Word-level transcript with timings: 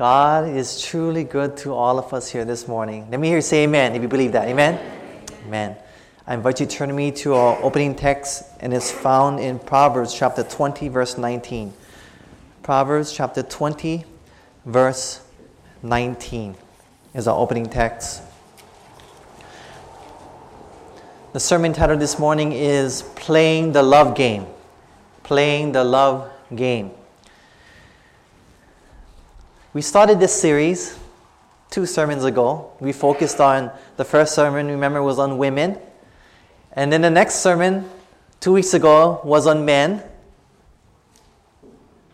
God 0.00 0.48
is 0.48 0.80
truly 0.80 1.24
good 1.24 1.58
to 1.58 1.74
all 1.74 1.98
of 1.98 2.14
us 2.14 2.30
here 2.30 2.46
this 2.46 2.66
morning. 2.66 3.06
Let 3.10 3.20
me 3.20 3.28
hear 3.28 3.36
you 3.36 3.42
say 3.42 3.64
amen 3.64 3.94
if 3.94 4.00
you 4.00 4.08
believe 4.08 4.32
that. 4.32 4.48
Amen? 4.48 4.80
Amen. 5.44 5.76
I 6.26 6.32
invite 6.32 6.58
you 6.58 6.64
to 6.64 6.74
turn 6.74 6.96
me 6.96 7.12
to 7.12 7.34
our 7.34 7.62
opening 7.62 7.94
text, 7.94 8.44
and 8.60 8.72
it's 8.72 8.90
found 8.90 9.40
in 9.40 9.58
Proverbs 9.58 10.14
chapter 10.14 10.42
20, 10.42 10.88
verse 10.88 11.18
19. 11.18 11.74
Proverbs 12.62 13.12
chapter 13.12 13.42
20, 13.42 14.06
verse 14.64 15.20
19 15.82 16.56
is 17.12 17.28
our 17.28 17.38
opening 17.38 17.66
text. 17.66 18.22
The 21.34 21.40
sermon 21.40 21.74
title 21.74 21.98
this 21.98 22.18
morning 22.18 22.52
is 22.52 23.02
Playing 23.16 23.72
the 23.72 23.82
Love 23.82 24.14
Game. 24.14 24.46
Playing 25.24 25.72
the 25.72 25.84
Love 25.84 26.30
Game. 26.56 26.92
We 29.72 29.82
started 29.82 30.18
this 30.18 30.34
series 30.34 30.98
two 31.70 31.86
sermons 31.86 32.24
ago. 32.24 32.72
We 32.80 32.90
focused 32.90 33.40
on 33.40 33.70
the 33.96 34.04
first 34.04 34.34
sermon, 34.34 34.66
remember, 34.66 35.00
was 35.00 35.20
on 35.20 35.38
women. 35.38 35.78
And 36.72 36.92
then 36.92 37.02
the 37.02 37.10
next 37.10 37.36
sermon, 37.36 37.88
two 38.40 38.52
weeks 38.52 38.74
ago, 38.74 39.20
was 39.22 39.46
on 39.46 39.64
men. 39.64 40.02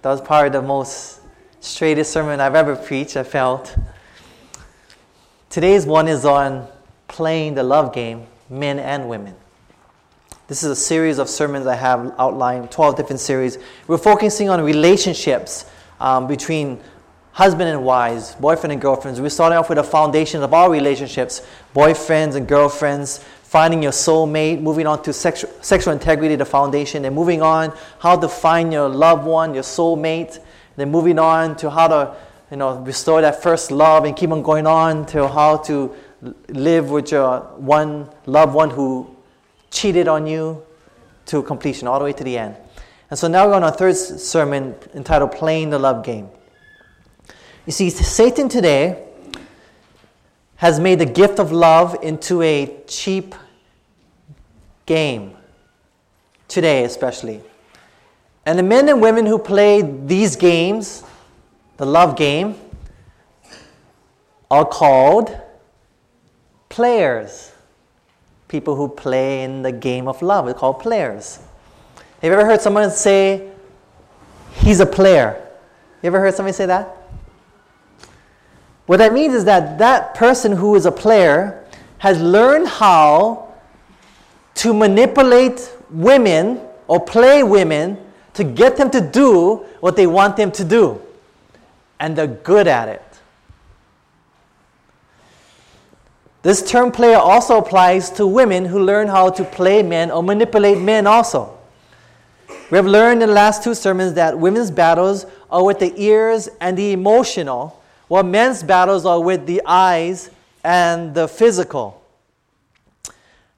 That 0.02 0.10
was 0.10 0.20
probably 0.20 0.50
the 0.50 0.60
most 0.60 1.22
straightest 1.60 2.12
sermon 2.12 2.40
I've 2.40 2.54
ever 2.54 2.76
preached, 2.76 3.16
I 3.16 3.22
felt. 3.22 3.74
Today's 5.48 5.86
one 5.86 6.08
is 6.08 6.26
on 6.26 6.68
playing 7.08 7.54
the 7.54 7.62
love 7.62 7.94
game, 7.94 8.26
men 8.50 8.78
and 8.78 9.08
women. 9.08 9.34
This 10.46 10.62
is 10.62 10.70
a 10.72 10.76
series 10.76 11.16
of 11.16 11.30
sermons 11.30 11.66
I 11.66 11.76
have 11.76 12.14
outlined, 12.18 12.70
12 12.70 12.96
different 12.98 13.20
series. 13.20 13.56
We're 13.88 13.96
focusing 13.96 14.50
on 14.50 14.60
relationships 14.60 15.64
um, 15.98 16.26
between 16.26 16.80
husband 17.36 17.68
and 17.68 17.84
wives, 17.84 18.34
boyfriend 18.36 18.72
and 18.72 18.80
girlfriends. 18.80 19.20
We're 19.20 19.28
starting 19.28 19.58
off 19.58 19.68
with 19.68 19.76
the 19.76 19.84
foundation 19.84 20.42
of 20.42 20.54
our 20.54 20.70
relationships 20.70 21.42
boyfriends 21.74 22.34
and 22.34 22.48
girlfriends, 22.48 23.22
finding 23.42 23.82
your 23.82 23.92
soulmate, 23.92 24.62
moving 24.62 24.86
on 24.86 25.02
to 25.02 25.12
sexual, 25.12 25.50
sexual 25.60 25.92
integrity, 25.92 26.34
the 26.36 26.46
foundation, 26.46 27.04
and 27.04 27.14
moving 27.14 27.42
on 27.42 27.76
how 27.98 28.16
to 28.16 28.26
find 28.26 28.72
your 28.72 28.88
loved 28.88 29.26
one, 29.26 29.52
your 29.52 29.62
soulmate, 29.62 30.38
then 30.76 30.90
moving 30.90 31.18
on 31.18 31.54
to 31.56 31.68
how 31.68 31.86
to 31.88 32.16
you 32.50 32.56
know, 32.56 32.78
restore 32.78 33.20
that 33.20 33.42
first 33.42 33.70
love 33.70 34.06
and 34.06 34.16
keep 34.16 34.30
on 34.30 34.40
going 34.40 34.66
on 34.66 35.04
to 35.04 35.28
how 35.28 35.58
to 35.58 35.94
live 36.48 36.90
with 36.90 37.12
your 37.12 37.40
one 37.58 38.08
loved 38.24 38.54
one 38.54 38.70
who 38.70 39.14
cheated 39.70 40.08
on 40.08 40.26
you 40.26 40.62
to 41.26 41.42
completion, 41.42 41.86
all 41.86 41.98
the 41.98 42.04
way 42.06 42.14
to 42.14 42.24
the 42.24 42.38
end. 42.38 42.56
And 43.10 43.18
so 43.18 43.28
now 43.28 43.46
we're 43.46 43.56
on 43.56 43.62
our 43.62 43.72
third 43.72 43.94
sermon 43.94 44.74
entitled 44.94 45.32
Playing 45.32 45.68
the 45.68 45.78
Love 45.78 46.02
Game. 46.02 46.30
You 47.66 47.72
see, 47.72 47.90
Satan 47.90 48.48
today 48.48 49.02
has 50.56 50.78
made 50.78 51.00
the 51.00 51.06
gift 51.06 51.40
of 51.40 51.50
love 51.50 51.96
into 52.00 52.40
a 52.40 52.80
cheap 52.86 53.34
game. 54.86 55.36
Today, 56.46 56.84
especially. 56.84 57.42
And 58.46 58.56
the 58.56 58.62
men 58.62 58.88
and 58.88 59.02
women 59.02 59.26
who 59.26 59.36
play 59.36 59.82
these 59.82 60.36
games, 60.36 61.02
the 61.76 61.84
love 61.84 62.16
game, 62.16 62.54
are 64.48 64.64
called 64.64 65.36
players. 66.68 67.50
People 68.46 68.76
who 68.76 68.88
play 68.88 69.42
in 69.42 69.62
the 69.62 69.72
game 69.72 70.06
of 70.06 70.22
love 70.22 70.46
are 70.46 70.54
called 70.54 70.78
players. 70.78 71.40
Have 71.96 72.30
you 72.30 72.32
ever 72.32 72.46
heard 72.46 72.60
someone 72.60 72.92
say, 72.92 73.50
he's 74.52 74.78
a 74.78 74.86
player? 74.86 75.44
You 76.00 76.06
ever 76.06 76.20
heard 76.20 76.34
somebody 76.34 76.54
say 76.54 76.66
that? 76.66 76.95
What 78.86 78.98
that 78.98 79.12
means 79.12 79.34
is 79.34 79.44
that 79.44 79.78
that 79.78 80.14
person 80.14 80.52
who 80.52 80.74
is 80.76 80.86
a 80.86 80.92
player 80.92 81.64
has 81.98 82.20
learned 82.20 82.68
how 82.68 83.52
to 84.54 84.72
manipulate 84.72 85.72
women 85.90 86.60
or 86.86 87.00
play 87.00 87.42
women 87.42 87.98
to 88.34 88.44
get 88.44 88.76
them 88.76 88.90
to 88.90 89.00
do 89.00 89.64
what 89.80 89.96
they 89.96 90.06
want 90.06 90.36
them 90.36 90.52
to 90.52 90.64
do. 90.64 91.00
And 91.98 92.16
they're 92.16 92.26
good 92.26 92.68
at 92.68 92.88
it. 92.88 93.02
This 96.42 96.62
term 96.62 96.92
player 96.92 97.16
also 97.16 97.58
applies 97.58 98.08
to 98.10 98.26
women 98.26 98.66
who 98.66 98.78
learn 98.78 99.08
how 99.08 99.30
to 99.30 99.42
play 99.42 99.82
men 99.82 100.12
or 100.12 100.22
manipulate 100.22 100.78
men 100.78 101.06
also. 101.06 101.58
We 102.70 102.76
have 102.76 102.86
learned 102.86 103.22
in 103.22 103.28
the 103.28 103.34
last 103.34 103.64
two 103.64 103.74
sermons 103.74 104.14
that 104.14 104.38
women's 104.38 104.70
battles 104.70 105.26
are 105.50 105.64
with 105.64 105.80
the 105.80 105.92
ears 106.00 106.48
and 106.60 106.76
the 106.78 106.92
emotional, 106.92 107.82
while 108.08 108.22
men's 108.22 108.62
battles 108.62 109.04
are 109.04 109.20
with 109.20 109.46
the 109.46 109.62
eyes 109.66 110.30
and 110.62 111.14
the 111.14 111.28
physical. 111.28 112.02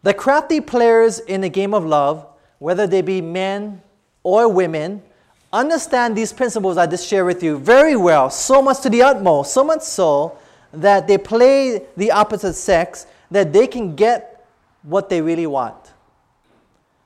The 0.03 0.15
crafty 0.15 0.61
players 0.61 1.19
in 1.19 1.41
the 1.41 1.49
game 1.49 1.75
of 1.75 1.85
love, 1.85 2.27
whether 2.59 2.87
they 2.87 3.03
be 3.03 3.21
men 3.21 3.83
or 4.23 4.49
women, 4.49 5.03
understand 5.53 6.17
these 6.17 6.33
principles 6.33 6.77
I 6.77 6.87
just 6.87 7.07
shared 7.07 7.27
with 7.27 7.43
you 7.43 7.59
very 7.59 7.97
well, 7.97 8.31
so 8.31 8.63
much 8.63 8.81
to 8.83 8.91
the 8.91 9.03
utmost, 9.03 9.53
so 9.53 9.65
much 9.65 9.83
so 9.83 10.39
that 10.73 11.07
they 11.07 11.19
play 11.19 11.87
the 11.97 12.11
opposite 12.11 12.55
sex 12.55 13.07
that 13.31 13.53
they 13.53 13.67
can 13.67 13.97
get 13.97 14.47
what 14.83 15.09
they 15.09 15.21
really 15.21 15.47
want. 15.47 15.93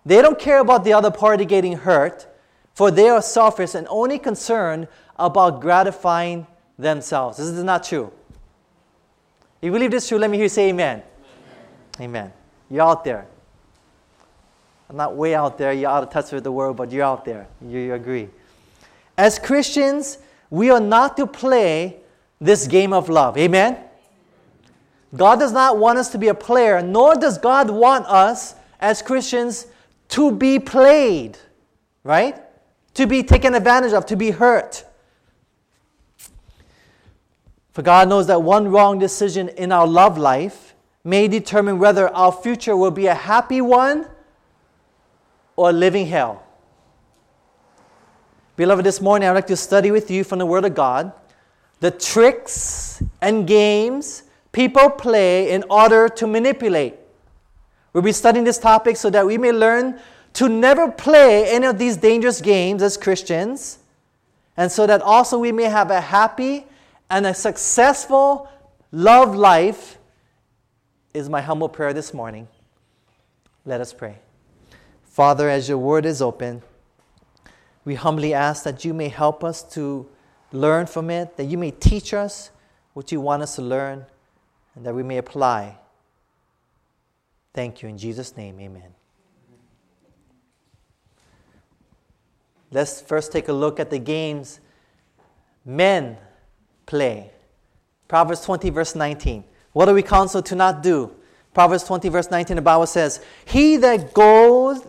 They 0.05 0.21
don't 0.21 0.39
care 0.39 0.59
about 0.59 0.85
the 0.85 0.93
other 0.93 1.11
party 1.11 1.45
getting 1.45 1.77
hurt, 1.77 2.27
for 2.75 2.91
they 2.91 3.09
are 3.09 3.23
selfish 3.23 3.75
and 3.75 3.87
only 3.89 4.19
concerned 4.19 4.89
about 5.17 5.61
gratifying 5.61 6.47
themselves. 6.83 7.39
This 7.39 7.47
is 7.47 7.65
not 7.65 7.85
true. 7.85 8.13
If 9.61 9.67
you 9.67 9.73
believe 9.73 9.91
this 9.91 10.05
is 10.05 10.09
true, 10.09 10.19
let 10.19 10.31
me 10.31 10.37
hear 10.37 10.45
you 10.45 10.49
say 10.49 10.69
amen. 10.69 11.03
Amen. 11.97 12.11
amen. 12.11 12.33
You're 12.69 12.83
out 12.83 13.05
there. 13.05 13.27
I'm 14.91 14.97
not 14.97 15.17
way 15.17 15.35
out 15.35 15.57
there, 15.57 15.73
you're 15.73 15.91
out 15.91 16.03
of 16.03 16.11
touch 16.11 16.33
with 16.33 16.45
the 16.45 16.53
world, 16.53 16.77
but 16.77 16.93
you're 16.93 17.05
out 17.05 17.25
there. 17.25 17.47
You, 17.67 17.79
you 17.79 17.95
agree. 17.95 18.29
As 19.17 19.39
Christians, 19.39 20.19
we 20.51 20.69
are 20.71 20.81
not 20.81 21.17
to 21.17 21.27
play 21.27 21.97
this 22.41 22.67
game 22.67 22.93
of 22.93 23.09
love. 23.09 23.39
Amen? 23.39 23.79
God 25.15 25.39
does 25.39 25.53
not 25.53 25.79
want 25.79 25.99
us 25.99 26.11
to 26.11 26.19
be 26.19 26.29
a 26.29 26.35
player, 26.35 26.83
nor 26.83 27.15
does 27.15 27.39
God 27.39 27.71
want 27.71 28.07
us 28.07 28.55
as 28.81 29.01
Christians 29.01 29.67
to 30.09 30.31
be 30.31 30.59
played, 30.59 31.39
right? 32.05 32.41
To 32.95 33.07
be 33.07 33.23
taken 33.23 33.55
advantage 33.55 33.93
of, 33.93 34.05
to 34.07 34.17
be 34.17 34.31
hurt. 34.31 34.85
For 37.73 37.83
God 37.83 38.09
knows 38.09 38.27
that 38.27 38.43
one 38.43 38.69
wrong 38.69 38.99
decision 38.99 39.49
in 39.51 39.73
our 39.73 39.87
love 39.87 40.19
life 40.19 40.75
may 41.05 41.27
determine 41.27 41.79
whether 41.79 42.09
our 42.15 42.31
future 42.31 42.77
will 42.77 42.91
be 42.91 43.07
a 43.07 43.15
happy 43.15 43.61
one 43.61 44.07
or 45.57 45.71
a 45.71 45.73
living 45.73 46.07
hell. 46.07 46.45
Beloved, 48.57 48.85
this 48.85 49.01
morning 49.01 49.29
I'd 49.29 49.33
like 49.33 49.47
to 49.47 49.57
study 49.57 49.91
with 49.91 50.11
you 50.11 50.23
from 50.23 50.39
the 50.39 50.47
Word 50.47 50.65
of 50.65 50.75
God 50.75 51.13
the 51.81 51.91
tricks 51.91 53.03
and 53.21 53.45
games 53.45 54.23
people 54.53 54.89
play 54.89 55.51
in 55.51 55.65
order 55.69 56.09
to 56.09 56.29
manipulate. 56.29 56.95
We'll 57.93 58.05
be 58.05 58.13
studying 58.13 58.45
this 58.45 58.59
topic 58.59 58.97
so 58.97 59.11
that 59.11 59.27
we 59.27 59.37
may 59.37 59.51
learn 59.51 59.99
to 60.35 60.49
never 60.49 60.91
play 60.91 61.51
any 61.51 61.67
of 61.67 61.79
these 61.79 61.97
dangerous 61.97 62.41
games 62.41 62.85
as 62.85 62.97
Christians, 62.97 63.81
and 64.57 64.71
so 64.71 64.87
that 64.87 65.03
also 65.03 65.39
we 65.39 65.51
may 65.51 65.65
have 65.65 65.91
a 65.91 66.01
happy 66.01 66.67
and 67.11 67.27
a 67.27 67.35
successful 67.35 68.49
love 68.91 69.35
life 69.35 69.99
is 71.15 71.29
my 71.29 71.41
humble 71.41 71.69
prayer 71.69 71.93
this 71.93 72.15
morning. 72.15 72.49
Let 73.65 73.81
us 73.81 73.93
pray. 73.93 74.19
Father, 75.05 75.49
as 75.49 75.69
your 75.69 75.79
word 75.79 76.07
is 76.07 76.23
open, 76.23 76.63
we 77.85 77.95
humbly 77.95 78.33
ask 78.33 78.65
that 78.65 78.85
you 78.85 78.95
may 78.95 79.09
help 79.09 79.45
us 79.45 79.63
to 79.75 80.09
learn 80.53 80.87
from 80.87 81.11
it, 81.11 81.37
that 81.37 81.45
you 81.45 81.59
may 81.59 81.71
teach 81.71 82.15
us 82.15 82.51
what 82.95 83.13
you 83.13 83.21
want 83.21 83.43
us 83.43 83.57
to 83.57 83.63
learn, 83.63 84.07
and 84.75 84.87
that 84.87 84.95
we 84.95 85.03
may 85.03 85.19
apply. 85.19 85.79
Thank 87.55 87.83
you. 87.83 87.89
In 87.89 87.99
Jesus' 87.99 88.37
name, 88.37 88.59
amen. 88.61 88.95
Let's 92.71 93.03
first 93.03 93.33
take 93.33 93.49
a 93.49 93.53
look 93.53 93.79
at 93.79 93.91
the 93.91 93.99
games 93.99 94.61
men 95.65 96.17
play. 96.87 97.31
Proverbs 98.09 98.43
20, 98.43 98.71
verse 98.71 98.95
19. 98.95 99.45
What 99.73 99.87
do 99.87 99.95
we 99.95 100.03
counsel 100.03 100.43
to 100.43 100.55
not 100.55 100.83
do? 100.83 101.11
Proverbs 101.55 101.85
20, 101.85 102.09
verse 102.09 102.31
19, 102.31 102.57
the 102.57 102.63
Bible 102.63 102.87
says, 102.87 103.25
He 103.45 103.77
that 103.79 104.15
goes, 104.15 104.83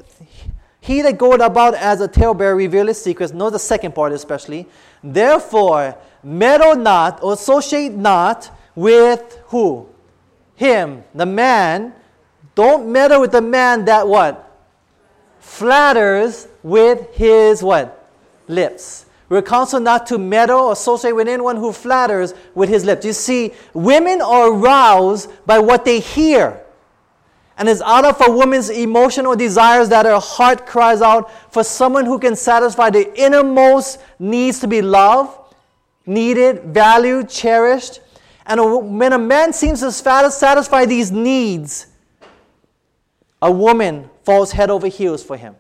he 0.83 1.01
that 1.01 1.17
goeth 1.17 1.41
about 1.41 1.75
as 1.75 2.01
a 2.01 2.07
talebearer 2.07 2.55
revealeth 2.55 2.97
secrets. 2.97 3.31
Know 3.31 3.49
the 3.49 3.59
second 3.59 3.95
part 3.95 4.11
especially. 4.11 4.67
Therefore, 5.01 5.95
meddle 6.21 6.75
not 6.75 7.23
or 7.23 7.33
associate 7.33 7.93
not 7.93 8.51
with 8.75 9.39
who? 9.47 9.87
Him, 10.55 11.03
the 11.15 11.25
man. 11.25 11.93
Don't 12.55 12.91
meddle 12.91 13.21
with 13.21 13.31
the 13.31 13.41
man 13.41 13.85
that 13.85 14.07
what? 14.07 14.51
Flatters 15.39 16.47
with 16.61 17.13
his 17.15 17.63
what? 17.63 18.09
Lips. 18.47 19.02
We're 19.33 19.41
counseled 19.41 19.81
not 19.81 20.05
to 20.07 20.19
meddle 20.19 20.59
or 20.59 20.73
associate 20.73 21.15
with 21.15 21.27
anyone 21.27 21.55
who 21.55 21.71
flatters 21.71 22.35
with 22.53 22.69
his 22.69 22.85
lips. 22.85 23.03
You 23.03 23.13
see, 23.13 23.51
women 23.73 24.21
are 24.21 24.53
aroused 24.53 25.27
by 25.47 25.57
what 25.57 25.85
they 25.85 26.01
hear. 26.01 26.63
And 27.57 27.67
it's 27.67 27.81
out 27.81 28.05
of 28.05 28.21
a 28.21 28.31
woman's 28.31 28.69
emotional 28.69 29.35
desires 29.35 29.89
that 29.89 30.05
her 30.05 30.19
heart 30.19 30.67
cries 30.67 31.01
out 31.01 31.31
for 31.51 31.63
someone 31.63 32.05
who 32.05 32.19
can 32.19 32.35
satisfy 32.35 32.91
the 32.91 33.11
innermost 33.19 33.99
needs 34.19 34.59
to 34.59 34.67
be 34.67 34.83
loved, 34.83 35.55
needed, 36.05 36.65
valued, 36.65 37.27
cherished. 37.27 38.01
And 38.45 38.99
when 38.99 39.13
a 39.13 39.17
man 39.17 39.51
seems 39.51 39.79
to 39.79 39.91
satisfy 39.91 40.85
these 40.85 41.11
needs, 41.11 41.87
a 43.41 43.51
woman 43.51 44.11
falls 44.25 44.51
head 44.51 44.69
over 44.69 44.85
heels 44.85 45.23
for 45.23 45.37
him. 45.37 45.55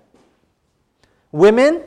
Women, 1.31 1.81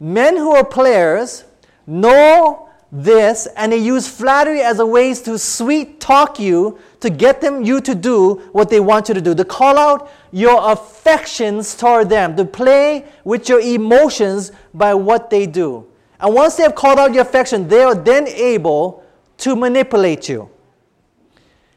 men 0.00 0.36
who 0.36 0.52
are 0.52 0.64
players, 0.64 1.44
know 1.86 2.68
this 2.92 3.46
and 3.56 3.72
they 3.72 3.78
use 3.78 4.08
flattery 4.08 4.62
as 4.62 4.80
a 4.80 4.86
way 4.86 5.14
to 5.14 5.38
sweet 5.38 6.00
talk 6.00 6.40
you 6.40 6.78
to 6.98 7.08
get 7.08 7.40
them 7.40 7.62
you 7.62 7.80
to 7.80 7.94
do 7.94 8.34
what 8.52 8.68
they 8.68 8.80
want 8.80 9.08
you 9.08 9.14
to 9.14 9.20
do 9.20 9.34
to 9.34 9.44
call 9.44 9.78
out 9.78 10.10
your 10.32 10.72
affections 10.72 11.76
toward 11.76 12.08
them 12.08 12.34
to 12.34 12.44
play 12.44 13.04
with 13.24 13.48
your 13.48 13.60
emotions 13.60 14.50
by 14.74 14.92
what 14.92 15.30
they 15.30 15.46
do. 15.46 15.86
And 16.18 16.34
once 16.34 16.56
they 16.56 16.64
have 16.64 16.74
called 16.74 16.98
out 16.98 17.14
your 17.14 17.22
affection 17.22 17.68
they 17.68 17.82
are 17.82 17.94
then 17.94 18.26
able 18.26 19.04
to 19.38 19.54
manipulate 19.54 20.28
you. 20.28 20.50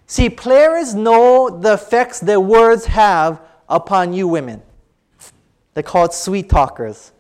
See 0.08 0.30
players 0.30 0.96
know 0.96 1.50
the 1.50 1.74
effects 1.74 2.20
their 2.20 2.40
words 2.40 2.86
have 2.88 3.40
upon 3.70 4.14
you 4.14 4.28
women. 4.28 4.62
They're 5.74 5.84
called 5.84 6.14
sweet 6.14 6.50
talkers 6.50 7.13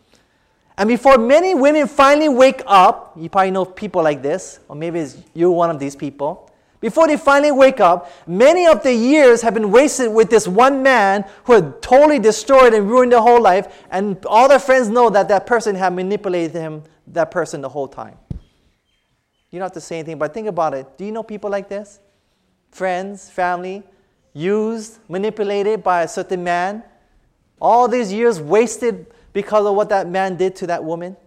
and 0.77 0.87
before 0.87 1.17
many 1.17 1.53
women 1.55 1.87
finally 1.87 2.29
wake 2.29 2.61
up, 2.65 3.13
you 3.15 3.29
probably 3.29 3.51
know 3.51 3.65
people 3.65 4.01
like 4.01 4.21
this, 4.21 4.59
or 4.67 4.75
maybe 4.75 5.05
you're 5.33 5.51
one 5.51 5.69
of 5.69 5.79
these 5.79 5.95
people. 5.95 6.49
Before 6.79 7.07
they 7.07 7.15
finally 7.15 7.51
wake 7.51 7.79
up, 7.79 8.11
many 8.27 8.67
of 8.67 8.83
their 8.83 8.93
years 8.93 9.41
have 9.41 9.53
been 9.53 9.71
wasted 9.71 10.11
with 10.11 10.29
this 10.29 10.47
one 10.47 10.83
man 10.83 11.23
who 11.45 11.53
had 11.53 11.81
totally 11.81 12.19
destroyed 12.19 12.73
and 12.73 12.89
ruined 12.89 13.13
their 13.13 13.21
whole 13.21 13.41
life, 13.41 13.85
and 13.89 14.25
all 14.25 14.49
their 14.49 14.59
friends 14.59 14.89
know 14.89 15.09
that 15.09 15.29
that 15.29 15.45
person 15.45 15.75
had 15.75 15.93
manipulated 15.93 16.53
him, 16.53 16.83
that 17.07 17.31
person 17.31 17.61
the 17.61 17.69
whole 17.69 17.87
time. 17.87 18.17
You 19.49 19.59
don't 19.59 19.67
have 19.67 19.73
to 19.73 19.81
say 19.81 19.99
anything, 19.99 20.17
but 20.17 20.33
think 20.33 20.47
about 20.47 20.73
it. 20.73 20.97
Do 20.97 21.05
you 21.05 21.11
know 21.11 21.23
people 21.23 21.49
like 21.49 21.69
this? 21.69 21.99
Friends, 22.71 23.29
family, 23.29 23.83
used, 24.33 24.97
manipulated 25.07 25.83
by 25.83 26.01
a 26.01 26.07
certain 26.07 26.43
man. 26.43 26.83
All 27.61 27.87
these 27.87 28.11
years 28.11 28.41
wasted 28.41 29.05
because 29.33 29.65
of 29.65 29.75
what 29.75 29.89
that 29.89 30.07
man 30.07 30.38
did 30.38 30.56
to 30.57 30.68
that 30.68 30.83
woman? 30.83 31.18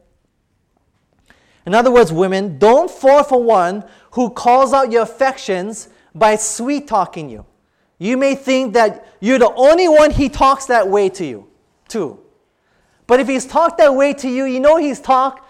In 1.67 1.75
other 1.75 1.91
words, 1.91 2.12
women, 2.12 2.58
don't 2.58 2.91
fall 2.91 3.25
for 3.25 3.43
one 3.43 3.85
who 4.12 4.31
calls 4.31 4.73
out 4.73 4.93
your 4.93 5.03
affections 5.03 5.88
by 6.14 6.37
sweet 6.37 6.87
talking 6.87 7.29
you. 7.29 7.44
You 7.99 8.17
may 8.17 8.35
think 8.35 8.75
that 8.75 9.06
you're 9.20 9.38
the 9.38 9.53
only 9.55 9.88
one 9.88 10.11
he 10.11 10.29
talks 10.29 10.67
that 10.67 10.88
way 10.88 11.08
to 11.11 11.26
you, 11.26 11.49
too. 11.88 12.20
But 13.06 13.20
if 13.20 13.29
he's 13.29 13.47
talked 13.47 13.79
that 13.79 13.94
way 13.94 14.12
to 14.14 14.29
you, 14.29 14.44
you 14.44 14.61
know 14.61 14.76
he's 14.76 15.00
talked 15.00 15.49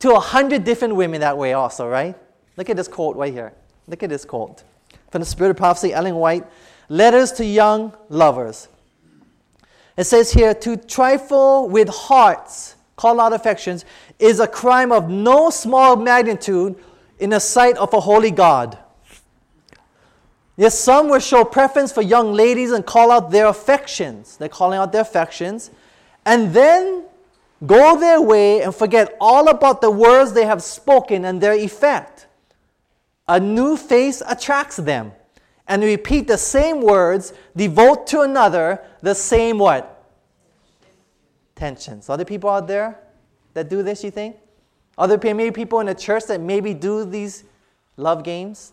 to 0.00 0.14
a 0.14 0.20
hundred 0.20 0.64
different 0.64 0.94
women 0.94 1.20
that 1.20 1.36
way 1.36 1.52
also, 1.52 1.88
right? 1.88 2.14
Look 2.56 2.70
at 2.70 2.76
this 2.76 2.88
quote 2.88 3.16
right 3.16 3.32
here. 3.32 3.52
Look 3.86 4.02
at 4.02 4.10
this 4.10 4.24
quote 4.24 4.62
from 5.10 5.20
the 5.20 5.26
Spirit 5.26 5.50
of 5.50 5.56
Prophecy, 5.56 5.92
Ellen 5.92 6.16
White. 6.16 6.44
Letters 6.88 7.32
to 7.32 7.44
young 7.44 7.94
lovers. 8.08 8.68
It 9.96 10.04
says 10.04 10.32
here 10.32 10.54
to 10.54 10.76
trifle 10.76 11.68
with 11.68 11.88
hearts, 11.88 12.76
call 12.96 13.20
out 13.20 13.32
affections, 13.32 13.84
is 14.18 14.40
a 14.40 14.46
crime 14.46 14.92
of 14.92 15.08
no 15.08 15.50
small 15.50 15.96
magnitude 15.96 16.76
in 17.18 17.30
the 17.30 17.40
sight 17.40 17.76
of 17.78 17.94
a 17.94 18.00
holy 18.00 18.30
God. 18.30 18.78
Yes, 20.58 20.78
some 20.78 21.08
will 21.08 21.20
show 21.20 21.44
preference 21.44 21.92
for 21.92 22.02
young 22.02 22.32
ladies 22.32 22.72
and 22.72 22.84
call 22.84 23.10
out 23.10 23.30
their 23.30 23.46
affections. 23.46 24.36
They're 24.36 24.48
calling 24.48 24.78
out 24.78 24.92
their 24.92 25.02
affections. 25.02 25.70
And 26.24 26.52
then 26.52 27.04
go 27.66 27.98
their 27.98 28.20
way 28.20 28.62
and 28.62 28.74
forget 28.74 29.16
all 29.20 29.48
about 29.48 29.80
the 29.80 29.90
words 29.90 30.32
they 30.32 30.46
have 30.46 30.62
spoken 30.62 31.24
and 31.24 31.40
their 31.40 31.52
effect. 31.54 32.26
A 33.28 33.38
new 33.38 33.76
face 33.76 34.22
attracts 34.26 34.76
them 34.76 35.12
and 35.68 35.82
repeat 35.82 36.26
the 36.26 36.38
same 36.38 36.80
words, 36.80 37.32
devote 37.56 38.06
to 38.08 38.20
another 38.20 38.80
the 39.02 39.14
same 39.14 39.58
what? 39.58 40.04
Tensions. 41.54 42.08
Other 42.08 42.24
people 42.24 42.50
out 42.50 42.68
there 42.68 42.98
that 43.54 43.68
do 43.68 43.82
this, 43.82 44.04
you 44.04 44.10
think? 44.10 44.36
Other 44.98 45.18
maybe 45.22 45.50
people 45.50 45.80
in 45.80 45.86
the 45.86 45.94
church 45.94 46.24
that 46.26 46.40
maybe 46.40 46.72
do 46.72 47.04
these 47.04 47.44
love 47.96 48.22
games? 48.22 48.72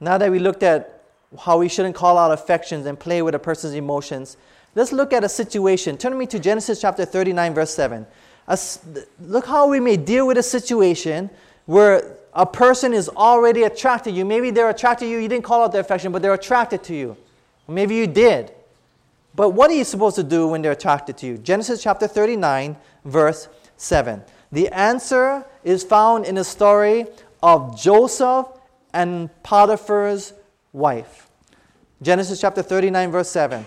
Now 0.00 0.18
that 0.18 0.30
we 0.30 0.38
looked 0.38 0.62
at 0.62 1.02
how 1.38 1.58
we 1.58 1.68
shouldn't 1.68 1.94
call 1.94 2.18
out 2.18 2.32
affections 2.32 2.86
and 2.86 2.98
play 2.98 3.22
with 3.22 3.34
a 3.34 3.38
person's 3.38 3.74
emotions, 3.74 4.36
let's 4.74 4.92
look 4.92 5.12
at 5.12 5.22
a 5.22 5.28
situation. 5.28 5.96
Turn 5.96 6.16
me 6.18 6.26
to 6.26 6.38
Genesis 6.38 6.80
chapter 6.80 7.04
39, 7.04 7.54
verse 7.54 7.74
7. 7.74 8.06
look 9.20 9.46
how 9.46 9.68
we 9.68 9.78
may 9.78 9.96
deal 9.96 10.26
with 10.26 10.38
a 10.38 10.42
situation 10.42 11.30
where 11.66 12.16
a 12.34 12.46
person 12.46 12.92
is 12.92 13.08
already 13.08 13.64
attracted 13.64 14.10
to 14.10 14.16
you. 14.16 14.24
Maybe 14.24 14.50
they're 14.50 14.70
attracted 14.70 15.06
to 15.06 15.10
you, 15.10 15.18
you 15.18 15.28
didn't 15.28 15.44
call 15.44 15.62
out 15.64 15.72
their 15.72 15.80
affection, 15.80 16.12
but 16.12 16.22
they're 16.22 16.34
attracted 16.34 16.82
to 16.84 16.94
you. 16.94 17.16
maybe 17.68 17.94
you 17.94 18.06
did. 18.06 18.52
But 19.34 19.50
what 19.50 19.70
are 19.70 19.74
you 19.74 19.84
supposed 19.84 20.16
to 20.16 20.24
do 20.24 20.48
when 20.48 20.62
they're 20.62 20.72
attracted 20.72 21.16
to 21.18 21.26
you? 21.26 21.38
Genesis 21.38 21.82
chapter 21.82 22.08
39, 22.08 22.76
verse 23.04 23.48
7. 23.76 24.22
The 24.52 24.68
answer 24.68 25.44
is 25.62 25.84
found 25.84 26.24
in 26.24 26.34
the 26.34 26.44
story 26.44 27.06
of 27.42 27.80
Joseph 27.80 28.46
and 28.92 29.30
Potiphar's 29.42 30.32
wife. 30.72 31.28
Genesis 32.02 32.40
chapter 32.40 32.62
39, 32.62 33.10
verse 33.12 33.30
7. 33.30 33.66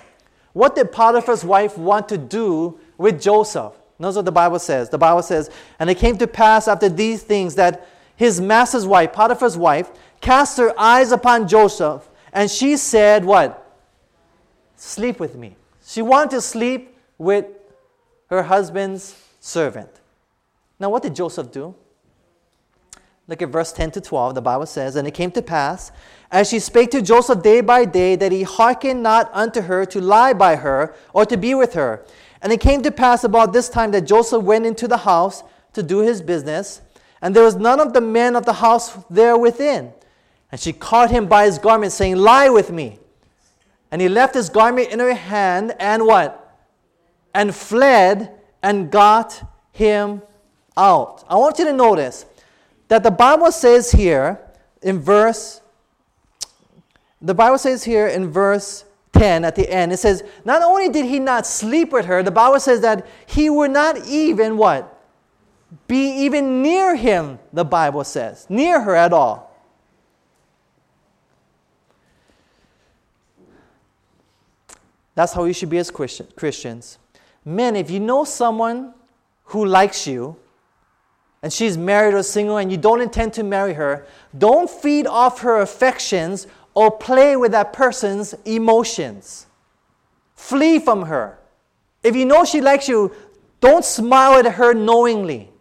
What 0.54 0.76
did 0.76 0.92
Potiphar's 0.92 1.46
wife 1.46 1.78
want 1.78 2.10
to 2.10 2.18
do 2.18 2.80
with 2.98 3.22
Joseph? 3.22 3.74
Notice 4.00 4.18
what 4.18 4.26
the 4.26 4.32
Bible 4.32 4.60
says. 4.60 4.90
The 4.90 4.98
Bible 4.98 5.24
says, 5.24 5.50
And 5.80 5.90
it 5.90 5.96
came 5.96 6.18
to 6.18 6.28
pass 6.28 6.68
after 6.68 6.90
these 6.90 7.24
things 7.24 7.56
that 7.56 7.88
his 8.24 8.40
master's 8.40 8.88
wife, 8.88 9.12
Potiphar's 9.12 9.58
wife, 9.58 9.92
cast 10.22 10.58
her 10.58 10.74
eyes 10.80 11.12
upon 11.12 11.46
Joseph, 11.46 12.10
and 12.32 12.50
she 12.50 12.78
said, 12.78 13.26
What? 13.26 13.60
Sleep 14.78 15.20
with 15.20 15.36
me. 15.36 15.58
She 15.86 16.02
wanted 16.02 16.32
to 16.32 16.42
sleep 16.42 16.98
with 17.18 17.46
her 18.28 18.44
husband's 18.44 19.22
servant. 19.42 19.90
Now, 20.80 20.90
what 20.90 21.04
did 21.04 21.16
Joseph 21.16 21.52
do? 21.52 21.76
Look 23.28 23.42
at 23.42 23.50
verse 23.50 23.74
10 23.74 23.92
to 23.92 24.02
12. 24.02 24.36
The 24.36 24.42
Bible 24.42 24.68
says, 24.68 24.96
And 24.96 25.06
it 25.06 25.14
came 25.14 25.32
to 25.32 25.42
pass, 25.42 25.92
as 26.32 26.50
she 26.50 26.60
spake 26.60 26.92
to 26.92 27.02
Joseph 27.02 27.44
day 27.44 27.60
by 27.60 27.84
day, 27.84 28.16
that 28.16 28.32
he 28.32 28.44
hearkened 28.44 29.04
not 29.04 29.30
unto 29.34 29.62
her 29.62 29.86
to 29.88 30.00
lie 30.00 30.32
by 30.32 30.56
her 30.56 30.96
or 31.14 31.26
to 31.26 31.36
be 31.36 31.54
with 31.56 31.74
her. 31.74 32.06
And 32.42 32.54
it 32.54 32.62
came 32.62 32.82
to 32.84 32.92
pass 32.92 33.26
about 33.26 33.52
this 33.52 33.68
time 33.68 33.92
that 33.92 34.02
Joseph 34.02 34.44
went 34.44 34.66
into 34.66 34.88
the 34.88 34.98
house 34.98 35.44
to 35.74 35.84
do 35.84 36.00
his 36.00 36.22
business. 36.22 36.82
And 37.24 37.34
there 37.34 37.44
was 37.44 37.56
none 37.56 37.80
of 37.80 37.94
the 37.94 38.02
men 38.02 38.36
of 38.36 38.46
the 38.46 38.52
house 38.52 38.98
there 39.10 39.38
within. 39.38 39.94
And 40.52 40.60
she 40.60 40.74
caught 40.74 41.10
him 41.10 41.26
by 41.26 41.46
his 41.46 41.58
garment, 41.58 41.94
saying, 41.94 42.18
Lie 42.18 42.50
with 42.50 42.70
me. 42.70 43.00
And 43.92 44.02
he 44.02 44.10
left 44.10 44.36
his 44.36 44.50
garment 44.50 44.90
in 44.90 45.00
her 45.00 45.14
hand 45.14 45.74
and 45.80 46.06
what? 46.06 46.60
And 47.34 47.56
fled 47.56 48.38
and 48.62 48.92
got 48.92 49.42
him 49.72 50.22
out. 50.76 51.24
I 51.30 51.36
want 51.36 51.60
you 51.60 51.66
to 51.66 51.74
notice 51.74 52.26
that 52.90 53.04
the 53.04 53.12
Bible 53.12 53.54
says 53.54 53.92
here 53.92 54.42
in 54.82 55.00
verse, 55.00 55.62
the 57.22 57.34
Bible 57.34 57.58
says 57.58 57.86
here 57.86 58.08
in 58.08 58.32
verse 58.32 58.84
10 59.14 59.46
at 59.46 59.56
the 59.56 59.70
end, 59.72 59.94
it 59.94 59.98
says, 59.98 60.24
not 60.44 60.62
only 60.62 60.90
did 60.90 61.06
he 61.06 61.20
not 61.20 61.48
sleep 61.48 61.94
with 61.94 62.06
her, 62.06 62.22
the 62.22 62.32
Bible 62.32 62.60
says 62.60 62.82
that 62.82 63.08
he 63.28 63.50
would 63.50 63.72
not 63.72 64.06
even 64.08 64.58
what? 64.58 64.93
Be 65.88 66.26
even 66.26 66.62
near 66.62 66.96
him, 66.96 67.40
the 67.52 67.66
Bible 67.66 68.04
says, 68.04 68.46
near 68.50 68.82
her 68.82 68.96
at 68.96 69.14
all. 69.14 69.52
That's 75.16 75.34
how 75.34 75.44
you 75.46 75.54
should 75.54 75.70
be 75.70 75.78
as 75.78 75.92
Christians. 75.92 76.98
Men, 77.46 77.76
if 77.76 77.92
you 77.92 78.00
know 78.00 78.24
someone 78.24 78.94
who 79.46 79.66
likes 79.66 80.08
you, 80.08 80.38
and 81.44 81.52
she's 81.52 81.78
married 81.78 82.14
or 82.14 82.24
single, 82.24 82.58
and 82.58 82.72
you 82.72 82.78
don't 82.78 83.02
intend 83.02 83.34
to 83.34 83.44
marry 83.44 83.74
her, 83.74 84.08
don't 84.38 84.70
feed 84.70 85.06
off 85.06 85.42
her 85.42 85.60
affections 85.60 86.48
or 86.74 86.90
play 86.90 87.36
with 87.36 87.52
that 87.52 87.74
person's 87.74 88.34
emotions. 88.46 89.46
Flee 90.36 90.80
from 90.80 91.04
her. 91.04 91.38
If 92.02 92.16
you 92.16 92.26
know 92.26 92.44
she 92.44 92.62
likes 92.62 92.88
you, 92.88 93.14
don't 93.60 93.86
smile 93.86 94.34
at 94.40 94.54
her 94.54 94.74
knowingly. 94.74 95.53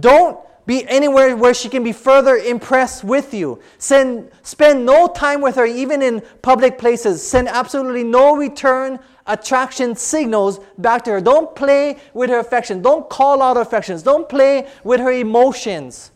Don't 0.00 0.38
be 0.66 0.86
anywhere 0.88 1.36
where 1.36 1.52
she 1.52 1.68
can 1.68 1.84
be 1.84 1.92
further 1.92 2.36
impressed 2.36 3.04
with 3.04 3.34
you. 3.34 3.60
Send, 3.78 4.30
spend 4.42 4.86
no 4.86 5.08
time 5.08 5.40
with 5.40 5.56
her, 5.56 5.66
even 5.66 6.00
in 6.00 6.22
public 6.42 6.78
places. 6.78 7.26
Send 7.26 7.48
absolutely 7.48 8.04
no 8.04 8.34
return 8.34 8.98
attraction 9.26 9.94
signals 9.94 10.60
back 10.78 11.04
to 11.04 11.10
her. 11.10 11.20
Don't 11.20 11.54
play 11.54 11.98
with 12.14 12.30
her 12.30 12.38
affection. 12.38 12.80
Don't 12.80 13.08
call 13.10 13.42
out 13.42 13.56
affections. 13.56 14.02
Don't 14.02 14.28
play 14.28 14.68
with 14.84 15.00
her 15.00 15.12
emotions. 15.12 16.10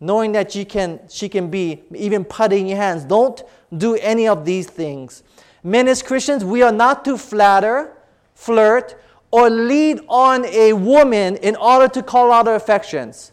Knowing 0.00 0.32
that 0.32 0.50
she 0.50 0.64
can, 0.64 1.00
she 1.08 1.28
can 1.28 1.48
be 1.48 1.82
even 1.94 2.24
putting 2.24 2.66
your 2.66 2.78
hands. 2.78 3.04
Don't 3.04 3.42
do 3.76 3.94
any 3.96 4.26
of 4.26 4.44
these 4.44 4.66
things. 4.66 5.22
Men 5.62 5.86
as 5.86 6.02
Christians, 6.02 6.44
we 6.44 6.62
are 6.62 6.72
not 6.72 7.04
to 7.04 7.16
flatter, 7.16 7.96
flirt, 8.34 9.00
or 9.32 9.50
lead 9.50 10.00
on 10.08 10.44
a 10.44 10.74
woman 10.74 11.36
in 11.36 11.56
order 11.56 11.88
to 11.88 12.02
call 12.02 12.30
out 12.30 12.46
her 12.46 12.54
affections. 12.54 13.32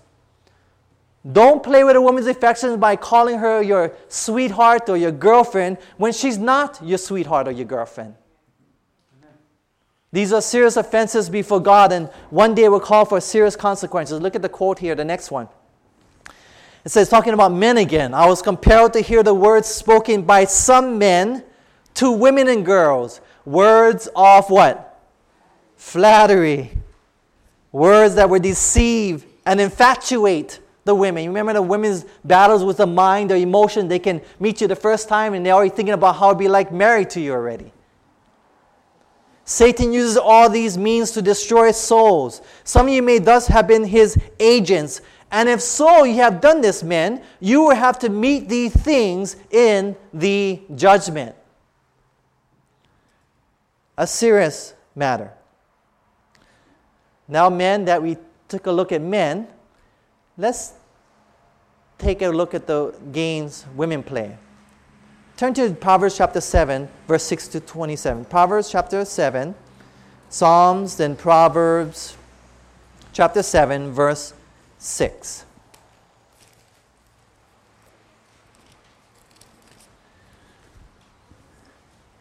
Don't 1.29 1.61
play 1.61 1.83
with 1.83 1.97
a 1.97 2.01
woman's 2.01 2.27
affections 2.27 2.77
by 2.77 2.95
calling 2.95 3.37
her 3.39 3.61
your 3.61 3.93
sweetheart 4.07 4.89
or 4.89 4.97
your 4.97 5.11
girlfriend 5.11 5.77
when 5.97 6.13
she's 6.13 6.37
not 6.37 6.79
your 6.81 6.97
sweetheart 6.97 7.47
or 7.47 7.51
your 7.51 7.65
girlfriend. 7.65 8.15
These 10.11 10.33
are 10.33 10.41
serious 10.41 10.75
offenses 10.75 11.29
before 11.29 11.59
God, 11.59 11.91
and 11.91 12.07
one 12.31 12.55
day 12.55 12.67
will 12.67 12.79
call 12.79 13.05
for 13.05 13.21
serious 13.21 13.55
consequences. 13.55 14.19
Look 14.19 14.35
at 14.35 14.41
the 14.41 14.49
quote 14.49 14.79
here, 14.79 14.95
the 14.95 15.05
next 15.05 15.29
one. 15.29 15.47
It 16.83 16.89
says, 16.89 17.09
talking 17.09 17.33
about 17.33 17.51
men 17.51 17.77
again, 17.77 18.13
I 18.13 18.25
was 18.25 18.41
compelled 18.41 18.93
to 18.93 19.01
hear 19.01 19.21
the 19.21 19.33
words 19.33 19.67
spoken 19.67 20.23
by 20.23 20.45
some 20.45 20.97
men 20.97 21.43
to 21.95 22.09
women 22.09 22.47
and 22.47 22.65
girls. 22.65 23.21
Words 23.45 24.09
of 24.15 24.49
what? 24.49 24.88
Flattery, 25.79 26.69
words 27.71 28.15
that 28.15 28.29
would 28.29 28.43
deceive 28.43 29.25
and 29.45 29.61
infatuate 29.61 30.59
the 30.83 30.93
women. 30.93 31.23
You 31.23 31.29
remember 31.29 31.53
the 31.53 31.61
women's 31.61 32.05
battles 32.25 32.65
with 32.65 32.77
the 32.77 32.85
mind, 32.85 33.29
their 33.29 33.37
emotion. 33.37 33.87
They 33.87 33.97
can 33.97 34.21
meet 34.39 34.59
you 34.59 34.67
the 34.67 34.75
first 34.75 35.07
time 35.07 35.33
and 35.33 35.45
they're 35.45 35.53
already 35.53 35.69
thinking 35.69 35.93
about 35.93 36.17
how 36.17 36.27
it'd 36.27 36.37
be 36.37 36.49
like 36.49 36.73
married 36.73 37.09
to 37.11 37.21
you 37.21 37.31
already. 37.31 37.71
Satan 39.45 39.93
uses 39.93 40.17
all 40.17 40.49
these 40.49 40.77
means 40.77 41.11
to 41.11 41.21
destroy 41.21 41.71
souls. 41.71 42.41
Some 42.65 42.87
of 42.87 42.93
you 42.93 43.01
may 43.01 43.17
thus 43.17 43.47
have 43.47 43.65
been 43.65 43.85
his 43.85 44.17
agents. 44.37 45.01
And 45.31 45.47
if 45.47 45.61
so, 45.61 46.03
you 46.03 46.15
have 46.15 46.41
done 46.41 46.59
this, 46.59 46.83
men, 46.83 47.23
you 47.39 47.61
will 47.61 47.75
have 47.75 47.97
to 47.99 48.09
meet 48.09 48.49
these 48.49 48.73
things 48.73 49.37
in 49.49 49.95
the 50.13 50.61
judgment. 50.75 51.35
A 53.97 54.05
serious 54.05 54.73
matter. 54.93 55.33
Now, 57.29 57.49
men, 57.49 57.85
that 57.85 58.01
we 58.01 58.17
took 58.47 58.65
a 58.65 58.71
look 58.71 58.91
at 58.91 59.01
men, 59.01 59.47
let's 60.35 60.73
take 61.99 62.23
a 62.23 62.29
look 62.29 62.55
at 62.55 62.65
the 62.65 62.93
games 63.11 63.65
women 63.75 64.01
play. 64.01 64.35
Turn 65.37 65.53
to 65.53 65.69
Proverbs 65.69 66.17
chapter 66.17 66.41
7, 66.41 66.89
verse 67.07 67.23
6 67.23 67.47
to 67.49 67.59
27. 67.59 68.25
Proverbs 68.25 68.71
chapter 68.71 69.05
7, 69.05 69.53
Psalms, 70.29 70.97
then 70.97 71.15
Proverbs 71.15 72.17
chapter 73.13 73.43
7, 73.43 73.91
verse 73.91 74.33
6. 74.79 75.45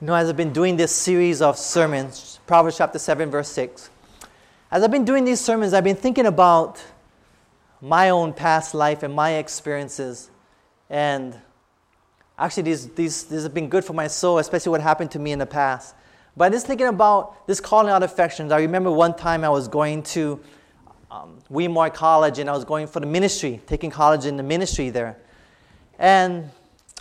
You 0.01 0.07
know, 0.07 0.15
as 0.15 0.29
I've 0.29 0.37
been 0.37 0.53
doing 0.53 0.77
this 0.77 0.93
series 0.93 1.43
of 1.43 1.59
sermons, 1.59 2.39
Proverbs 2.47 2.77
chapter 2.77 3.01
7, 3.01 3.31
verse 3.31 3.49
6, 3.49 3.91
as 4.71 4.83
I've 4.83 4.91
been 4.91 5.05
doing 5.05 5.25
these 5.25 5.41
sermons, 5.41 5.73
I've 5.73 5.85
been 5.85 5.97
thinking 5.97 6.27
about 6.27 6.83
my 7.81 8.11
own 8.11 8.33
past 8.33 8.75
life 8.75 9.03
and 9.03 9.15
my 9.15 9.35
experiences. 9.35 10.31
And 10.91 11.39
actually, 12.39 12.65
these, 12.65 12.89
these, 12.89 13.25
these 13.25 13.43
have 13.45 13.55
been 13.55 13.69
good 13.69 13.85
for 13.85 13.95
my 13.95 14.09
soul, 14.09 14.39
especially 14.39 14.71
what 14.71 14.81
happened 14.83 15.11
to 15.13 15.19
me 15.19 15.33
in 15.33 15.39
the 15.39 15.47
past. 15.47 15.95
But 16.37 16.53
just 16.53 16.67
thinking 16.67 16.87
about 16.87 17.47
this 17.47 17.61
calling 17.61 17.91
out 17.91 18.03
affections, 18.03 18.53
I 18.53 18.61
remember 18.61 18.91
one 18.91 19.17
time 19.17 19.43
I 19.43 19.49
was 19.49 19.69
going 19.69 20.03
to 20.05 20.39
um, 21.11 21.39
Weimar 21.49 21.91
College 21.91 22.39
and 22.39 22.51
I 22.51 22.53
was 22.53 22.65
going 22.65 22.87
for 22.87 23.01
the 23.01 23.07
ministry, 23.07 23.61
taking 23.67 23.91
college 23.91 24.27
in 24.27 24.37
the 24.37 24.43
ministry 24.43 24.91
there. 24.91 25.17
And 25.99 26.51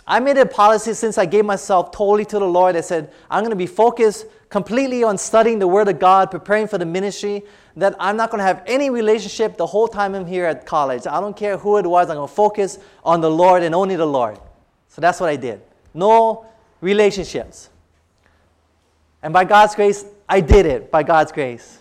I 0.06 0.20
made 0.20 0.38
a 0.38 0.46
policy 0.46 0.94
since 0.94 1.18
I 1.18 1.26
gave 1.26 1.44
myself 1.44 1.90
totally 1.90 2.24
to 2.24 2.38
the 2.38 2.46
Lord. 2.46 2.76
I 2.76 2.80
said, 2.80 3.12
I'm 3.30 3.42
going 3.42 3.50
to 3.50 3.56
be 3.56 3.66
focused 3.66 4.24
completely 4.48 5.04
on 5.04 5.18
studying 5.18 5.58
the 5.58 5.68
Word 5.68 5.88
of 5.88 5.98
God, 5.98 6.30
preparing 6.30 6.66
for 6.66 6.78
the 6.78 6.86
ministry, 6.86 7.42
that 7.76 7.94
I'm 8.00 8.16
not 8.16 8.30
going 8.30 8.38
to 8.38 8.44
have 8.44 8.62
any 8.66 8.90
relationship 8.90 9.56
the 9.56 9.66
whole 9.66 9.88
time 9.88 10.14
I'm 10.14 10.26
here 10.26 10.46
at 10.46 10.66
college. 10.66 11.06
I 11.06 11.20
don't 11.20 11.36
care 11.36 11.58
who 11.58 11.76
it 11.76 11.86
was, 11.86 12.08
I'm 12.08 12.16
going 12.16 12.28
to 12.28 12.34
focus 12.34 12.78
on 13.04 13.20
the 13.20 13.30
Lord 13.30 13.62
and 13.62 13.74
only 13.74 13.96
the 13.96 14.06
Lord. 14.06 14.38
So 14.88 15.00
that's 15.00 15.20
what 15.20 15.28
I 15.28 15.36
did. 15.36 15.60
No 15.94 16.46
relationships. 16.80 17.70
And 19.22 19.32
by 19.32 19.44
God's 19.44 19.74
grace, 19.74 20.04
I 20.28 20.40
did 20.40 20.66
it 20.66 20.90
by 20.90 21.02
God's 21.02 21.32
grace. 21.32 21.78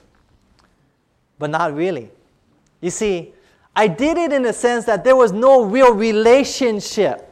But 1.39 1.49
not 1.49 1.73
really. 1.73 2.09
You 2.81 2.89
see, 2.89 3.33
I 3.75 3.87
did 3.87 4.17
it 4.17 4.33
in 4.33 4.43
the 4.43 4.53
sense 4.53 4.85
that 4.85 5.03
there 5.03 5.15
was 5.15 5.31
no 5.31 5.63
real 5.63 5.93
relationship. 5.93 7.23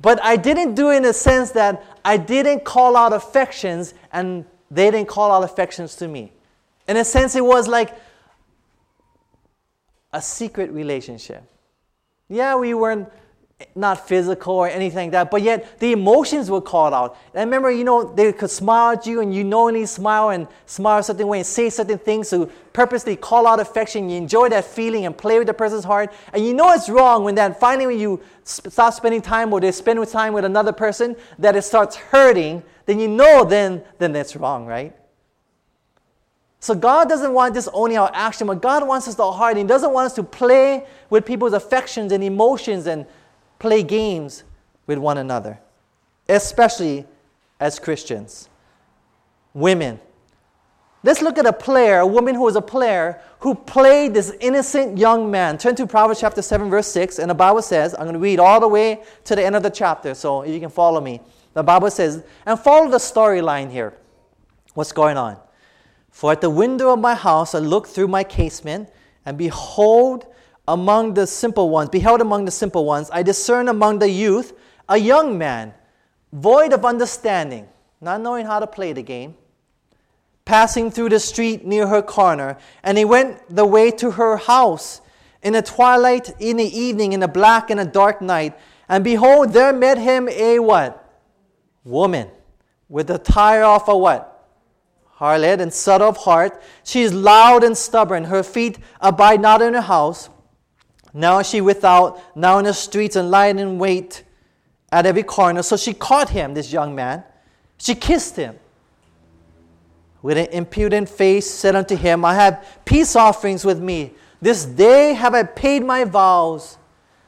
But 0.00 0.22
I 0.22 0.36
didn't 0.36 0.74
do 0.74 0.90
it 0.90 0.96
in 0.96 1.02
the 1.02 1.12
sense 1.12 1.50
that 1.52 1.82
I 2.04 2.16
didn't 2.16 2.64
call 2.64 2.96
out 2.96 3.12
affections 3.12 3.94
and 4.12 4.44
they 4.70 4.90
didn't 4.90 5.08
call 5.08 5.32
out 5.32 5.42
affections 5.42 5.96
to 5.96 6.08
me. 6.08 6.32
In 6.86 6.96
a 6.96 7.04
sense, 7.04 7.34
it 7.34 7.44
was 7.44 7.66
like 7.66 7.94
a 10.12 10.20
secret 10.20 10.70
relationship. 10.70 11.42
Yeah, 12.28 12.56
we 12.56 12.74
weren't 12.74 13.08
not 13.76 14.06
physical 14.08 14.54
or 14.54 14.68
anything 14.68 15.06
like 15.06 15.12
that, 15.12 15.30
but 15.30 15.42
yet 15.42 15.78
the 15.78 15.92
emotions 15.92 16.50
were 16.50 16.60
called 16.60 16.92
out. 16.92 17.16
And 17.32 17.40
I 17.40 17.44
remember, 17.44 17.70
you 17.70 17.84
know, 17.84 18.04
they 18.04 18.32
could 18.32 18.50
smile 18.50 18.92
at 18.92 19.06
you 19.06 19.20
and 19.20 19.34
you 19.34 19.44
knowingly 19.44 19.86
smile 19.86 20.30
and 20.30 20.48
smile 20.66 20.98
a 20.98 21.02
certain 21.02 21.26
way 21.26 21.38
and 21.38 21.46
say 21.46 21.70
certain 21.70 21.98
things 21.98 22.30
to 22.30 22.46
purposely 22.72 23.16
call 23.16 23.46
out 23.46 23.60
affection. 23.60 24.10
You 24.10 24.16
enjoy 24.16 24.48
that 24.48 24.64
feeling 24.64 25.06
and 25.06 25.16
play 25.16 25.38
with 25.38 25.46
the 25.46 25.54
person's 25.54 25.84
heart. 25.84 26.12
And 26.32 26.44
you 26.44 26.52
know 26.52 26.72
it's 26.72 26.88
wrong 26.88 27.24
when 27.24 27.36
that 27.36 27.60
finally 27.60 27.86
when 27.86 27.98
you 27.98 28.20
stop 28.42 28.92
spending 28.92 29.22
time 29.22 29.52
or 29.52 29.60
they 29.60 29.72
spend 29.72 30.04
time 30.08 30.34
with 30.34 30.44
another 30.44 30.72
person 30.72 31.16
that 31.38 31.54
it 31.56 31.62
starts 31.62 31.96
hurting, 31.96 32.62
then 32.86 32.98
you 32.98 33.08
know 33.08 33.44
then, 33.44 33.82
then 33.98 34.12
that's 34.12 34.36
wrong, 34.36 34.66
right? 34.66 34.94
So 36.58 36.74
God 36.74 37.08
doesn't 37.08 37.32
want 37.32 37.54
this 37.54 37.68
only 37.72 37.96
our 37.96 38.10
action, 38.14 38.46
but 38.46 38.62
God 38.62 38.86
wants 38.86 39.06
us 39.06 39.14
to 39.16 39.30
heart. 39.30 39.56
He 39.56 39.64
doesn't 39.64 39.92
want 39.92 40.06
us 40.06 40.14
to 40.14 40.22
play 40.22 40.86
with 41.10 41.26
people's 41.26 41.52
affections 41.52 42.10
and 42.10 42.24
emotions 42.24 42.86
and 42.86 43.06
play 43.64 43.82
games 43.82 44.44
with 44.86 44.98
one 44.98 45.16
another, 45.16 45.58
especially 46.28 47.06
as 47.58 47.78
Christians. 47.78 48.50
Women. 49.54 49.98
Let's 51.02 51.22
look 51.22 51.38
at 51.38 51.46
a 51.46 51.52
player, 51.52 52.00
a 52.00 52.06
woman 52.06 52.34
who 52.34 52.42
was 52.42 52.56
a 52.56 52.60
player, 52.60 53.22
who 53.38 53.54
played 53.54 54.12
this 54.12 54.34
innocent 54.38 54.98
young 54.98 55.30
man. 55.30 55.56
Turn 55.56 55.74
to 55.76 55.86
Proverbs 55.86 56.20
chapter 56.20 56.42
7, 56.42 56.68
verse 56.68 56.88
6, 56.88 57.18
and 57.18 57.30
the 57.30 57.34
Bible 57.34 57.62
says, 57.62 57.94
I'm 57.94 58.02
going 58.02 58.12
to 58.12 58.18
read 58.18 58.38
all 58.38 58.60
the 58.60 58.68
way 58.68 59.02
to 59.24 59.34
the 59.34 59.42
end 59.42 59.56
of 59.56 59.62
the 59.62 59.70
chapter, 59.70 60.14
so 60.14 60.42
if 60.42 60.50
you 60.50 60.60
can 60.60 60.68
follow 60.68 61.00
me. 61.00 61.22
The 61.54 61.62
Bible 61.62 61.90
says, 61.90 62.22
and 62.44 62.60
follow 62.60 62.90
the 62.90 62.98
storyline 62.98 63.70
here. 63.70 63.94
What's 64.74 64.92
going 64.92 65.16
on? 65.16 65.38
For 66.10 66.32
at 66.32 66.42
the 66.42 66.50
window 66.50 66.92
of 66.92 66.98
my 66.98 67.14
house 67.14 67.54
I 67.54 67.60
looked 67.60 67.88
through 67.88 68.08
my 68.08 68.24
casement, 68.24 68.90
and 69.24 69.38
behold, 69.38 70.26
among 70.66 71.14
the 71.14 71.26
simple 71.26 71.70
ones, 71.70 71.90
beheld 71.90 72.20
among 72.20 72.44
the 72.44 72.50
simple 72.50 72.84
ones, 72.84 73.10
I 73.12 73.22
discern 73.22 73.68
among 73.68 73.98
the 73.98 74.08
youth 74.08 74.52
a 74.88 74.96
young 74.96 75.38
man, 75.38 75.74
void 76.32 76.72
of 76.72 76.84
understanding, 76.84 77.68
not 78.00 78.20
knowing 78.20 78.46
how 78.46 78.58
to 78.58 78.66
play 78.66 78.92
the 78.92 79.02
game, 79.02 79.36
passing 80.44 80.90
through 80.90 81.10
the 81.10 81.20
street 81.20 81.64
near 81.64 81.86
her 81.86 82.02
corner, 82.02 82.58
and 82.82 82.98
he 82.98 83.04
went 83.04 83.54
the 83.54 83.66
way 83.66 83.90
to 83.92 84.12
her 84.12 84.36
house 84.36 85.00
in 85.42 85.52
the 85.52 85.62
twilight, 85.62 86.34
in 86.40 86.56
the 86.56 86.78
evening, 86.78 87.12
in 87.12 87.20
the 87.20 87.28
black 87.28 87.70
and 87.70 87.78
a 87.78 87.84
dark 87.84 88.22
night. 88.22 88.58
And 88.88 89.04
behold, 89.04 89.52
there 89.52 89.72
met 89.72 89.98
him 89.98 90.28
a 90.28 90.58
what? 90.58 91.00
Woman 91.84 92.30
with 92.88 93.08
the 93.08 93.18
tire 93.18 93.64
of 93.64 93.86
a 93.88 93.96
what? 93.96 94.30
Harlot 95.18 95.60
and 95.60 95.72
subtle 95.72 96.08
of 96.08 96.16
heart. 96.16 96.60
She 96.82 97.02
is 97.02 97.12
loud 97.12 97.62
and 97.62 97.76
stubborn. 97.76 98.24
Her 98.24 98.42
feet 98.42 98.78
abide 99.00 99.40
not 99.40 99.62
in 99.62 99.74
her 99.74 99.80
house. 99.82 100.28
Now 101.16 101.42
she 101.42 101.60
without, 101.60 102.20
now 102.36 102.58
in 102.58 102.64
the 102.64 102.74
streets, 102.74 103.14
and 103.14 103.30
lying 103.30 103.60
in 103.60 103.78
wait 103.78 104.24
at 104.90 105.06
every 105.06 105.22
corner. 105.22 105.62
So 105.62 105.76
she 105.76 105.94
caught 105.94 106.28
him, 106.28 106.54
this 106.54 106.72
young 106.72 106.94
man. 106.94 107.22
She 107.78 107.94
kissed 107.94 108.34
him. 108.34 108.58
With 110.22 110.36
an 110.36 110.46
impudent 110.46 111.08
face, 111.08 111.48
said 111.48 111.76
unto 111.76 111.96
him, 111.96 112.24
I 112.24 112.34
have 112.34 112.80
peace 112.84 113.14
offerings 113.14 113.64
with 113.64 113.80
me. 113.80 114.12
This 114.42 114.64
day 114.64 115.12
have 115.12 115.34
I 115.34 115.44
paid 115.44 115.84
my 115.84 116.04
vows. 116.04 116.78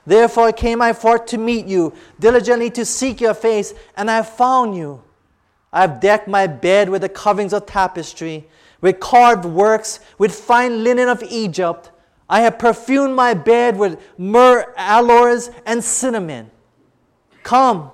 Therefore 0.05 0.53
came 0.53 0.83
I 0.83 0.93
forth 0.93 1.27
to 1.27 1.39
meet 1.39 1.67
you, 1.67 1.93
diligently 2.19 2.71
to 2.71 2.85
seek 2.85 3.21
your 3.21 3.35
face, 3.35 3.73
and 3.97 4.11
I 4.11 4.17
have 4.17 4.29
found 4.29 4.77
you. 4.77 5.03
I 5.73 5.83
have 5.83 6.01
decked 6.01 6.27
my 6.27 6.47
bed 6.47 6.89
with 6.89 7.03
the 7.03 7.09
coverings 7.09 7.53
of 7.53 7.67
tapestry, 7.67 8.49
with 8.81 8.99
carved 8.99 9.45
works, 9.45 10.01
with 10.19 10.35
fine 10.35 10.83
linen 10.83 11.09
of 11.09 11.23
Egypt 11.25 11.91
I 12.29 12.41
have 12.41 12.59
perfumed 12.59 13.15
my 13.15 13.35
bed 13.35 13.77
with 13.77 14.01
myrrh, 14.19 14.73
aloes, 14.77 15.51
and 15.65 15.83
cinnamon. 15.83 16.51
Come, 17.43 17.91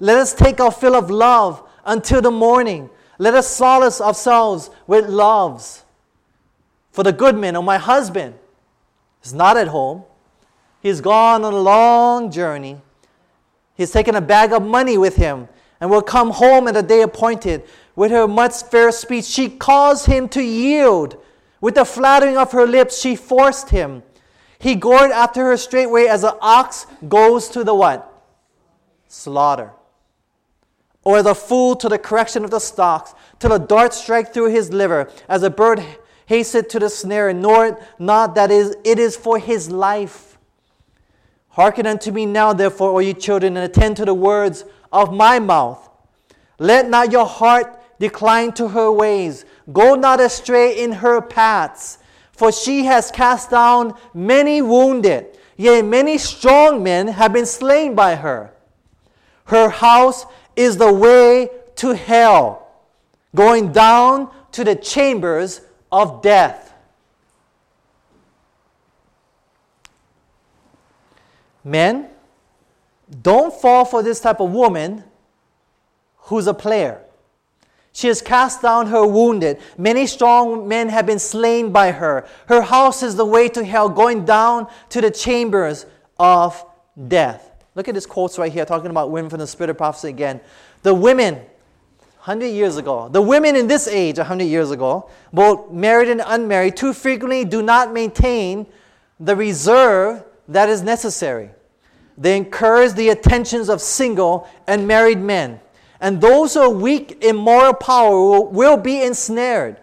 let 0.00 0.16
us 0.16 0.32
take 0.32 0.60
our 0.60 0.70
fill 0.70 0.94
of 0.94 1.10
love 1.10 1.62
until 1.84 2.22
the 2.22 2.30
morning. 2.30 2.88
Let 3.18 3.34
us 3.34 3.48
solace 3.48 4.00
ourselves 4.00 4.70
with 4.86 5.08
loves. 5.08 5.84
For 6.92 7.02
the 7.02 7.12
good 7.12 7.36
man, 7.36 7.56
or 7.56 7.62
my 7.62 7.78
husband, 7.78 8.34
is 9.22 9.34
not 9.34 9.56
at 9.56 9.68
home. 9.68 10.04
He's 10.80 11.00
gone 11.00 11.44
on 11.44 11.52
a 11.52 11.56
long 11.56 12.30
journey. 12.30 12.80
He's 13.74 13.90
taken 13.90 14.14
a 14.14 14.20
bag 14.20 14.52
of 14.52 14.62
money 14.62 14.96
with 14.96 15.16
him 15.16 15.48
and 15.80 15.90
will 15.90 16.02
come 16.02 16.30
home 16.30 16.68
at 16.68 16.74
the 16.74 16.82
day 16.82 17.02
appointed. 17.02 17.64
With 17.94 18.10
her 18.10 18.26
much 18.26 18.62
fair 18.64 18.92
speech, 18.92 19.24
she 19.26 19.50
caused 19.50 20.06
him 20.06 20.28
to 20.30 20.42
yield. 20.42 21.22
With 21.66 21.74
the 21.74 21.84
flattering 21.84 22.38
of 22.38 22.52
her 22.52 22.64
lips, 22.64 22.96
she 22.96 23.16
forced 23.16 23.70
him. 23.70 24.04
He 24.56 24.76
gored 24.76 25.10
after 25.10 25.46
her 25.46 25.56
straightway 25.56 26.06
as 26.06 26.22
an 26.22 26.34
ox 26.40 26.86
goes 27.08 27.48
to 27.48 27.64
the 27.64 27.74
what? 27.74 28.08
Slaughter. 29.08 29.72
Or 31.02 31.18
as 31.18 31.26
a 31.26 31.34
fool 31.34 31.74
to 31.74 31.88
the 31.88 31.98
correction 31.98 32.44
of 32.44 32.52
the 32.52 32.60
stocks, 32.60 33.16
till 33.40 33.52
a 33.52 33.58
dart 33.58 33.94
strike 33.94 34.32
through 34.32 34.50
his 34.50 34.72
liver, 34.72 35.10
as 35.28 35.42
a 35.42 35.50
bird 35.50 35.84
hastened 36.26 36.68
to 36.68 36.78
the 36.78 36.88
snare, 36.88 37.30
and 37.30 37.42
know 37.42 37.76
not 37.98 38.36
that 38.36 38.52
is, 38.52 38.76
it 38.84 39.00
is 39.00 39.16
for 39.16 39.36
his 39.36 39.68
life. 39.68 40.38
Hearken 41.48 41.84
unto 41.84 42.12
me 42.12 42.26
now, 42.26 42.52
therefore, 42.52 42.92
O 42.92 43.00
ye 43.00 43.12
children, 43.12 43.56
and 43.56 43.64
attend 43.64 43.96
to 43.96 44.04
the 44.04 44.14
words 44.14 44.64
of 44.92 45.12
my 45.12 45.40
mouth. 45.40 45.90
Let 46.60 46.88
not 46.88 47.10
your 47.10 47.26
heart 47.26 47.82
decline 47.98 48.52
to 48.52 48.68
her 48.68 48.92
ways. 48.92 49.44
Go 49.72 49.94
not 49.94 50.20
astray 50.20 50.82
in 50.82 50.92
her 50.92 51.20
paths. 51.20 51.98
For 52.32 52.52
she 52.52 52.84
has 52.84 53.10
cast 53.10 53.50
down 53.50 53.94
many 54.12 54.60
wounded, 54.60 55.38
yea, 55.56 55.80
many 55.80 56.18
strong 56.18 56.82
men 56.82 57.08
have 57.08 57.32
been 57.32 57.46
slain 57.46 57.94
by 57.94 58.14
her. 58.16 58.52
Her 59.46 59.70
house 59.70 60.26
is 60.54 60.76
the 60.76 60.92
way 60.92 61.48
to 61.76 61.94
hell, 61.94 62.68
going 63.34 63.72
down 63.72 64.30
to 64.52 64.64
the 64.64 64.76
chambers 64.76 65.62
of 65.90 66.20
death. 66.20 66.74
Men, 71.64 72.10
don't 73.22 73.52
fall 73.52 73.84
for 73.84 74.02
this 74.02 74.20
type 74.20 74.40
of 74.40 74.50
woman 74.50 75.04
who's 76.16 76.46
a 76.46 76.54
player. 76.54 77.05
She 77.96 78.08
has 78.08 78.20
cast 78.20 78.60
down 78.60 78.88
her 78.88 79.06
wounded. 79.06 79.58
Many 79.78 80.06
strong 80.06 80.68
men 80.68 80.90
have 80.90 81.06
been 81.06 81.18
slain 81.18 81.72
by 81.72 81.92
her. 81.92 82.28
Her 82.46 82.60
house 82.60 83.02
is 83.02 83.16
the 83.16 83.24
way 83.24 83.48
to 83.48 83.64
hell, 83.64 83.88
going 83.88 84.26
down 84.26 84.68
to 84.90 85.00
the 85.00 85.10
chambers 85.10 85.86
of 86.18 86.62
death. 87.08 87.50
Look 87.74 87.88
at 87.88 87.94
this 87.94 88.04
quotes 88.04 88.38
right 88.38 88.52
here, 88.52 88.66
talking 88.66 88.90
about 88.90 89.10
women 89.10 89.30
from 89.30 89.38
the 89.38 89.46
spirit 89.46 89.70
of 89.70 89.78
prophecy 89.78 90.10
again. 90.10 90.42
The 90.82 90.92
women, 90.92 91.36
100 91.36 92.48
years 92.48 92.76
ago, 92.76 93.08
the 93.08 93.22
women 93.22 93.56
in 93.56 93.66
this 93.66 93.88
age, 93.88 94.18
100 94.18 94.44
years 94.44 94.70
ago, 94.70 95.08
both 95.32 95.70
married 95.70 96.10
and 96.10 96.22
unmarried, 96.26 96.76
too 96.76 96.92
frequently 96.92 97.46
do 97.46 97.62
not 97.62 97.94
maintain 97.94 98.66
the 99.18 99.34
reserve 99.34 100.22
that 100.48 100.68
is 100.68 100.82
necessary. 100.82 101.48
They 102.18 102.36
encourage 102.36 102.92
the 102.92 103.08
attentions 103.08 103.70
of 103.70 103.80
single 103.80 104.46
and 104.66 104.86
married 104.86 105.18
men. 105.18 105.60
And 106.00 106.20
those 106.20 106.54
who 106.54 106.60
are 106.60 106.70
weak 106.70 107.22
in 107.22 107.36
moral 107.36 107.72
power 107.72 108.10
will, 108.10 108.46
will 108.48 108.76
be 108.76 109.02
ensnared. 109.02 109.80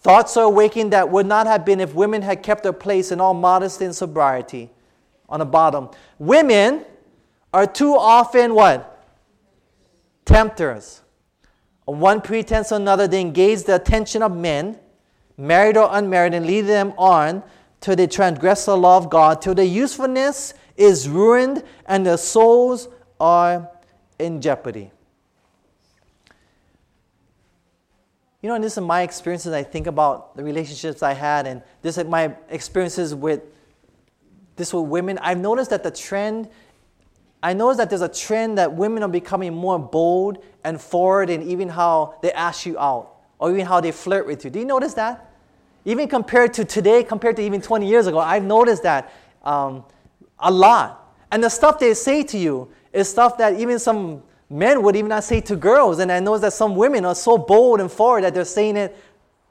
Thoughts 0.00 0.36
are 0.36 0.44
awakened 0.44 0.92
that 0.92 1.10
would 1.10 1.26
not 1.26 1.46
have 1.46 1.64
been 1.64 1.80
if 1.80 1.94
women 1.94 2.22
had 2.22 2.42
kept 2.42 2.62
their 2.62 2.72
place 2.72 3.12
in 3.12 3.20
all 3.20 3.34
modesty 3.34 3.84
and 3.84 3.94
sobriety. 3.94 4.70
On 5.28 5.40
the 5.40 5.44
bottom, 5.44 5.90
women 6.18 6.84
are 7.52 7.66
too 7.66 7.94
often 7.94 8.54
what? 8.54 9.06
Tempters. 10.24 11.02
On 11.86 12.00
one 12.00 12.20
pretense 12.20 12.72
or 12.72 12.76
another, 12.76 13.06
they 13.06 13.20
engage 13.20 13.64
the 13.64 13.74
attention 13.74 14.22
of 14.22 14.34
men, 14.34 14.78
married 15.36 15.76
or 15.76 15.88
unmarried, 15.92 16.34
and 16.34 16.46
lead 16.46 16.62
them 16.62 16.92
on 16.96 17.42
till 17.80 17.96
they 17.96 18.06
transgress 18.06 18.66
the 18.66 18.76
law 18.76 18.96
of 18.96 19.10
God, 19.10 19.42
till 19.42 19.54
their 19.54 19.64
usefulness 19.64 20.54
is 20.76 21.08
ruined 21.08 21.62
and 21.86 22.06
their 22.06 22.16
souls 22.16 22.88
are 23.18 23.68
in 24.18 24.40
jeopardy. 24.40 24.92
You 28.42 28.48
know, 28.48 28.54
and 28.54 28.64
this 28.64 28.76
is 28.76 28.82
my 28.82 29.02
experiences. 29.02 29.52
I 29.52 29.62
think 29.62 29.86
about 29.86 30.36
the 30.36 30.42
relationships 30.42 31.02
I 31.02 31.12
had, 31.12 31.46
and 31.46 31.62
this 31.82 31.98
is 31.98 32.04
my 32.04 32.34
experiences 32.48 33.14
with 33.14 33.42
this 34.56 34.72
with 34.72 34.86
women. 34.86 35.18
I've 35.18 35.38
noticed 35.38 35.70
that 35.70 35.82
the 35.82 35.90
trend, 35.90 36.48
I 37.42 37.52
noticed 37.52 37.78
that 37.78 37.90
there's 37.90 38.02
a 38.02 38.08
trend 38.08 38.58
that 38.58 38.72
women 38.72 39.02
are 39.02 39.08
becoming 39.08 39.54
more 39.54 39.78
bold 39.78 40.42
and 40.64 40.80
forward 40.80 41.30
in 41.30 41.42
even 41.42 41.68
how 41.68 42.16
they 42.22 42.32
ask 42.32 42.64
you 42.64 42.78
out, 42.78 43.14
or 43.38 43.50
even 43.50 43.66
how 43.66 43.80
they 43.80 43.92
flirt 43.92 44.26
with 44.26 44.44
you. 44.44 44.50
Do 44.50 44.58
you 44.58 44.64
notice 44.64 44.94
that? 44.94 45.30
Even 45.84 46.08
compared 46.08 46.54
to 46.54 46.64
today, 46.64 47.02
compared 47.02 47.36
to 47.36 47.42
even 47.42 47.60
20 47.60 47.86
years 47.86 48.06
ago, 48.06 48.18
I've 48.18 48.44
noticed 48.44 48.82
that. 48.82 49.12
Um, 49.42 49.84
a 50.40 50.50
lot. 50.50 51.14
And 51.30 51.44
the 51.44 51.48
stuff 51.48 51.78
they 51.78 51.94
say 51.94 52.22
to 52.24 52.38
you 52.38 52.70
is 52.92 53.08
stuff 53.08 53.38
that 53.38 53.54
even 53.60 53.78
some 53.78 54.22
men 54.50 54.82
would 54.82 54.96
even 54.96 55.08
not 55.08 55.24
say 55.24 55.40
to 55.42 55.56
girls. 55.56 56.00
And 56.00 56.10
I 56.10 56.18
notice 56.18 56.42
that 56.42 56.52
some 56.52 56.74
women 56.74 57.04
are 57.04 57.14
so 57.14 57.38
bold 57.38 57.80
and 57.80 57.90
forward 57.90 58.24
that 58.24 58.34
they're 58.34 58.44
saying 58.44 58.76
it 58.76 58.96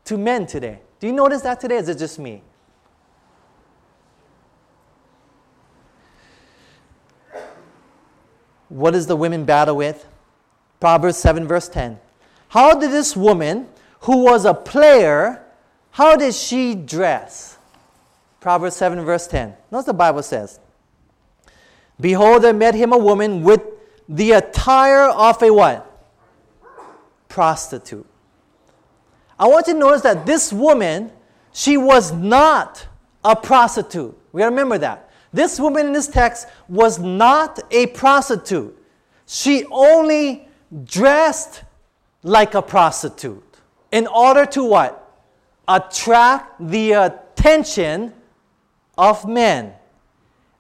to 0.06 0.18
men 0.18 0.46
today. 0.46 0.80
Do 1.00 1.08
you 1.08 1.14
notice 1.14 1.42
that 1.44 1.62
today? 1.62 1.78
Is 1.78 1.88
it 1.88 1.98
just 1.98 2.20
me? 2.20 2.44
What 8.68 8.92
does 8.92 9.08
the 9.08 9.16
women 9.16 9.46
battle 9.46 9.78
with? 9.78 10.06
Proverbs 10.80 11.18
7, 11.18 11.48
verse 11.48 11.70
10. 11.70 12.00
How 12.50 12.76
did 12.76 12.92
this 12.92 13.16
woman, 13.16 13.68
who 14.02 14.24
was 14.24 14.46
a 14.46 14.54
player, 14.54 15.44
how 15.92 16.16
did 16.16 16.36
she 16.36 16.76
dress? 16.76 17.58
Proverbs 18.40 18.76
7, 18.76 19.04
verse 19.04 19.28
10. 19.28 19.56
Notice 19.72 19.86
the 19.86 19.94
Bible 19.94 20.24
says. 20.24 20.60
Behold, 22.00 22.44
there 22.44 22.54
met 22.54 22.76
him 22.76 22.94
a 22.94 22.98
woman 22.98 23.44
with 23.44 23.62
the 24.10 24.32
attire 24.32 25.06
of 25.06 25.42
a 25.44 25.54
what? 25.54 25.86
Prostitute. 27.30 28.08
I 29.38 29.48
want 29.48 29.68
you 29.68 29.74
to 29.74 29.80
notice 29.80 30.02
that 30.02 30.26
this 30.26 30.52
woman, 30.52 31.12
she 31.54 31.78
was 31.78 32.12
not 32.12 32.88
a 33.24 33.36
prostitute. 33.36 34.18
We 34.34 34.40
gotta 34.40 34.50
remember 34.50 34.80
that. 34.80 35.12
This 35.32 35.60
woman 35.60 35.88
in 35.88 35.94
this 35.94 36.08
text 36.08 36.48
was 36.68 36.98
not 36.98 37.60
a 37.72 37.86
prostitute. 37.88 38.76
She 39.28 39.64
only 39.72 40.50
dressed 40.84 41.64
like 42.24 42.56
a 42.56 42.62
prostitute 42.62 43.58
in 43.92 44.08
order 44.08 44.46
to 44.48 44.64
what? 44.64 45.06
Attract 45.68 46.68
the 46.68 46.94
attention 46.94 48.14
of 48.98 49.28
men. 49.28 49.74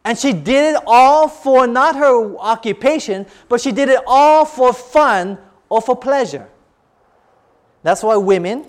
And 0.05 0.17
she 0.17 0.33
did 0.33 0.75
it 0.75 0.83
all 0.88 1.27
for 1.27 1.67
not 1.67 1.95
her 1.95 2.38
occupation, 2.38 3.25
but 3.47 3.62
she 3.62 3.71
did 3.71 3.89
it 3.89 4.01
all 4.07 4.45
for 4.45 4.73
fun 4.73 5.38
or 5.67 5.81
for 5.81 5.95
pleasure. 5.95 6.47
That's 7.83 8.01
why 8.03 8.15
women 8.17 8.65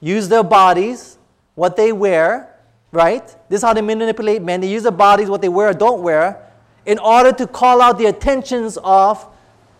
use 0.00 0.28
their 0.28 0.42
bodies, 0.42 1.18
what 1.54 1.76
they 1.76 1.92
wear, 1.92 2.56
right? 2.92 3.24
This 3.48 3.58
is 3.58 3.62
how 3.62 3.72
they 3.72 3.80
manipulate 3.80 4.42
men. 4.42 4.60
They 4.60 4.70
use 4.70 4.82
their 4.82 4.92
bodies, 4.92 5.28
what 5.28 5.42
they 5.42 5.48
wear 5.48 5.68
or 5.68 5.74
don't 5.74 6.02
wear, 6.02 6.50
in 6.86 6.98
order 6.98 7.32
to 7.32 7.46
call 7.46 7.80
out 7.80 7.98
the 7.98 8.06
attentions 8.06 8.78
of 8.82 9.26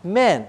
men. 0.04 0.46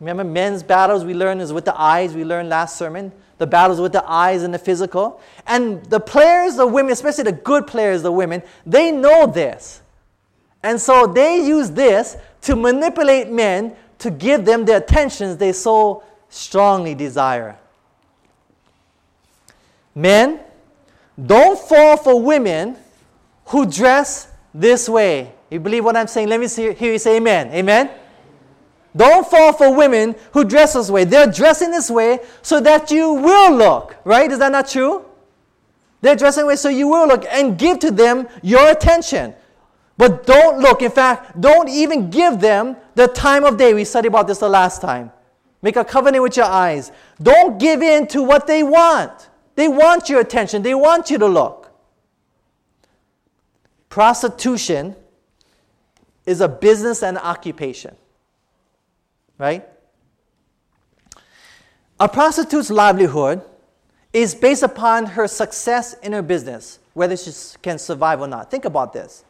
Remember, 0.00 0.24
men's 0.24 0.62
battles 0.62 1.04
we 1.04 1.14
learned 1.14 1.40
is 1.40 1.52
with 1.52 1.64
the 1.64 1.80
eyes, 1.80 2.14
we 2.14 2.24
learned 2.24 2.48
last 2.48 2.76
sermon 2.76 3.12
the 3.42 3.46
battles 3.48 3.80
with 3.80 3.90
the 3.90 4.08
eyes 4.08 4.44
and 4.44 4.54
the 4.54 4.58
physical. 4.58 5.20
And 5.48 5.84
the 5.86 5.98
players, 5.98 6.54
the 6.54 6.66
women, 6.66 6.92
especially 6.92 7.24
the 7.24 7.32
good 7.32 7.66
players, 7.66 8.02
the 8.02 8.12
women, 8.12 8.40
they 8.64 8.92
know 8.92 9.26
this. 9.26 9.82
And 10.62 10.80
so 10.80 11.08
they 11.08 11.44
use 11.44 11.70
this 11.72 12.16
to 12.42 12.54
manipulate 12.54 13.28
men 13.28 13.74
to 13.98 14.12
give 14.12 14.44
them 14.44 14.64
the 14.64 14.76
attentions 14.76 15.38
they 15.38 15.52
so 15.52 16.04
strongly 16.28 16.94
desire. 16.94 17.58
Men, 19.92 20.38
don't 21.26 21.58
fall 21.58 21.96
for 21.96 22.22
women 22.22 22.76
who 23.46 23.66
dress 23.66 24.28
this 24.54 24.88
way. 24.88 25.32
You 25.50 25.58
believe 25.58 25.84
what 25.84 25.96
I'm 25.96 26.06
saying? 26.06 26.28
Let 26.28 26.38
me 26.38 26.46
see, 26.46 26.72
hear 26.74 26.92
you 26.92 26.98
say 26.98 27.16
amen. 27.16 27.48
Amen? 27.52 27.90
Don't 28.94 29.26
fall 29.26 29.52
for 29.52 29.74
women 29.74 30.14
who 30.32 30.44
dress 30.44 30.74
this 30.74 30.90
way. 30.90 31.04
They're 31.04 31.30
dressing 31.30 31.70
this 31.70 31.90
way 31.90 32.20
so 32.42 32.60
that 32.60 32.90
you 32.90 33.12
will 33.12 33.52
look, 33.54 33.96
right? 34.04 34.30
Is 34.30 34.38
that 34.38 34.52
not 34.52 34.68
true? 34.68 35.04
They're 36.02 36.16
dressing 36.16 36.46
way 36.46 36.56
so 36.56 36.68
you 36.68 36.88
will 36.88 37.08
look 37.08 37.24
and 37.30 37.58
give 37.58 37.78
to 37.80 37.90
them 37.90 38.28
your 38.42 38.70
attention. 38.70 39.34
But 39.96 40.26
don't 40.26 40.58
look. 40.58 40.82
In 40.82 40.90
fact, 40.90 41.40
don't 41.40 41.68
even 41.68 42.10
give 42.10 42.40
them 42.40 42.76
the 42.94 43.08
time 43.08 43.44
of 43.44 43.56
day. 43.56 43.72
We 43.72 43.84
studied 43.84 44.08
about 44.08 44.26
this 44.26 44.38
the 44.38 44.48
last 44.48 44.82
time. 44.82 45.12
Make 45.62 45.76
a 45.76 45.84
covenant 45.84 46.22
with 46.22 46.36
your 46.36 46.46
eyes. 46.46 46.90
Don't 47.22 47.58
give 47.58 47.82
in 47.82 48.08
to 48.08 48.22
what 48.22 48.46
they 48.46 48.62
want. 48.62 49.30
They 49.54 49.68
want 49.68 50.08
your 50.08 50.20
attention, 50.20 50.62
they 50.62 50.74
want 50.74 51.10
you 51.10 51.18
to 51.18 51.26
look. 51.26 51.70
Prostitution 53.88 54.96
is 56.24 56.40
a 56.40 56.48
business 56.48 57.02
and 57.02 57.18
occupation, 57.18 57.94
right? 59.42 59.68
A 61.98 62.08
prostitute's 62.08 62.70
livelihood 62.70 63.42
is 64.12 64.36
based 64.36 64.62
upon 64.62 65.04
her 65.04 65.26
success 65.26 65.94
in 65.94 66.12
her 66.12 66.22
business, 66.22 66.78
whether 66.94 67.16
she 67.16 67.32
can 67.60 67.76
survive 67.76 68.20
or 68.20 68.28
not. 68.28 68.52
Think 68.52 68.64
about 68.66 68.92
this. 68.92 69.24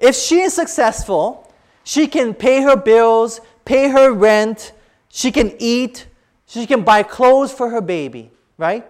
If 0.00 0.16
she 0.16 0.40
is 0.40 0.52
successful, 0.52 1.48
she 1.84 2.08
can 2.08 2.34
pay 2.34 2.62
her 2.62 2.74
bills, 2.74 3.40
pay 3.64 3.88
her 3.88 4.10
rent, 4.10 4.72
she 5.08 5.30
can 5.30 5.54
eat, 5.60 6.08
she 6.46 6.66
can 6.66 6.82
buy 6.82 7.04
clothes 7.04 7.52
for 7.52 7.70
her 7.70 7.80
baby, 7.80 8.32
right? 8.58 8.84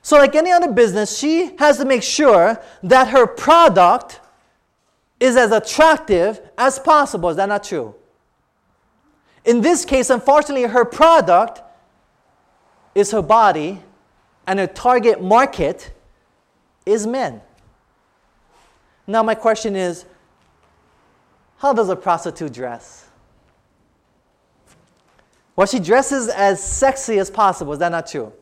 So, 0.00 0.16
like 0.16 0.34
any 0.34 0.52
other 0.52 0.72
business, 0.72 1.18
she 1.18 1.54
has 1.58 1.76
to 1.76 1.84
make 1.84 2.02
sure 2.02 2.58
that 2.82 3.08
her 3.08 3.26
product 3.26 4.20
is 5.20 5.36
as 5.36 5.50
attractive 5.52 6.40
as 6.56 6.78
possible. 6.78 7.28
Is 7.28 7.36
that 7.36 7.50
not 7.50 7.64
true? 7.64 7.94
In 9.44 9.60
this 9.60 9.84
case, 9.84 10.10
unfortunately, 10.10 10.68
her 10.68 10.84
product 10.84 11.60
is 12.94 13.10
her 13.10 13.22
body, 13.22 13.80
and 14.46 14.58
her 14.58 14.66
target 14.66 15.22
market 15.22 15.92
is 16.84 17.06
men. 17.06 17.40
Now, 19.06 19.22
my 19.22 19.34
question 19.34 19.76
is 19.76 20.04
how 21.58 21.72
does 21.72 21.88
a 21.88 21.96
prostitute 21.96 22.52
dress? 22.52 23.08
Well, 25.54 25.66
she 25.66 25.78
dresses 25.78 26.28
as 26.28 26.62
sexy 26.62 27.18
as 27.18 27.30
possible. 27.30 27.72
Is 27.72 27.78
that 27.78 27.92
not 27.92 28.06
true? 28.06 28.32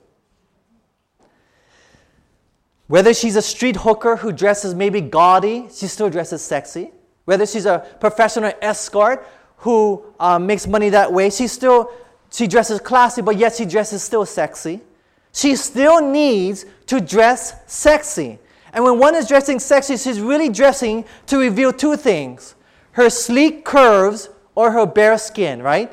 Whether 2.86 3.14
she's 3.14 3.36
a 3.36 3.42
street 3.42 3.76
hooker 3.76 4.16
who 4.16 4.32
dresses 4.32 4.74
maybe 4.74 5.00
gaudy, 5.00 5.68
she 5.72 5.86
still 5.86 6.10
dresses 6.10 6.42
sexy. 6.42 6.92
Whether 7.24 7.46
she's 7.46 7.66
a 7.66 7.86
professional 8.00 8.52
escort 8.62 9.26
who 9.60 10.04
uh, 10.18 10.38
makes 10.38 10.66
money 10.66 10.88
that 10.90 11.12
way, 11.12 11.30
she 11.30 11.46
still 11.46 11.90
she 12.32 12.46
dresses 12.46 12.80
classy, 12.80 13.22
but 13.22 13.36
yet 13.36 13.54
she 13.56 13.64
dresses 13.64 14.02
still 14.02 14.24
sexy. 14.24 14.80
She 15.32 15.56
still 15.56 16.00
needs 16.00 16.64
to 16.86 17.00
dress 17.00 17.54
sexy. 17.66 18.38
And 18.72 18.84
when 18.84 18.98
one 18.98 19.14
is 19.14 19.26
dressing 19.26 19.58
sexy, 19.58 19.96
she's 19.96 20.20
really 20.20 20.48
dressing 20.48 21.04
to 21.26 21.38
reveal 21.38 21.72
two 21.72 21.96
things 21.96 22.54
her 22.92 23.10
sleek 23.10 23.64
curves 23.64 24.28
or 24.54 24.72
her 24.72 24.86
bare 24.86 25.18
skin, 25.18 25.62
right? 25.62 25.92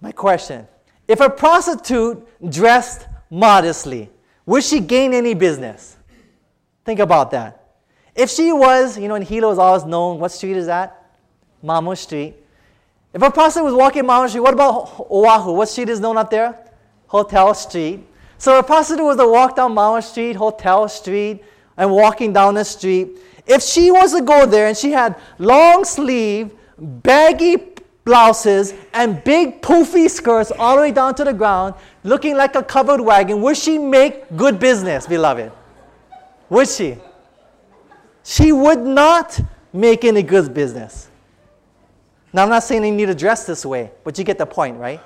My 0.00 0.12
question 0.12 0.66
if 1.06 1.20
a 1.20 1.30
prostitute 1.30 2.26
dressed 2.50 3.06
modestly, 3.30 4.10
would 4.44 4.64
she 4.64 4.80
gain 4.80 5.14
any 5.14 5.34
business? 5.34 5.96
Think 6.84 7.00
about 7.00 7.30
that. 7.30 7.54
If 8.14 8.30
she 8.30 8.52
was, 8.52 8.98
you 8.98 9.08
know, 9.08 9.14
in 9.14 9.22
Hilo 9.22 9.50
is 9.52 9.58
always 9.58 9.84
known, 9.84 10.18
what 10.18 10.32
street 10.32 10.56
is 10.56 10.66
that? 10.66 10.97
Mamo 11.64 11.96
Street. 11.96 12.34
If 13.12 13.22
a 13.22 13.30
person 13.30 13.64
was 13.64 13.74
walking 13.74 14.04
Mamo 14.04 14.28
Street, 14.28 14.40
what 14.40 14.54
about 14.54 15.06
Oahu? 15.10 15.52
What 15.52 15.68
street 15.68 15.88
is 15.88 16.00
known 16.00 16.16
up 16.16 16.30
there? 16.30 16.58
Hotel 17.06 17.54
Street. 17.54 18.06
So 18.38 18.56
if 18.58 18.64
a 18.64 18.66
prostitute 18.66 19.04
was 19.04 19.16
to 19.16 19.28
walk 19.28 19.56
down 19.56 19.74
Mamo 19.74 20.02
Street, 20.02 20.36
Hotel 20.36 20.88
Street, 20.88 21.42
and 21.76 21.90
walking 21.90 22.32
down 22.32 22.54
the 22.54 22.64
street, 22.64 23.18
if 23.46 23.62
she 23.62 23.90
was 23.90 24.12
to 24.12 24.20
go 24.20 24.44
there 24.44 24.66
and 24.66 24.76
she 24.76 24.90
had 24.92 25.16
long 25.38 25.84
sleeve, 25.84 26.52
baggy 26.76 27.56
blouses 28.04 28.74
and 28.92 29.22
big 29.24 29.62
poofy 29.62 30.08
skirts 30.10 30.50
all 30.58 30.76
the 30.76 30.82
way 30.82 30.92
down 30.92 31.14
to 31.14 31.24
the 31.24 31.32
ground, 31.32 31.74
looking 32.02 32.36
like 32.36 32.54
a 32.56 32.62
covered 32.62 33.00
wagon, 33.00 33.40
would 33.42 33.56
she 33.56 33.78
make 33.78 34.36
good 34.36 34.58
business, 34.58 35.06
beloved? 35.06 35.52
Would 36.50 36.68
she? 36.68 36.96
She 38.24 38.52
would 38.52 38.80
not 38.80 39.40
make 39.72 40.04
any 40.04 40.22
good 40.22 40.52
business. 40.52 41.07
Now, 42.32 42.42
I'm 42.42 42.48
not 42.48 42.62
saying 42.62 42.84
you 42.84 42.92
need 42.92 43.06
to 43.06 43.14
dress 43.14 43.46
this 43.46 43.64
way, 43.64 43.90
but 44.04 44.18
you 44.18 44.24
get 44.24 44.38
the 44.38 44.46
point, 44.46 44.78
right? 44.78 45.00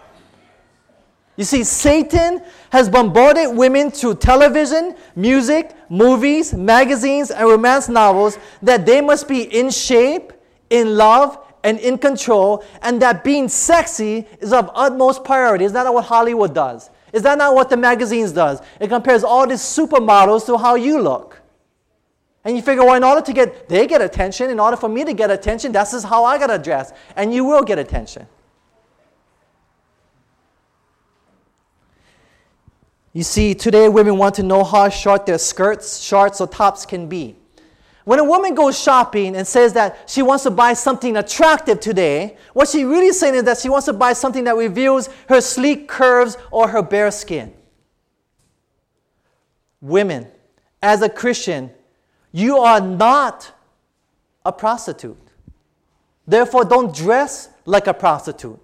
You 1.37 1.45
see, 1.45 1.65
Satan 1.65 2.43
has 2.71 2.89
bombarded 2.89 3.57
women 3.57 3.91
through 3.91 4.17
television, 4.17 4.95
music, 5.17 5.75
movies, 5.89 6.53
magazines, 6.53 7.31
and 7.31 7.49
romance 7.49 7.89
novels 7.89 8.39
that 8.61 8.85
they 8.85 9.01
must 9.01 9.29
be 9.29 9.43
in 9.43 9.71
shape, 9.71 10.33
in 10.69 10.97
love, 10.97 11.39
and 11.65 11.79
in 11.79 11.97
control, 11.97 12.65
and 12.83 13.01
that 13.01 13.23
being 13.25 13.49
sexy 13.49 14.27
is 14.41 14.53
of 14.53 14.71
utmost 14.75 15.25
priority. 15.25 15.65
Is 15.65 15.73
that 15.73 15.85
not 15.85 15.95
what 15.95 16.05
Hollywood 16.05 16.55
does? 16.55 16.91
Is 17.13 17.23
that 17.23 17.39
not 17.39 17.55
what 17.55 17.71
the 17.71 17.77
magazines 17.77 18.33
does? 18.33 18.61
It 18.81 18.89
compares 18.89 19.23
all 19.23 19.47
these 19.47 19.61
supermodels 19.61 20.45
to 20.47 20.59
how 20.59 20.75
you 20.75 21.01
look. 21.01 21.32
And 22.45 22.57
you 22.57 22.63
figure, 22.63 22.85
well, 22.85 22.95
in 22.95 23.05
order 23.05 23.21
to 23.21 23.33
get, 23.33 23.69
they 23.69 23.87
get 23.87 24.03
attention, 24.03 24.51
in 24.51 24.59
order 24.59 24.77
for 24.77 24.89
me 24.89 25.05
to 25.05 25.13
get 25.13 25.31
attention, 25.31 25.71
that's 25.71 25.93
is 25.93 26.03
how 26.03 26.25
I 26.25 26.39
got 26.39 26.49
to 26.49 26.59
dress. 26.59 26.93
And 27.15 27.33
you 27.33 27.45
will 27.45 27.63
get 27.63 27.79
attention. 27.79 28.27
You 33.13 33.23
see, 33.23 33.55
today 33.55 33.89
women 33.89 34.17
want 34.17 34.35
to 34.37 34.43
know 34.43 34.65
how 34.65 34.89
short 34.89 35.27
their 35.27 35.39
skirts, 35.39 36.01
shorts, 36.01 36.41
or 36.41 36.47
tops 36.47 36.87
can 36.87 37.09
be. 37.09 37.37
When 38.05 38.19
a 38.19 38.25
woman 38.25 38.55
goes 38.55 38.77
shopping 38.77 39.37
and 39.37 39.47
says 39.47 39.75
that 39.75 40.11
she 40.11 40.23
wants 40.23 40.43
to 40.45 40.51
buy 40.51 40.73
something 40.73 41.17
attractive 41.17 41.79
today, 41.79 42.37
what 42.53 42.69
she 42.69 42.85
really 42.85 43.13
saying 43.13 43.37
is 43.37 43.45
that 43.45 43.59
she 43.59 43.69
wants 43.69 43.87
to 43.87 43.93
buy 43.93 44.15
something 44.15 44.43
that 44.45 44.57
reveals 44.57 45.09
her 45.29 45.41
sleek 45.41 45.89
curves 45.89 46.37
or 46.51 46.67
her 46.69 46.83
bare 46.83 47.13
skin. 47.13 47.55
Women, 49.81 50.27
as 50.83 51.03
a 51.03 51.09
Christian, 51.09 51.71
you 52.33 52.59
are 52.59 52.81
not 52.81 53.53
a 54.45 54.53
prostitute. 54.53 55.19
Therefore, 56.27 56.65
don't 56.65 56.95
dress 56.95 57.51
like 57.65 57.87
a 57.87 57.95
prostitute. 57.95 58.59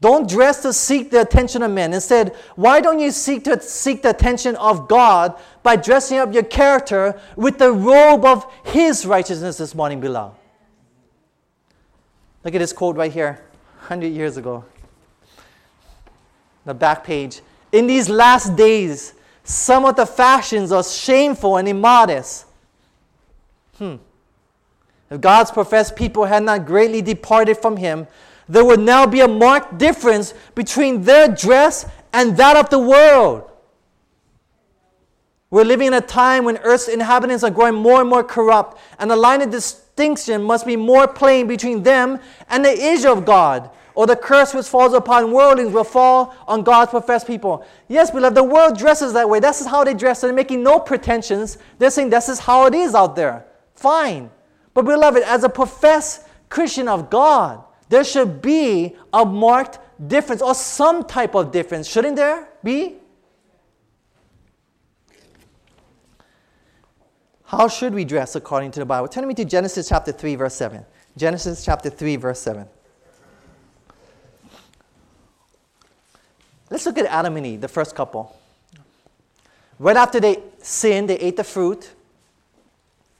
Don't 0.00 0.28
dress 0.28 0.62
to 0.62 0.72
seek 0.72 1.12
the 1.12 1.20
attention 1.20 1.62
of 1.62 1.70
men. 1.70 1.94
Instead, 1.94 2.34
why 2.56 2.80
don't 2.80 2.98
you 2.98 3.12
seek 3.12 3.44
to 3.44 3.60
seek 3.62 4.02
the 4.02 4.10
attention 4.10 4.56
of 4.56 4.88
God 4.88 5.38
by 5.62 5.76
dressing 5.76 6.18
up 6.18 6.34
your 6.34 6.42
character 6.42 7.20
with 7.36 7.58
the 7.58 7.70
robe 7.70 8.24
of 8.24 8.44
His 8.64 9.06
righteousness 9.06 9.58
this 9.58 9.76
morning, 9.76 10.00
beloved? 10.00 10.36
Look 12.42 12.54
at 12.54 12.58
this 12.58 12.72
quote 12.72 12.96
right 12.96 13.12
here, 13.12 13.44
100 13.78 14.08
years 14.08 14.36
ago. 14.36 14.64
The 16.64 16.74
back 16.74 17.04
page. 17.04 17.40
In 17.70 17.86
these 17.86 18.08
last 18.08 18.56
days, 18.56 19.14
some 19.44 19.84
of 19.84 19.94
the 19.94 20.06
fashions 20.06 20.72
are 20.72 20.82
shameful 20.82 21.58
and 21.58 21.68
immodest. 21.68 22.46
Hmm. 23.82 23.96
If 25.10 25.20
God's 25.20 25.50
professed 25.50 25.96
people 25.96 26.24
had 26.24 26.44
not 26.44 26.66
greatly 26.66 27.02
departed 27.02 27.56
from 27.56 27.76
Him, 27.76 28.06
there 28.48 28.64
would 28.64 28.78
now 28.78 29.06
be 29.06 29.22
a 29.22 29.26
marked 29.26 29.76
difference 29.76 30.34
between 30.54 31.02
their 31.02 31.26
dress 31.26 31.84
and 32.12 32.36
that 32.36 32.56
of 32.56 32.70
the 32.70 32.78
world. 32.78 33.50
We're 35.50 35.64
living 35.64 35.88
in 35.88 35.94
a 35.94 36.00
time 36.00 36.44
when 36.44 36.58
Earth's 36.58 36.86
inhabitants 36.86 37.42
are 37.42 37.50
growing 37.50 37.74
more 37.74 38.00
and 38.00 38.08
more 38.08 38.22
corrupt, 38.22 38.78
and 39.00 39.10
the 39.10 39.16
line 39.16 39.42
of 39.42 39.50
distinction 39.50 40.44
must 40.44 40.64
be 40.64 40.76
more 40.76 41.08
plain 41.08 41.48
between 41.48 41.82
them 41.82 42.20
and 42.50 42.64
the 42.64 42.70
Israel 42.70 43.18
of 43.18 43.24
God, 43.24 43.68
or 43.96 44.06
the 44.06 44.14
curse 44.14 44.54
which 44.54 44.66
falls 44.66 44.94
upon 44.94 45.32
worldlings 45.32 45.72
will 45.72 45.82
fall 45.82 46.36
on 46.46 46.62
God's 46.62 46.92
professed 46.92 47.26
people. 47.26 47.66
Yes, 47.88 48.12
beloved, 48.12 48.36
the 48.36 48.44
world 48.44 48.78
dresses 48.78 49.12
that 49.14 49.28
way. 49.28 49.40
This 49.40 49.60
is 49.60 49.66
how 49.66 49.82
they 49.82 49.92
dress. 49.92 50.20
They're 50.20 50.32
making 50.32 50.62
no 50.62 50.78
pretensions. 50.78 51.58
They're 51.80 51.90
saying 51.90 52.10
this 52.10 52.28
is 52.28 52.38
how 52.38 52.66
it 52.66 52.76
is 52.76 52.94
out 52.94 53.16
there. 53.16 53.44
Fine. 53.82 54.30
But, 54.74 54.84
beloved, 54.84 55.24
as 55.24 55.42
a 55.42 55.48
professed 55.48 56.24
Christian 56.48 56.86
of 56.86 57.10
God, 57.10 57.64
there 57.88 58.04
should 58.04 58.40
be 58.40 58.96
a 59.12 59.26
marked 59.26 59.80
difference 60.06 60.40
or 60.40 60.54
some 60.54 61.04
type 61.04 61.34
of 61.34 61.50
difference, 61.50 61.88
shouldn't 61.88 62.14
there 62.14 62.48
be? 62.62 62.94
How 67.44 67.66
should 67.66 67.92
we 67.92 68.04
dress 68.04 68.36
according 68.36 68.70
to 68.70 68.80
the 68.80 68.86
Bible? 68.86 69.08
Turn 69.08 69.26
me 69.26 69.34
to 69.34 69.44
Genesis 69.44 69.88
chapter 69.88 70.12
3, 70.12 70.36
verse 70.36 70.54
7. 70.54 70.84
Genesis 71.16 71.64
chapter 71.64 71.90
3, 71.90 72.16
verse 72.16 72.38
7. 72.38 72.68
Let's 76.70 76.86
look 76.86 76.98
at 76.98 77.06
Adam 77.06 77.36
and 77.36 77.46
Eve, 77.46 77.60
the 77.60 77.68
first 77.68 77.96
couple. 77.96 78.38
Right 79.80 79.96
after 79.96 80.20
they 80.20 80.40
sinned, 80.58 81.10
they 81.10 81.18
ate 81.18 81.36
the 81.36 81.44
fruit. 81.44 81.90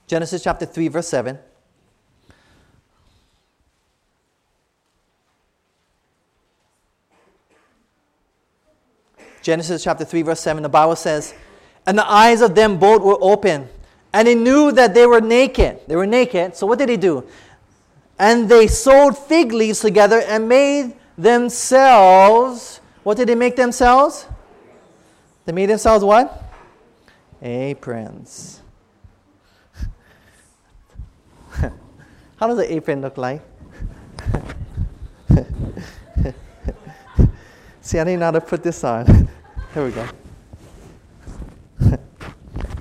Genesis 0.06 0.42
chapter 0.42 0.66
3, 0.66 0.88
verse 0.88 1.08
7. 1.08 1.38
Genesis 9.42 9.82
chapter 9.82 10.04
3, 10.04 10.22
verse 10.22 10.40
7, 10.40 10.62
the 10.62 10.68
Bible 10.68 10.94
says, 10.94 11.34
And 11.84 11.98
the 11.98 12.08
eyes 12.08 12.40
of 12.40 12.54
them 12.54 12.78
both 12.78 13.02
were 13.02 13.18
open, 13.20 13.68
and 14.12 14.28
they 14.28 14.36
knew 14.36 14.70
that 14.72 14.94
they 14.94 15.06
were 15.06 15.20
naked. 15.20 15.80
They 15.88 15.96
were 15.96 16.06
naked, 16.06 16.54
so 16.54 16.66
what 16.66 16.78
did 16.78 16.88
they 16.88 16.96
do? 16.96 17.26
And 18.18 18.48
they 18.48 18.68
sewed 18.68 19.16
fig 19.16 19.52
leaves 19.52 19.80
together 19.80 20.20
and 20.20 20.48
made 20.48 20.94
themselves 21.18 22.80
What 23.02 23.16
did 23.16 23.28
they 23.28 23.34
make 23.34 23.56
themselves? 23.56 24.26
They 25.44 25.52
made 25.52 25.66
themselves 25.66 26.04
what? 26.04 26.40
Aprons. 27.42 28.61
How 32.42 32.48
does 32.48 32.56
the 32.56 32.74
apron 32.74 33.00
look 33.02 33.16
like? 33.18 33.40
See, 37.80 38.00
I 38.00 38.02
didn't 38.02 38.18
know 38.18 38.24
how 38.24 38.32
to 38.32 38.40
put 38.40 38.64
this 38.64 38.82
on. 38.82 39.06
Here 39.74 39.84
we 39.84 39.92
go. 39.92 40.08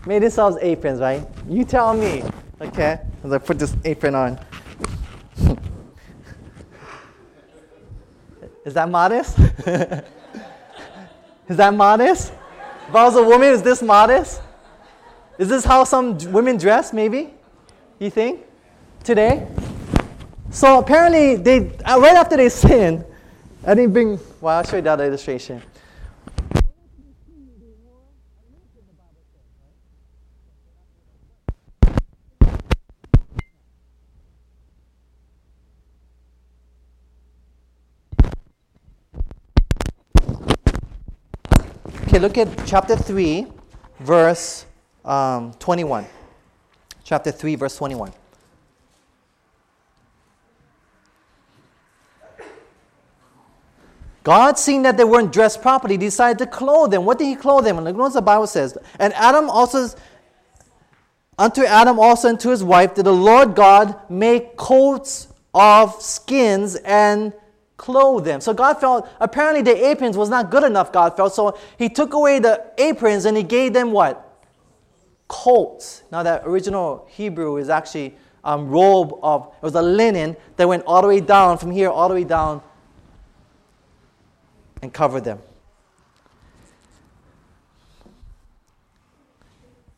Made 0.08 0.24
themselves 0.24 0.58
aprons, 0.62 1.00
right? 1.00 1.28
You 1.47 1.63
tell 1.63 1.93
me, 1.93 2.24
okay? 2.60 3.02
As 3.24 3.32
I 3.32 3.38
put 3.38 3.60
this 3.60 3.76
apron 3.86 4.15
on. 4.15 4.39
Is 8.65 8.74
that 8.74 8.89
modest? 8.89 9.38
is 9.38 9.58
that 11.58 11.71
modest? 11.71 12.34
If 12.89 12.95
I 12.95 13.04
was 13.04 13.15
a 13.15 13.21
woman, 13.21 13.50
is 13.50 13.62
this 13.62 13.84
modest? 13.84 14.41
Is 15.38 15.50
this 15.50 15.63
how 15.63 15.84
some 15.84 16.17
women 16.32 16.58
dress, 16.58 16.91
maybe? 16.93 17.36
You 18.00 18.10
think? 18.10 18.47
Today? 19.04 19.48
So 20.52 20.80
apparently, 20.80 21.36
they 21.36 21.76
uh, 21.86 22.00
right 22.00 22.16
after 22.16 22.38
they 22.38 22.50
sin, 22.64 23.04
I 23.66 23.74
didn't 23.74 23.94
bring. 23.94 24.20
Well, 24.40 24.58
I'll 24.58 24.64
show 24.64 24.76
you 24.76 24.82
that 24.84 25.00
illustration. 25.02 25.62
Okay, 42.04 42.20
look 42.20 42.38
at 42.38 42.50
chapter 42.68 42.98
3, 42.98 43.48
verse 44.02 44.66
um, 45.06 45.54
21. 45.54 46.06
Chapter 47.06 47.32
3, 47.32 47.56
verse 47.56 47.78
21. 47.78 48.12
God, 54.23 54.60
seeing 54.60 54.84
that 54.84 54.97
they 54.97 55.03
weren't 55.03 55.34
dressed 55.34 55.62
properly, 55.62 55.97
decided 55.97 56.38
to 56.39 56.45
clothe 56.45 56.91
them. 56.91 57.05
What 57.05 57.17
did 57.17 57.25
He 57.25 57.36
clothe 57.36 57.65
them? 57.65 57.77
And 57.77 57.86
look 57.86 57.95
what 57.95 58.13
the 58.13 58.21
Bible 58.21 58.47
says. 58.47 58.77
And 58.99 59.13
Adam 59.13 59.49
also, 59.49 59.89
unto 61.38 61.65
Adam 61.65 61.99
also 61.99 62.29
and 62.29 62.39
to 62.41 62.49
his 62.49 62.63
wife, 62.63 62.93
did 62.93 63.05
the 63.05 63.13
Lord 63.13 63.55
God 63.55 63.99
make 64.10 64.57
coats 64.57 65.27
of 65.53 66.01
skins 66.01 66.75
and 66.75 67.34
clothe 67.77 68.23
them. 68.25 68.39
So 68.41 68.53
God 68.53 68.79
felt 68.79 69.10
apparently 69.19 69.63
the 69.63 69.89
aprons 69.89 70.15
was 70.15 70.29
not 70.29 70.51
good 70.51 70.63
enough, 70.63 70.91
God 70.91 71.17
felt. 71.17 71.34
So 71.34 71.57
He 71.79 71.89
took 71.89 72.13
away 72.13 72.38
the 72.38 72.71
aprons 72.77 73.25
and 73.25 73.36
He 73.36 73.41
gave 73.41 73.73
them 73.73 73.91
what? 73.91 74.27
Coats. 75.27 76.03
Now, 76.12 76.21
that 76.21 76.43
original 76.45 77.07
Hebrew 77.10 77.57
is 77.57 77.69
actually 77.69 78.15
um, 78.43 78.69
robe 78.69 79.17
of, 79.23 79.47
it 79.47 79.63
was 79.63 79.73
a 79.73 79.81
linen 79.81 80.38
that 80.57 80.67
went 80.67 80.84
all 80.86 81.01
the 81.01 81.07
way 81.07 81.21
down, 81.21 81.57
from 81.57 81.71
here 81.71 81.89
all 81.89 82.07
the 82.07 82.13
way 82.13 82.23
down 82.23 82.62
and 84.82 84.94
cover 84.94 85.22
them. 85.22 85.39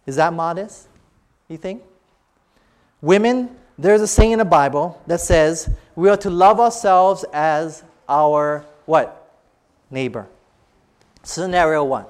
Is 0.05 0.17
that 0.17 0.33
modest, 0.33 0.87
you 1.47 1.57
think? 1.57 1.81
Women, 3.01 3.55
there's 3.77 4.01
a 4.01 4.07
saying 4.07 4.33
in 4.33 4.39
the 4.39 4.45
Bible 4.45 5.01
that 5.07 5.21
says 5.21 5.69
we 5.95 6.09
are 6.09 6.17
to 6.17 6.29
love 6.29 6.59
ourselves 6.59 7.25
as 7.33 7.83
our 8.07 8.65
what? 8.85 9.31
Neighbor. 9.89 10.27
Scenario 11.23 11.83
one. 11.83 12.05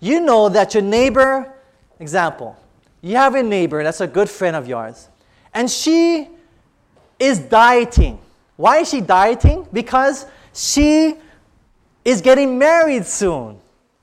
You 0.00 0.20
know 0.20 0.48
that 0.48 0.74
your 0.74 0.82
neighbor, 0.82 1.52
example, 2.00 2.56
you 3.00 3.16
have 3.16 3.34
a 3.34 3.42
neighbor 3.42 3.82
that's 3.82 4.00
a 4.00 4.06
good 4.06 4.28
friend 4.28 4.54
of 4.54 4.68
yours, 4.68 5.08
and 5.54 5.70
she 5.70 6.28
is 7.18 7.38
dieting. 7.38 8.18
Why 8.56 8.78
is 8.78 8.90
she 8.90 9.00
dieting? 9.00 9.66
Because 9.72 10.26
she 10.52 11.14
is 12.04 12.20
getting 12.20 12.58
married 12.58 13.06
soon. 13.06 13.58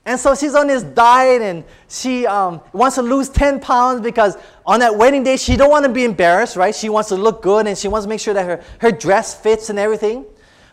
And 0.06 0.18
so 0.18 0.34
she's 0.34 0.54
on 0.54 0.66
this 0.66 0.82
diet 0.82 1.42
and 1.42 1.62
she 1.88 2.26
um, 2.26 2.60
wants 2.72 2.96
to 2.96 3.02
lose 3.02 3.28
10 3.28 3.60
pounds 3.60 4.00
because 4.00 4.36
on 4.64 4.80
that 4.80 4.96
wedding 4.96 5.22
day, 5.22 5.36
she 5.36 5.56
don't 5.56 5.70
want 5.70 5.84
to 5.84 5.92
be 5.92 6.04
embarrassed, 6.04 6.56
right? 6.56 6.74
She 6.74 6.88
wants 6.88 7.10
to 7.10 7.16
look 7.16 7.42
good 7.42 7.66
and 7.66 7.76
she 7.76 7.86
wants 7.86 8.06
to 8.06 8.08
make 8.08 8.20
sure 8.20 8.34
that 8.34 8.46
her, 8.46 8.64
her 8.78 8.90
dress 8.90 9.38
fits 9.38 9.68
and 9.68 9.78
everything. 9.78 10.24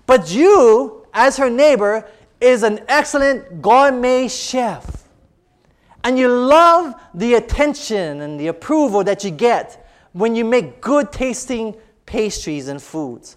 But 0.05 0.33
you, 0.33 1.05
as 1.13 1.37
her 1.37 1.49
neighbor, 1.49 2.09
is 2.39 2.63
an 2.63 2.79
excellent 2.87 3.61
gourmet 3.61 4.29
chef. 4.29 5.03
And 6.03 6.17
you 6.17 6.29
love 6.29 6.95
the 7.13 7.33
attention 7.33 8.21
and 8.21 8.39
the 8.39 8.47
approval 8.47 9.03
that 9.03 9.25
you 9.25 9.31
get 9.31 9.89
when 10.13 10.35
you 10.35 10.45
make 10.45 10.79
good 10.79 11.11
tasting 11.11 11.75
pastries 12.05 12.69
and 12.69 12.81
foods. 12.81 13.35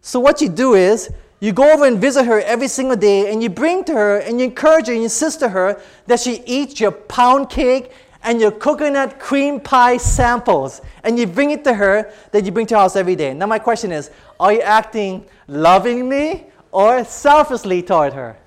So 0.00 0.18
what 0.18 0.40
you 0.40 0.48
do 0.48 0.74
is 0.74 1.10
you 1.44 1.52
go 1.52 1.74
over 1.74 1.84
and 1.84 2.00
visit 2.00 2.24
her 2.24 2.40
every 2.40 2.68
single 2.68 2.96
day, 2.96 3.30
and 3.30 3.42
you 3.42 3.50
bring 3.50 3.84
to 3.84 3.92
her 3.92 4.16
and 4.20 4.40
you 4.40 4.46
encourage 4.46 4.86
her 4.86 4.92
and 4.92 5.00
you 5.00 5.04
insist 5.04 5.40
to 5.40 5.50
her 5.50 5.78
that 6.06 6.18
she 6.18 6.42
eats 6.46 6.80
your 6.80 6.90
pound 6.90 7.50
cake 7.50 7.92
and 8.22 8.40
your 8.40 8.50
coconut 8.50 9.20
cream 9.20 9.60
pie 9.60 9.98
samples. 9.98 10.80
And 11.02 11.18
you 11.18 11.26
bring 11.26 11.50
it 11.50 11.62
to 11.64 11.74
her 11.74 12.10
that 12.32 12.46
you 12.46 12.50
bring 12.50 12.64
to 12.68 12.76
her 12.76 12.80
house 12.80 12.96
every 12.96 13.14
day. 13.14 13.34
Now, 13.34 13.44
my 13.44 13.58
question 13.58 13.92
is 13.92 14.10
are 14.40 14.54
you 14.54 14.62
acting 14.62 15.26
lovingly 15.46 16.46
or 16.72 17.04
selflessly 17.04 17.82
toward 17.82 18.14
her? 18.14 18.38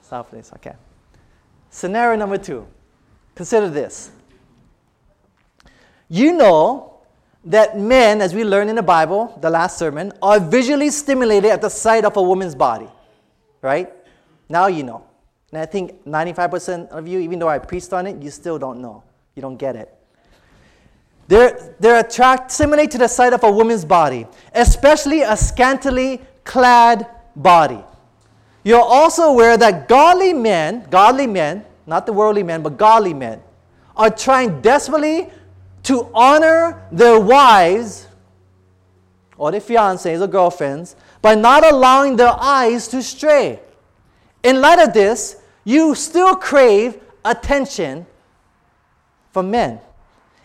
Selfless, 0.00 0.52
okay. 0.54 0.76
Scenario 1.68 2.16
number 2.16 2.38
two 2.38 2.66
consider 3.34 3.68
this. 3.68 4.10
You 6.08 6.32
know 6.32 6.89
that 7.44 7.78
men, 7.78 8.20
as 8.20 8.34
we 8.34 8.44
learn 8.44 8.68
in 8.68 8.76
the 8.76 8.82
Bible, 8.82 9.38
the 9.40 9.50
last 9.50 9.78
sermon, 9.78 10.12
are 10.22 10.38
visually 10.38 10.90
stimulated 10.90 11.50
at 11.50 11.60
the 11.60 11.68
sight 11.68 12.04
of 12.04 12.16
a 12.16 12.22
woman's 12.22 12.54
body. 12.54 12.88
Right? 13.62 13.92
Now 14.48 14.66
you 14.66 14.82
know. 14.82 15.04
And 15.52 15.60
I 15.60 15.66
think 15.66 16.04
95% 16.04 16.88
of 16.88 17.08
you, 17.08 17.18
even 17.18 17.38
though 17.38 17.48
I 17.48 17.58
preached 17.58 17.92
on 17.92 18.06
it, 18.06 18.22
you 18.22 18.30
still 18.30 18.58
don't 18.58 18.80
know. 18.80 19.02
You 19.34 19.42
don't 19.42 19.56
get 19.56 19.76
it. 19.76 19.92
They're, 21.28 21.76
they're 21.78 22.00
attracted, 22.00 22.52
stimulated 22.52 22.90
to 22.92 22.98
the 22.98 23.08
sight 23.08 23.32
of 23.32 23.44
a 23.44 23.50
woman's 23.50 23.84
body, 23.84 24.26
especially 24.54 25.22
a 25.22 25.36
scantily 25.36 26.20
clad 26.44 27.06
body. 27.36 27.82
You're 28.64 28.82
also 28.82 29.22
aware 29.22 29.56
that 29.56 29.88
godly 29.88 30.32
men, 30.32 30.86
godly 30.90 31.26
men, 31.26 31.64
not 31.86 32.06
the 32.06 32.12
worldly 32.12 32.42
men, 32.42 32.62
but 32.62 32.76
godly 32.76 33.14
men, 33.14 33.40
are 33.96 34.10
trying 34.10 34.60
desperately 34.60 35.28
to 35.84 36.10
honor 36.14 36.86
their 36.92 37.18
wives 37.18 38.06
or 39.36 39.50
their 39.50 39.60
fiancés 39.60 40.20
or 40.20 40.26
girlfriends 40.26 40.96
by 41.22 41.34
not 41.34 41.64
allowing 41.64 42.16
their 42.16 42.34
eyes 42.38 42.88
to 42.88 43.02
stray. 43.02 43.60
In 44.42 44.60
light 44.60 44.78
of 44.78 44.92
this, 44.92 45.36
you 45.64 45.94
still 45.94 46.34
crave 46.36 47.00
attention 47.24 48.06
from 49.32 49.50
men. 49.50 49.80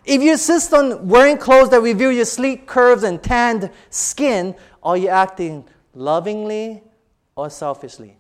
If 0.06 0.22
you 0.22 0.34
insist 0.34 0.74
on 0.74 1.08
wearing 1.08 1.38
clothes 1.38 1.70
that 1.72 1.82
reveal 1.82 2.12
your 2.12 2.26
sleek 2.26 2.68
curves 2.68 3.04
and 3.04 3.22
tanned 3.22 3.72
skin, 3.90 4.56
are 4.84 4.96
you 4.96 5.08
acting 5.08 5.66
lovingly 5.96 6.84
or 7.36 7.50
selfishly? 7.50 8.18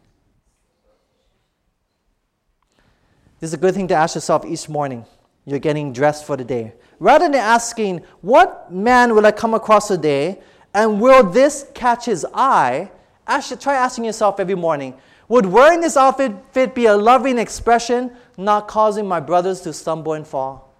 This 3.39 3.49
is 3.49 3.53
a 3.53 3.57
good 3.57 3.75
thing 3.75 3.87
to 3.89 3.93
ask 3.93 4.15
yourself 4.15 4.45
each 4.45 4.67
morning. 4.67 5.05
You're 5.45 5.59
getting 5.59 5.93
dressed 5.93 6.25
for 6.25 6.35
the 6.35 6.43
day. 6.43 6.73
Rather 7.05 7.25
than 7.25 7.35
asking, 7.35 8.01
What 8.21 8.71
man 8.71 9.13
will 9.13 9.27
I 9.27 9.31
come 9.31 9.53
across 9.53 9.89
today? 9.89 10.39
And 10.73 10.99
will 10.99 11.23
this 11.23 11.67
catch 11.75 12.05
his 12.05 12.25
eye? 12.33 12.89
Ask, 13.27 13.59
try 13.59 13.75
asking 13.75 14.05
yourself 14.05 14.39
every 14.39 14.55
morning, 14.55 14.95
Would 15.27 15.45
wearing 15.45 15.81
this 15.81 15.97
outfit 15.97 16.73
be 16.73 16.87
a 16.87 16.97
loving 16.97 17.37
expression, 17.37 18.09
not 18.37 18.67
causing 18.67 19.07
my 19.07 19.19
brothers 19.19 19.61
to 19.61 19.71
stumble 19.71 20.13
and 20.13 20.25
fall? 20.25 20.73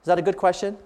Is 0.00 0.06
that 0.06 0.18
a 0.18 0.22
good 0.22 0.38
question? 0.38 0.78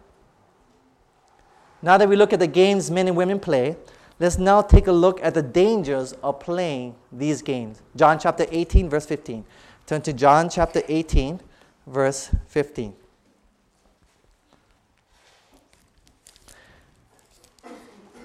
Now 1.81 1.97
that 1.97 2.09
we 2.09 2.17
look 2.17 2.33
at 2.33 2.41
the 2.41 2.49
games 2.49 2.91
men 2.91 3.07
and 3.07 3.17
women 3.17 3.39
play, 3.39 3.77
let's 4.19 4.37
now 4.37 4.63
take 4.63 4.89
a 4.89 4.93
look 4.93 5.23
at 5.23 5.35
the 5.35 5.43
dangers 5.43 6.13
of 6.25 6.41
playing 6.41 6.97
these 7.13 7.41
games. 7.41 7.83
John 7.95 8.19
chapter 8.19 8.47
18, 8.51 8.91
verse 8.91 9.07
15. 9.07 9.45
Turn 9.87 10.03
to 10.03 10.13
John 10.13 10.51
chapter 10.51 10.83
18 10.89 11.39
verse 11.87 12.35
15. 12.49 12.95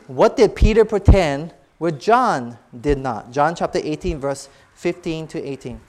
What 0.08 0.38
did 0.38 0.56
Peter 0.56 0.86
pretend 0.86 1.54
where 1.78 1.92
John 1.92 2.58
did 2.80 3.00
not? 3.00 3.32
John 3.32 3.56
chapter 3.56 3.80
18, 3.82 4.20
verse 4.20 4.50
15 4.76 5.28
to 5.28 5.44
18. 5.44 5.82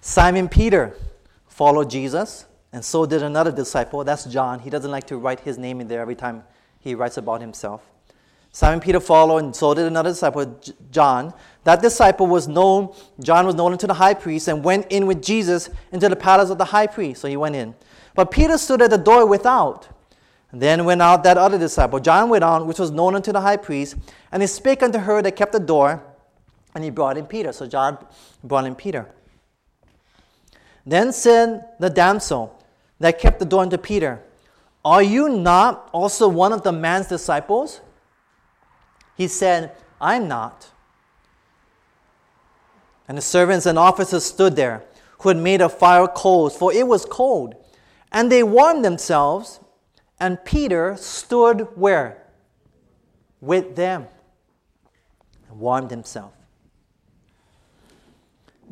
Simon 0.00 0.48
Peter 0.48 0.96
followed 1.48 1.90
Jesus, 1.90 2.46
and 2.72 2.84
so 2.84 3.04
did 3.04 3.22
another 3.22 3.52
disciple. 3.52 4.04
That's 4.04 4.24
John. 4.24 4.58
He 4.58 4.70
doesn't 4.70 4.90
like 4.90 5.06
to 5.08 5.16
write 5.16 5.40
his 5.40 5.58
name 5.58 5.80
in 5.80 5.88
there 5.88 6.00
every 6.00 6.14
time 6.14 6.44
he 6.80 6.94
writes 6.94 7.16
about 7.16 7.40
himself. 7.40 7.82
Simon 8.50 8.80
Peter 8.80 9.00
followed, 9.00 9.38
and 9.44 9.54
so 9.54 9.74
did 9.74 9.86
another 9.86 10.10
disciple, 10.10 10.58
John. 10.90 11.34
That 11.64 11.82
disciple 11.82 12.26
was 12.26 12.48
known, 12.48 12.94
John 13.20 13.44
was 13.44 13.54
known 13.54 13.72
unto 13.72 13.86
the 13.86 13.94
high 13.94 14.14
priest, 14.14 14.48
and 14.48 14.64
went 14.64 14.86
in 14.90 15.06
with 15.06 15.22
Jesus 15.22 15.68
into 15.92 16.08
the 16.08 16.16
palace 16.16 16.50
of 16.50 16.58
the 16.58 16.64
high 16.64 16.86
priest. 16.86 17.20
So 17.20 17.28
he 17.28 17.36
went 17.36 17.54
in. 17.54 17.74
But 18.18 18.32
Peter 18.32 18.58
stood 18.58 18.82
at 18.82 18.90
the 18.90 18.98
door 18.98 19.26
without. 19.26 19.86
And 20.50 20.60
then 20.60 20.84
went 20.84 21.00
out 21.00 21.22
that 21.22 21.38
other 21.38 21.56
disciple. 21.56 22.00
John 22.00 22.28
went 22.28 22.42
on, 22.42 22.66
which 22.66 22.80
was 22.80 22.90
known 22.90 23.14
unto 23.14 23.30
the 23.30 23.40
high 23.40 23.58
priest, 23.58 23.94
and 24.32 24.42
he 24.42 24.48
spake 24.48 24.82
unto 24.82 24.98
her 24.98 25.22
that 25.22 25.36
kept 25.36 25.52
the 25.52 25.60
door, 25.60 26.02
and 26.74 26.82
he 26.82 26.90
brought 26.90 27.16
in 27.16 27.26
Peter. 27.26 27.52
So 27.52 27.68
John 27.68 27.96
brought 28.42 28.64
in 28.64 28.74
Peter. 28.74 29.08
Then 30.84 31.12
said 31.12 31.64
the 31.78 31.90
damsel 31.90 32.60
that 32.98 33.20
kept 33.20 33.38
the 33.38 33.44
door 33.44 33.62
unto 33.62 33.78
Peter, 33.78 34.20
Are 34.84 35.00
you 35.00 35.28
not 35.28 35.88
also 35.92 36.26
one 36.26 36.52
of 36.52 36.64
the 36.64 36.72
man's 36.72 37.06
disciples? 37.06 37.80
He 39.16 39.28
said, 39.28 39.76
I'm 40.00 40.26
not. 40.26 40.72
And 43.06 43.16
the 43.16 43.22
servants 43.22 43.64
and 43.64 43.78
officers 43.78 44.24
stood 44.24 44.56
there, 44.56 44.82
who 45.20 45.28
had 45.28 45.38
made 45.38 45.60
a 45.60 45.68
fire 45.68 46.08
coals, 46.08 46.56
for 46.56 46.72
it 46.72 46.88
was 46.88 47.04
cold. 47.04 47.54
And 48.12 48.32
they 48.32 48.42
warmed 48.42 48.84
themselves, 48.84 49.60
and 50.18 50.42
Peter 50.44 50.96
stood 50.96 51.68
where? 51.76 52.26
With 53.40 53.76
them. 53.76 54.06
And 55.48 55.60
warmed 55.60 55.90
himself. 55.90 56.32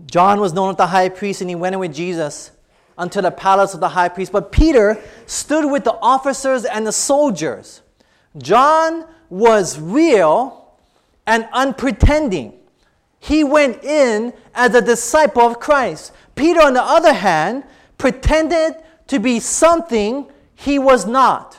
John 0.07 0.41
was 0.41 0.53
known 0.53 0.71
as 0.71 0.77
the 0.77 0.87
high 0.87 1.09
priest, 1.09 1.41
and 1.41 1.49
he 1.49 1.57
went 1.57 1.75
in 1.75 1.81
with 1.81 1.95
Jesus 1.95 2.51
unto 2.99 3.21
the 3.21 3.31
palace 3.31 3.75
of 3.75 3.81
the 3.81 3.91
high 3.91 4.09
priest. 4.09 4.33
But 4.33 4.53
Peter 4.53 5.01
stood 5.27 5.71
with 5.71 5.85
the 5.85 5.95
officers 6.01 6.65
and 6.65 6.87
the 6.87 6.93
soldiers. 6.93 7.83
John 8.39 9.07
was 9.31 9.79
real 9.81 10.75
and 11.27 11.49
unpretending. 11.53 12.55
He 13.19 13.43
went 13.43 13.83
in 13.83 14.33
as 14.55 14.75
a 14.75 14.81
disciple 14.81 15.43
of 15.43 15.59
Christ. 15.59 16.13
Peter, 16.35 16.61
on 16.61 16.75
the 16.75 16.83
other 16.83 17.13
hand, 17.13 17.65
pretended 17.99 18.77
to 19.09 19.19
be 19.19 19.41
something 19.41 20.27
he 20.55 20.79
was 20.79 21.07
not. 21.07 21.59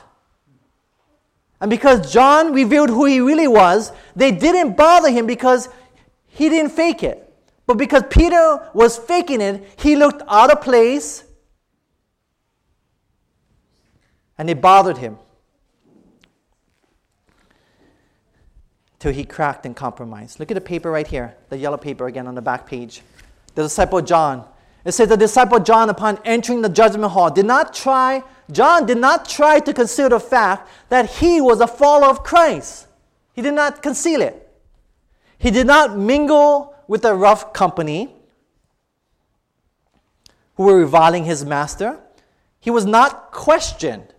And 1.60 1.70
because 1.70 2.12
John 2.12 2.52
revealed 2.52 2.90
who 2.90 3.04
he 3.04 3.20
really 3.20 3.48
was, 3.48 3.92
they 4.14 4.30
didn't 4.30 4.76
bother 4.76 5.10
him 5.10 5.26
because 5.26 5.68
he 6.26 6.48
didn't 6.48 6.70
fake 6.70 7.02
it. 7.02 7.24
But 7.66 7.76
because 7.78 8.04
Peter 8.08 8.70
was 8.72 8.96
faking 8.96 9.40
it, 9.40 9.68
he 9.78 9.96
looked 9.96 10.22
out 10.28 10.50
of 10.52 10.60
place 10.60 11.24
and 14.38 14.48
it 14.48 14.60
bothered 14.60 14.98
him. 14.98 15.18
Till 19.00 19.12
he 19.12 19.24
cracked 19.24 19.66
and 19.66 19.76
compromised. 19.76 20.40
Look 20.40 20.50
at 20.50 20.54
the 20.54 20.60
paper 20.60 20.90
right 20.90 21.06
here, 21.06 21.36
the 21.50 21.58
yellow 21.58 21.76
paper 21.76 22.06
again 22.06 22.26
on 22.26 22.34
the 22.34 22.42
back 22.42 22.66
page. 22.66 23.02
The 23.54 23.62
disciple 23.62 24.00
John 24.00 24.44
it 24.88 24.92
says 24.92 25.10
the 25.10 25.18
disciple 25.18 25.60
John, 25.60 25.90
upon 25.90 26.18
entering 26.24 26.62
the 26.62 26.68
judgment 26.70 27.12
hall, 27.12 27.30
did 27.30 27.44
not 27.44 27.74
try, 27.74 28.24
John 28.50 28.86
did 28.86 28.96
not 28.96 29.28
try 29.28 29.60
to 29.60 29.74
conceal 29.74 30.08
the 30.08 30.18
fact 30.18 30.66
that 30.88 31.10
he 31.10 31.42
was 31.42 31.60
a 31.60 31.66
follower 31.66 32.08
of 32.08 32.24
Christ. 32.24 32.86
He 33.34 33.42
did 33.42 33.52
not 33.52 33.82
conceal 33.82 34.22
it. 34.22 34.50
He 35.36 35.50
did 35.50 35.66
not 35.66 35.98
mingle 35.98 36.74
with 36.86 37.02
the 37.02 37.14
rough 37.14 37.52
company 37.52 38.14
who 40.54 40.62
were 40.62 40.78
reviling 40.78 41.26
his 41.26 41.44
master. 41.44 42.00
He 42.58 42.70
was 42.70 42.86
not 42.86 43.30
questioned, 43.30 44.14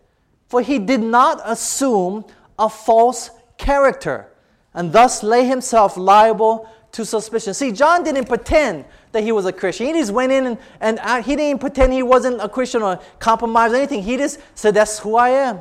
for 0.49 0.62
he 0.62 0.77
did 0.77 1.01
not 1.01 1.41
assume 1.45 2.25
a 2.60 2.69
false 2.69 3.32
character 3.58 4.32
and 4.75 4.93
thus 4.93 5.23
lay 5.23 5.47
himself 5.47 5.97
liable 5.97 6.69
to 6.91 7.05
suspicion. 7.05 7.55
See, 7.55 7.71
John 7.71 8.03
didn't 8.03 8.25
pretend 8.25 8.86
that 9.12 9.24
he 9.24 9.32
was 9.32 9.45
a 9.45 9.52
Christian. 9.52 9.88
He 9.88 9.93
just 9.93 10.12
went 10.12 10.32
in 10.32 10.45
and, 10.45 10.58
and 10.80 11.00
uh, 11.00 11.22
he 11.22 11.36
didn't 11.36 11.60
pretend 11.60 11.93
he 11.93 12.04
wasn't 12.04 12.41
a 12.41 12.50
Christian 12.50 12.84
or 12.84 13.00
compromise 13.19 13.74
anything. 13.74 14.04
He 14.04 14.17
just 14.17 14.39
said, 14.56 14.74
That's 14.74 15.00
who 15.00 15.15
I 15.15 15.30
am. 15.30 15.60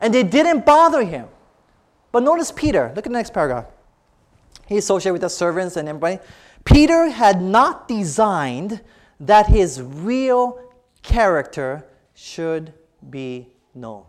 And 0.00 0.12
they 0.12 0.22
didn't 0.22 0.66
bother 0.66 1.04
him. 1.04 1.28
But 2.12 2.22
notice 2.22 2.50
Peter. 2.50 2.88
Look 2.96 2.98
at 2.98 3.04
the 3.04 3.10
next 3.10 3.32
paragraph. 3.32 3.66
He 4.66 4.78
associated 4.78 5.12
with 5.12 5.22
the 5.22 5.30
servants 5.30 5.76
and 5.76 5.88
everybody. 5.88 6.18
Peter 6.64 7.08
had 7.08 7.40
not 7.40 7.88
designed 7.88 8.80
that 9.18 9.46
his 9.46 9.80
real 9.80 10.60
character 11.02 11.86
should 12.14 12.72
be 13.08 13.48
known. 13.74 14.04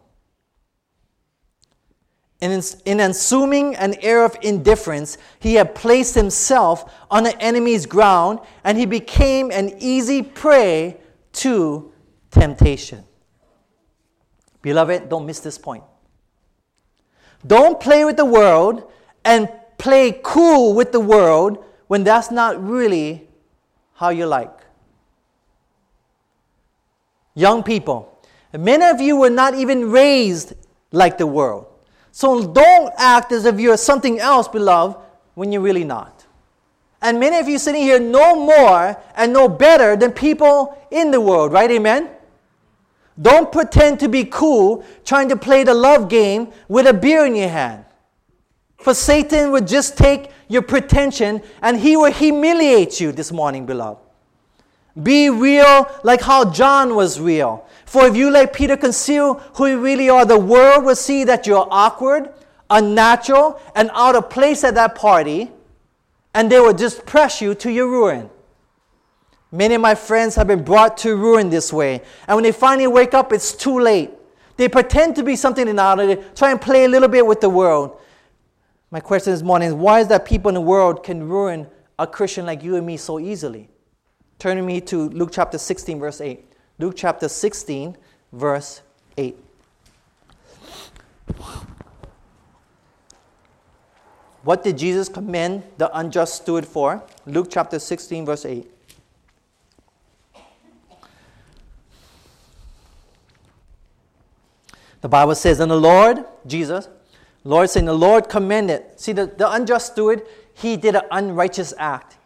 In, 2.41 2.59
in 2.85 2.99
assuming 2.99 3.75
an 3.75 3.93
air 4.01 4.25
of 4.25 4.35
indifference, 4.41 5.19
he 5.39 5.53
had 5.53 5.75
placed 5.75 6.15
himself 6.15 6.91
on 7.11 7.23
the 7.23 7.39
enemy's 7.39 7.85
ground 7.85 8.39
and 8.63 8.79
he 8.79 8.87
became 8.87 9.51
an 9.51 9.75
easy 9.77 10.23
prey 10.23 10.97
to 11.33 11.93
temptation. 12.31 13.03
Beloved, 14.63 15.07
don't 15.07 15.25
miss 15.25 15.39
this 15.39 15.59
point. 15.59 15.83
Don't 17.45 17.79
play 17.79 18.05
with 18.05 18.17
the 18.17 18.25
world 18.25 18.91
and 19.23 19.47
play 19.77 20.19
cool 20.23 20.73
with 20.73 20.91
the 20.91 20.99
world 20.99 21.63
when 21.87 22.03
that's 22.03 22.31
not 22.31 22.63
really 22.63 23.27
how 23.93 24.09
you 24.09 24.25
like. 24.25 24.51
Young 27.35 27.63
people, 27.63 28.19
many 28.51 28.85
of 28.85 28.99
you 28.99 29.15
were 29.15 29.29
not 29.29 29.53
even 29.53 29.91
raised 29.91 30.53
like 30.91 31.17
the 31.17 31.27
world. 31.27 31.70
So 32.11 32.45
don't 32.45 32.93
act 32.97 33.31
as 33.31 33.45
if 33.45 33.59
you're 33.59 33.77
something 33.77 34.19
else, 34.19 34.47
beloved, 34.47 34.97
when 35.33 35.51
you're 35.51 35.61
really 35.61 35.83
not. 35.83 36.25
And 37.01 37.19
many 37.19 37.37
of 37.37 37.47
you 37.47 37.57
sitting 37.57 37.81
here 37.81 37.99
know 37.99 38.35
more 38.35 38.97
and 39.15 39.33
know 39.33 39.47
better 39.47 39.95
than 39.95 40.11
people 40.11 40.77
in 40.91 41.09
the 41.09 41.19
world, 41.19 41.51
right? 41.51 41.71
Amen? 41.71 42.09
Don't 43.19 43.51
pretend 43.51 43.99
to 44.01 44.09
be 44.09 44.25
cool 44.25 44.85
trying 45.03 45.29
to 45.29 45.35
play 45.35 45.63
the 45.63 45.73
love 45.73 46.09
game 46.09 46.51
with 46.67 46.87
a 46.87 46.93
beer 46.93 47.25
in 47.25 47.35
your 47.35 47.49
hand. 47.49 47.85
For 48.77 48.93
Satan 48.93 49.51
would 49.51 49.67
just 49.67 49.97
take 49.97 50.31
your 50.47 50.61
pretension 50.61 51.41
and 51.61 51.79
he 51.79 51.95
will 51.97 52.11
humiliate 52.11 52.99
you 52.99 53.11
this 53.11 53.31
morning, 53.31 53.65
beloved. 53.65 54.01
Be 55.01 55.29
real 55.29 55.89
like 56.03 56.21
how 56.21 56.51
John 56.51 56.95
was 56.95 57.19
real. 57.19 57.65
For 57.91 58.07
if 58.07 58.15
you 58.15 58.29
let 58.29 58.53
Peter 58.53 58.77
conceal 58.77 59.33
who 59.55 59.67
you 59.67 59.77
really 59.77 60.09
are, 60.09 60.23
the 60.23 60.39
world 60.39 60.85
will 60.85 60.95
see 60.95 61.25
that 61.25 61.45
you're 61.45 61.67
awkward, 61.69 62.29
unnatural, 62.69 63.59
and 63.75 63.91
out 63.93 64.15
of 64.15 64.29
place 64.29 64.63
at 64.63 64.75
that 64.75 64.95
party, 64.95 65.51
and 66.33 66.49
they 66.49 66.61
will 66.61 66.73
just 66.73 67.05
press 67.05 67.41
you 67.41 67.53
to 67.55 67.69
your 67.69 67.89
ruin. 67.89 68.29
Many 69.51 69.75
of 69.75 69.81
my 69.81 69.93
friends 69.93 70.35
have 70.35 70.47
been 70.47 70.63
brought 70.63 70.99
to 70.99 71.17
ruin 71.17 71.49
this 71.49 71.73
way, 71.73 72.01
and 72.29 72.37
when 72.37 72.43
they 72.43 72.53
finally 72.53 72.87
wake 72.87 73.13
up, 73.13 73.33
it's 73.33 73.51
too 73.51 73.77
late. 73.77 74.09
They 74.55 74.69
pretend 74.69 75.17
to 75.17 75.23
be 75.23 75.35
something 75.35 75.65
they're 75.65 75.73
not, 75.73 75.97
they 75.97 76.15
try 76.33 76.51
and 76.51 76.61
play 76.61 76.85
a 76.85 76.87
little 76.87 77.09
bit 77.09 77.25
with 77.25 77.41
the 77.41 77.49
world. 77.49 77.99
My 78.89 79.01
question 79.01 79.33
this 79.33 79.41
morning 79.41 79.67
is 79.67 79.73
why 79.73 79.99
is 79.99 80.07
that 80.07 80.23
people 80.23 80.47
in 80.47 80.55
the 80.55 80.61
world 80.61 81.03
can 81.03 81.27
ruin 81.27 81.67
a 81.99 82.07
Christian 82.07 82.45
like 82.45 82.63
you 82.63 82.77
and 82.77 82.85
me 82.85 82.95
so 82.95 83.19
easily? 83.19 83.69
Turn 84.39 84.65
me 84.65 84.79
to 84.79 85.09
Luke 85.09 85.31
chapter 85.33 85.57
16, 85.57 85.99
verse 85.99 86.21
8. 86.21 86.50
Luke 86.81 86.95
chapter 86.97 87.29
16, 87.29 87.95
verse 88.33 88.81
8. 89.15 89.37
What 94.41 94.63
did 94.63 94.79
Jesus 94.79 95.07
commend 95.07 95.61
the 95.77 95.95
unjust 95.95 96.41
steward 96.41 96.65
for? 96.65 97.03
Luke 97.27 97.49
chapter 97.51 97.77
16, 97.77 98.25
verse 98.25 98.45
8. 98.45 98.67
The 105.01 105.07
Bible 105.07 105.35
says, 105.35 105.59
And 105.59 105.69
the 105.69 105.79
Lord, 105.79 106.25
Jesus, 106.47 106.89
Lord 107.43 107.69
saying, 107.69 107.85
The 107.85 107.93
Lord 107.93 108.27
commended. 108.27 108.99
See, 108.99 109.11
the, 109.11 109.27
the 109.27 109.51
unjust 109.51 109.91
steward, 109.91 110.23
he 110.55 110.77
did 110.77 110.95
an 110.95 111.03
unrighteous 111.11 111.75
act. 111.77 112.17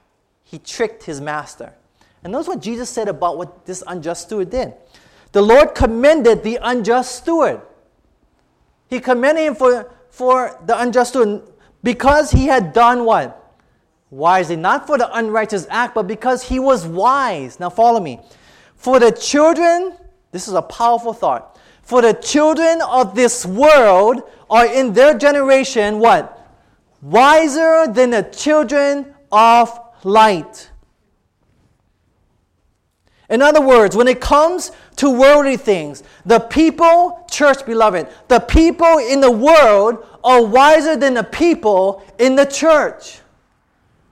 He 0.45 0.59
tricked 0.59 1.03
his 1.03 1.19
master. 1.19 1.73
And 2.25 2.31
notice 2.31 2.47
what 2.47 2.59
Jesus 2.59 2.89
said 2.89 3.07
about 3.07 3.37
what 3.37 3.67
this 3.67 3.83
unjust 3.85 4.23
steward 4.23 4.49
did. 4.49 4.73
The 5.31 5.43
Lord 5.43 5.75
commended 5.75 6.41
the 6.41 6.57
unjust 6.59 7.17
steward. 7.17 7.61
He 8.89 8.99
commended 8.99 9.43
him 9.43 9.53
for, 9.53 9.93
for 10.09 10.59
the 10.65 10.81
unjust 10.81 11.11
steward 11.11 11.43
because 11.83 12.31
he 12.31 12.47
had 12.47 12.73
done 12.73 13.05
what? 13.05 13.55
Wisely. 14.09 14.55
Not 14.55 14.87
for 14.87 14.97
the 14.97 15.15
unrighteous 15.15 15.67
act, 15.69 15.93
but 15.93 16.07
because 16.07 16.41
he 16.41 16.57
was 16.57 16.87
wise. 16.87 17.59
Now 17.59 17.69
follow 17.69 17.99
me. 17.99 18.19
For 18.75 18.99
the 18.99 19.11
children, 19.11 19.95
this 20.31 20.47
is 20.47 20.55
a 20.55 20.63
powerful 20.63 21.13
thought. 21.13 21.59
For 21.83 22.01
the 22.01 22.13
children 22.13 22.81
of 22.81 23.13
this 23.13 23.45
world 23.45 24.23
are 24.49 24.65
in 24.65 24.93
their 24.93 25.15
generation 25.15 25.99
what? 25.99 26.49
Wiser 27.03 27.85
than 27.85 28.09
the 28.09 28.23
children 28.23 29.13
of 29.31 29.79
light. 30.03 30.71
In 33.29 33.41
other 33.41 33.61
words, 33.61 33.95
when 33.95 34.07
it 34.07 34.21
comes 34.21 34.71
to 34.97 35.09
worldly 35.09 35.57
things, 35.57 36.03
the 36.25 36.39
people, 36.39 37.25
church 37.29 37.65
beloved, 37.65 38.07
the 38.27 38.39
people 38.39 38.99
in 38.99 39.19
the 39.19 39.31
world 39.31 40.05
are 40.23 40.45
wiser 40.45 40.95
than 40.95 41.15
the 41.15 41.23
people 41.23 42.03
in 42.19 42.35
the 42.35 42.45
church. 42.45 43.19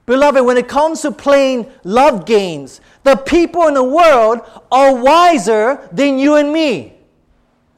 Beloved, 0.06 0.44
when 0.44 0.58
it 0.58 0.68
comes 0.68 1.02
to 1.02 1.12
playing 1.12 1.72
love 1.84 2.26
games, 2.26 2.82
the 3.04 3.16
people 3.16 3.68
in 3.68 3.74
the 3.74 3.84
world 3.84 4.42
are 4.72 4.96
wiser 4.96 5.88
than 5.92 6.18
you 6.18 6.36
and 6.36 6.52
me. 6.52 6.94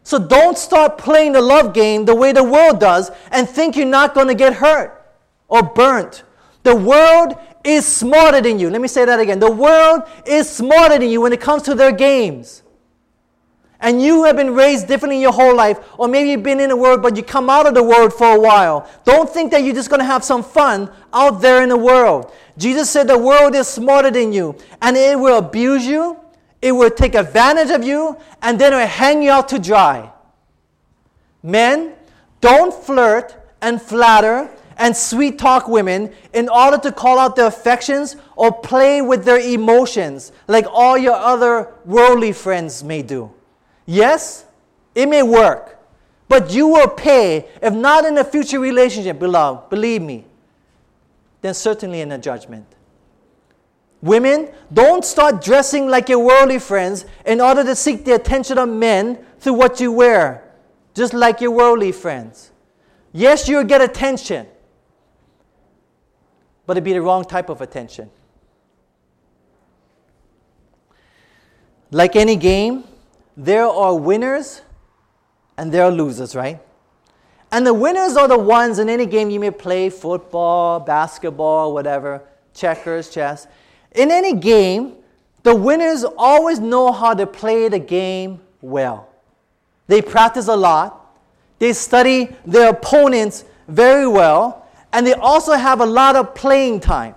So 0.04 0.20
don't 0.20 0.58
start 0.58 0.98
playing 0.98 1.34
the 1.34 1.42
love 1.42 1.74
game 1.74 2.06
the 2.06 2.16
way 2.16 2.32
the 2.32 2.44
world 2.44 2.80
does 2.80 3.12
and 3.32 3.48
think 3.48 3.76
you're 3.76 3.86
not 3.86 4.14
going 4.14 4.28
to 4.28 4.36
get 4.36 4.54
hurt 4.54 5.04
or 5.48 5.64
burnt. 5.64 6.24
The 6.64 6.76
world 6.76 7.36
is 7.66 7.86
smarter 7.86 8.42
than 8.42 8.60
you. 8.60 8.70
Let 8.70 8.80
me 8.80 8.88
say 8.88 9.06
that 9.06 9.20
again. 9.20 9.40
The 9.40 9.52
world 9.52 10.04
is 10.26 10.50
smarter 10.50 11.00
than 11.00 11.10
you 11.10 11.22
when 11.22 11.34
it 11.34 11.42
comes 11.42 11.64
to 11.64 11.76
their 11.76 11.92
games. 11.92 12.62
And 13.80 14.02
you 14.02 14.24
have 14.24 14.38
been 14.38 14.54
raised 14.54 14.88
differently 14.88 15.20
your 15.20 15.34
whole 15.34 15.56
life, 15.56 15.80
or 15.98 16.08
maybe 16.08 16.30
you've 16.30 16.44
been 16.44 16.60
in 16.60 16.70
the 16.70 16.76
world, 16.78 17.02
but 17.02 17.18
you 17.18 17.24
come 17.24 17.50
out 17.50 17.68
of 17.68 17.74
the 17.74 17.84
world 17.84 18.14
for 18.14 18.36
a 18.36 18.40
while. 18.40 18.90
Don't 19.04 19.30
think 19.30 19.52
that 19.52 19.64
you're 19.64 19.76
just 19.76 19.90
going 19.90 20.00
to 20.00 20.06
have 20.06 20.24
some 20.24 20.44
fun 20.44 20.90
out 21.14 21.42
there 21.42 21.62
in 21.62 21.70
the 21.70 21.78
world. 21.78 22.32
Jesus 22.58 22.90
said 22.90 23.08
the 23.08 23.18
world 23.18 23.54
is 23.54 23.68
smarter 23.68 24.10
than 24.10 24.32
you, 24.32 24.56
and 24.82 24.96
it 24.96 25.20
will 25.20 25.38
abuse 25.38 25.86
you, 25.86 26.18
it 26.62 26.72
will 26.72 26.90
take 26.90 27.16
advantage 27.16 27.70
of 27.70 27.84
you, 27.84 28.18
and 28.42 28.58
then 28.58 28.74
it 28.74 28.78
will 28.78 28.88
hang 28.88 29.22
you 29.22 29.30
out 29.30 29.50
to 29.50 29.60
dry. 29.60 30.10
Men, 31.44 31.94
don't 32.40 32.74
flirt 32.74 33.36
and 33.62 33.82
flatter 33.82 34.50
and 34.78 34.96
sweet 34.96 35.40
talk 35.40 35.68
women 35.68 36.12
in 36.34 36.50
order 36.50 36.78
to 36.78 36.92
call 36.92 37.20
out 37.20 37.36
their 37.36 37.48
affections 37.48 38.16
or 38.36 38.52
play 38.52 39.02
with 39.02 39.26
their 39.26 39.40
emotions 39.40 40.32
like 40.48 40.66
all 40.70 40.98
your 40.98 41.16
other 41.16 41.74
worldly 41.86 42.32
friends 42.32 42.84
may 42.84 43.02
do. 43.02 43.32
Yes, 43.86 44.46
it 44.94 45.08
may 45.08 45.24
work, 45.24 45.80
but 46.28 46.52
you 46.52 46.68
will 46.68 46.88
pay, 46.88 47.48
if 47.62 47.74
not 47.74 48.06
in 48.06 48.18
a 48.18 48.24
future 48.24 48.60
relationship, 48.60 49.20
beloved, 49.20 49.70
believe 49.70 50.02
me, 50.02 50.26
then 51.42 51.54
certainly 51.54 52.02
in 52.02 52.12
a 52.12 52.18
judgment. 52.18 52.66
Women, 54.02 54.50
don't 54.72 55.04
start 55.04 55.44
dressing 55.44 55.88
like 55.88 56.10
your 56.10 56.20
worldly 56.20 56.60
friends 56.60 57.06
in 57.26 57.42
order 57.42 57.64
to 57.64 57.76
seek 57.76 58.06
the 58.06 58.14
attention 58.14 58.58
of 58.58 58.70
men 58.70 59.18
through 59.40 59.54
what 59.54 59.80
you 59.80 59.92
wear, 59.92 60.44
just 60.94 61.14
like 61.14 61.42
your 61.42 61.52
worldly 61.52 61.92
friends. 61.92 62.52
Yes, 63.12 63.48
you'll 63.48 63.64
get 63.64 63.82
attention, 63.82 64.46
but 66.66 66.78
it'd 66.78 66.84
be 66.84 66.94
the 66.94 67.02
wrong 67.02 67.24
type 67.24 67.50
of 67.50 67.62
attention. 67.62 68.10
Like 71.92 72.16
any 72.16 72.36
game, 72.36 72.84
there 73.38 73.66
are 73.66 73.96
winners 73.96 74.62
and 75.58 75.72
there 75.72 75.84
are 75.84 75.92
losers, 75.92 76.36
right? 76.36 76.60
And 77.52 77.66
the 77.66 77.74
winners 77.74 78.18
are 78.18 78.28
the 78.28 78.38
ones 78.38 78.80
in 78.80 78.90
any 78.90 79.06
game 79.06 79.30
you 79.30 79.40
may 79.40 79.52
play 79.52 79.90
football, 79.90 80.80
basketball, 80.80 81.74
whatever, 81.74 82.24
checkers, 82.54 83.10
chess. 83.10 83.48
In 83.94 84.12
any 84.12 84.34
game, 84.34 84.96
the 85.44 85.56
winners 85.56 86.04
always 86.18 86.60
know 86.60 86.92
how 86.92 87.14
to 87.14 87.26
play 87.28 87.70
the 87.70 87.80
game 87.80 88.42
well. 88.62 89.10
They 89.88 90.02
practice 90.02 90.48
a 90.48 90.56
lot, 90.56 91.18
they 91.60 91.72
study 91.74 92.36
their 92.46 92.72
opponents 92.72 93.46
very 93.68 94.08
well, 94.08 94.65
and 94.96 95.06
they 95.06 95.14
also 95.14 95.52
have 95.52 95.82
a 95.82 95.86
lot 95.86 96.16
of 96.16 96.34
playing 96.34 96.80
time. 96.80 97.16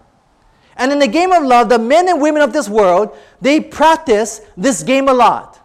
And 0.76 0.90
in 0.90 0.98
the 0.98 1.06
game 1.06 1.30
of 1.30 1.44
love, 1.44 1.68
the 1.68 1.78
men 1.78 2.08
and 2.08 2.20
women 2.20 2.42
of 2.42 2.52
this 2.52 2.68
world, 2.68 3.16
they 3.40 3.60
practice 3.60 4.40
this 4.56 4.82
game 4.82 5.08
a 5.08 5.14
lot. 5.14 5.60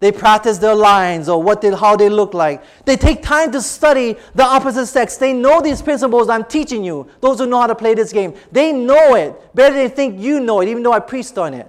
They 0.00 0.12
practice 0.12 0.58
their 0.58 0.74
lines 0.74 1.30
or 1.30 1.42
what 1.42 1.62
they, 1.62 1.74
how 1.74 1.96
they 1.96 2.10
look 2.10 2.34
like. 2.34 2.62
They 2.84 2.96
take 2.96 3.22
time 3.22 3.50
to 3.52 3.62
study 3.62 4.16
the 4.34 4.42
opposite 4.42 4.88
sex. 4.88 5.16
They 5.16 5.32
know 5.32 5.62
these 5.62 5.80
principles 5.80 6.28
I'm 6.28 6.44
teaching 6.44 6.84
you. 6.84 7.08
Those 7.22 7.38
who 7.38 7.46
know 7.46 7.62
how 7.62 7.66
to 7.66 7.74
play 7.74 7.94
this 7.94 8.12
game, 8.12 8.34
they 8.50 8.70
know 8.70 9.14
it 9.14 9.54
better 9.54 9.74
than 9.74 9.84
they 9.84 9.94
think 9.94 10.20
you 10.20 10.38
know 10.38 10.60
it, 10.60 10.68
even 10.68 10.82
though 10.82 10.92
I 10.92 11.00
preached 11.00 11.38
on 11.38 11.54
it. 11.54 11.66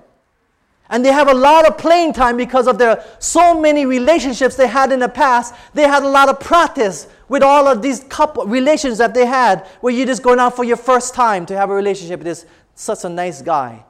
And 0.89 1.05
they 1.05 1.14
have 1.14 1.30
a 1.30 1.34
lot 1.34 1.66
of 1.66 1.78
playing 1.78 2.11
time 2.11 2.36
because 2.36 2.68
of 2.68 2.78
their 2.78 3.05
so 3.20 3.57
many 3.57 3.86
relationships 3.86 4.57
they 4.57 4.68
had 4.68 4.91
in 4.91 4.99
the 4.99 5.07
past. 5.07 5.55
They 5.74 5.84
had 5.84 6.03
a 6.03 6.09
lot 6.09 6.28
of 6.28 6.41
practice 6.41 7.07
with 7.34 7.42
all 7.42 7.68
of 7.68 7.82
these 7.82 8.04
couple 8.04 8.46
relations 8.46 9.00
that 9.00 9.16
they 9.16 9.26
had, 9.26 9.66
where 9.82 9.92
you're 9.92 10.06
just 10.06 10.22
going 10.22 10.38
out 10.38 10.56
for 10.56 10.64
your 10.64 10.78
first 10.78 11.16
time 11.16 11.48
to 11.48 11.58
have 11.58 11.72
a 11.72 11.74
relationship 11.74 12.20
with 12.20 12.28
this 12.28 12.46
such 12.76 13.04
a 13.06 13.10
nice 13.10 13.42
guy. 13.42 13.84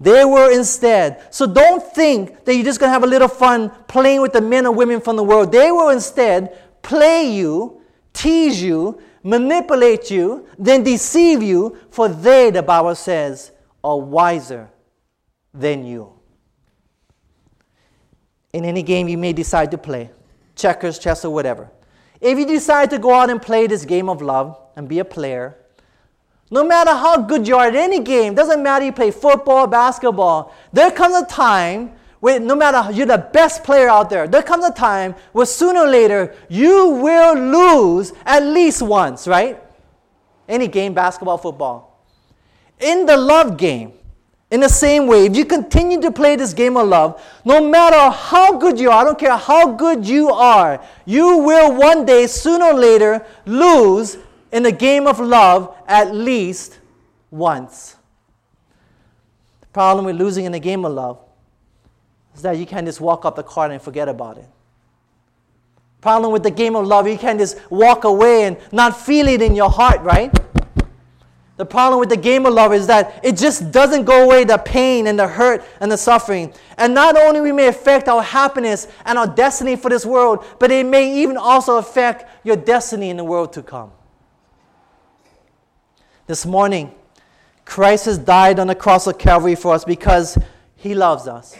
They 0.00 0.24
were 0.24 0.50
instead. 0.50 1.32
So 1.32 1.46
don't 1.46 1.84
think 1.94 2.44
that 2.44 2.56
you're 2.56 2.64
just 2.64 2.80
going 2.80 2.88
to 2.88 2.92
have 2.92 3.04
a 3.04 3.06
little 3.06 3.28
fun 3.28 3.70
playing 3.86 4.22
with 4.22 4.32
the 4.32 4.40
men 4.40 4.66
or 4.66 4.72
women 4.72 5.00
from 5.00 5.14
the 5.14 5.22
world. 5.22 5.52
They 5.52 5.70
will 5.70 5.90
instead 5.90 6.82
play 6.82 7.30
you, 7.32 7.80
tease 8.12 8.60
you, 8.60 9.00
manipulate 9.22 10.10
you, 10.10 10.48
then 10.58 10.82
deceive 10.82 11.44
you, 11.44 11.78
for 11.92 12.08
they, 12.08 12.50
the 12.50 12.64
Bible 12.64 12.96
says, 12.96 13.52
are 13.84 14.00
wiser 14.00 14.68
than 15.54 15.84
you. 15.86 16.12
In 18.52 18.64
any 18.64 18.82
game 18.82 19.06
you 19.06 19.16
may 19.16 19.32
decide 19.32 19.70
to 19.70 19.78
play, 19.78 20.10
checkers, 20.60 20.98
chess, 20.98 21.24
or 21.24 21.32
whatever. 21.32 21.70
If 22.20 22.38
you 22.38 22.46
decide 22.46 22.90
to 22.90 22.98
go 22.98 23.14
out 23.14 23.30
and 23.30 23.40
play 23.40 23.66
this 23.66 23.84
game 23.84 24.08
of 24.08 24.20
love 24.20 24.58
and 24.76 24.88
be 24.88 24.98
a 24.98 25.04
player, 25.04 25.56
no 26.50 26.64
matter 26.64 26.90
how 26.90 27.16
good 27.16 27.46
you 27.46 27.56
are 27.56 27.68
at 27.68 27.76
any 27.76 28.00
game, 28.00 28.34
doesn't 28.34 28.62
matter 28.62 28.84
you 28.84 28.92
play 28.92 29.10
football, 29.10 29.66
basketball, 29.66 30.54
there 30.72 30.90
comes 30.90 31.14
a 31.16 31.26
time 31.26 31.92
where 32.18 32.38
no 32.38 32.54
matter 32.54 32.92
you're 32.92 33.06
the 33.06 33.28
best 33.32 33.64
player 33.64 33.88
out 33.88 34.10
there, 34.10 34.28
there 34.28 34.42
comes 34.42 34.64
a 34.64 34.72
time 34.72 35.14
where 35.32 35.46
sooner 35.46 35.80
or 35.80 35.88
later 35.88 36.34
you 36.48 36.88
will 36.88 37.34
lose 37.34 38.12
at 38.26 38.42
least 38.42 38.82
once, 38.82 39.26
right? 39.26 39.62
Any 40.48 40.68
game, 40.68 40.92
basketball, 40.92 41.38
football. 41.38 42.04
In 42.80 43.06
the 43.06 43.16
love 43.16 43.56
game, 43.56 43.92
in 44.50 44.60
the 44.60 44.68
same 44.68 45.06
way, 45.06 45.26
if 45.26 45.36
you 45.36 45.44
continue 45.44 46.00
to 46.00 46.10
play 46.10 46.34
this 46.34 46.52
game 46.52 46.76
of 46.76 46.88
love, 46.88 47.22
no 47.44 47.66
matter 47.66 48.10
how 48.10 48.58
good 48.58 48.80
you 48.80 48.90
are, 48.90 49.02
I 49.02 49.04
don't 49.04 49.18
care 49.18 49.36
how 49.36 49.72
good 49.74 50.06
you 50.06 50.30
are, 50.30 50.84
you 51.06 51.38
will 51.38 51.74
one 51.74 52.04
day, 52.04 52.26
sooner 52.26 52.66
or 52.66 52.74
later, 52.74 53.24
lose 53.46 54.18
in 54.50 54.64
the 54.64 54.72
game 54.72 55.06
of 55.06 55.20
love 55.20 55.76
at 55.86 56.12
least 56.12 56.80
once. 57.30 57.94
The 59.60 59.66
problem 59.68 60.04
with 60.04 60.16
losing 60.16 60.46
in 60.46 60.52
the 60.52 60.58
game 60.58 60.84
of 60.84 60.92
love 60.92 61.20
is 62.34 62.42
that 62.42 62.58
you 62.58 62.66
can't 62.66 62.86
just 62.86 63.00
walk 63.00 63.24
up 63.24 63.36
the 63.36 63.44
card 63.44 63.70
and 63.70 63.80
forget 63.80 64.08
about 64.08 64.36
it. 64.36 64.48
Problem 66.00 66.32
with 66.32 66.42
the 66.42 66.50
game 66.50 66.74
of 66.74 66.86
love, 66.86 67.06
you 67.06 67.18
can't 67.18 67.38
just 67.38 67.60
walk 67.70 68.02
away 68.02 68.44
and 68.44 68.56
not 68.72 68.96
feel 68.96 69.28
it 69.28 69.42
in 69.42 69.54
your 69.54 69.70
heart, 69.70 70.00
right? 70.00 70.34
The 71.60 71.66
problem 71.66 72.00
with 72.00 72.08
the 72.08 72.16
game 72.16 72.46
of 72.46 72.54
love 72.54 72.72
is 72.72 72.86
that 72.86 73.20
it 73.22 73.36
just 73.36 73.70
doesn't 73.70 74.04
go 74.04 74.24
away 74.24 74.44
the 74.44 74.56
pain 74.56 75.06
and 75.06 75.18
the 75.18 75.28
hurt 75.28 75.62
and 75.80 75.92
the 75.92 75.98
suffering. 75.98 76.54
And 76.78 76.94
not 76.94 77.18
only 77.18 77.42
we 77.42 77.52
may 77.52 77.66
affect 77.66 78.08
our 78.08 78.22
happiness 78.22 78.88
and 79.04 79.18
our 79.18 79.26
destiny 79.26 79.76
for 79.76 79.90
this 79.90 80.06
world, 80.06 80.42
but 80.58 80.70
it 80.70 80.86
may 80.86 81.20
even 81.22 81.36
also 81.36 81.76
affect 81.76 82.46
your 82.46 82.56
destiny 82.56 83.10
in 83.10 83.18
the 83.18 83.24
world 83.24 83.52
to 83.52 83.62
come. 83.62 83.92
This 86.26 86.46
morning, 86.46 86.94
Christ 87.66 88.06
has 88.06 88.16
died 88.16 88.58
on 88.58 88.66
the 88.66 88.74
cross 88.74 89.06
of 89.06 89.18
Calvary 89.18 89.54
for 89.54 89.74
us 89.74 89.84
because 89.84 90.38
he 90.76 90.94
loves 90.94 91.28
us. 91.28 91.58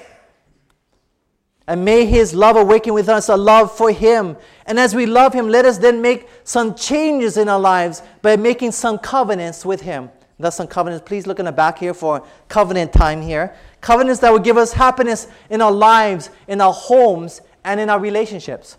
And 1.70 1.84
may 1.84 2.04
his 2.04 2.34
love 2.34 2.56
awaken 2.56 2.94
within 2.94 3.14
us 3.14 3.28
a 3.28 3.36
love 3.36 3.70
for 3.70 3.92
him. 3.92 4.36
And 4.66 4.76
as 4.76 4.92
we 4.92 5.06
love 5.06 5.32
him, 5.32 5.48
let 5.48 5.64
us 5.64 5.78
then 5.78 6.02
make 6.02 6.28
some 6.42 6.74
changes 6.74 7.36
in 7.36 7.48
our 7.48 7.60
lives 7.60 8.02
by 8.22 8.34
making 8.34 8.72
some 8.72 8.98
covenants 8.98 9.64
with 9.64 9.82
him. 9.82 10.10
That's 10.40 10.56
some 10.56 10.66
covenants. 10.66 11.06
Please 11.06 11.28
look 11.28 11.38
in 11.38 11.44
the 11.44 11.52
back 11.52 11.78
here 11.78 11.94
for 11.94 12.26
covenant 12.48 12.92
time 12.92 13.22
here. 13.22 13.54
Covenants 13.80 14.20
that 14.20 14.32
will 14.32 14.40
give 14.40 14.56
us 14.56 14.72
happiness 14.72 15.28
in 15.48 15.62
our 15.62 15.70
lives, 15.70 16.30
in 16.48 16.60
our 16.60 16.72
homes, 16.72 17.40
and 17.62 17.78
in 17.78 17.88
our 17.88 18.00
relationships. 18.00 18.76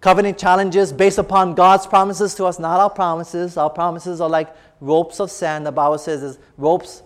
Covenant 0.00 0.36
challenges 0.36 0.92
based 0.92 1.18
upon 1.18 1.54
God's 1.54 1.86
promises 1.86 2.34
to 2.34 2.44
us, 2.46 2.58
not 2.58 2.80
our 2.80 2.90
promises. 2.90 3.56
Our 3.56 3.70
promises 3.70 4.20
are 4.20 4.28
like 4.28 4.52
ropes 4.80 5.20
of 5.20 5.30
sand. 5.30 5.64
The 5.64 5.70
Bible 5.70 5.98
says 5.98 6.24
is 6.24 6.40
ropes. 6.56 7.04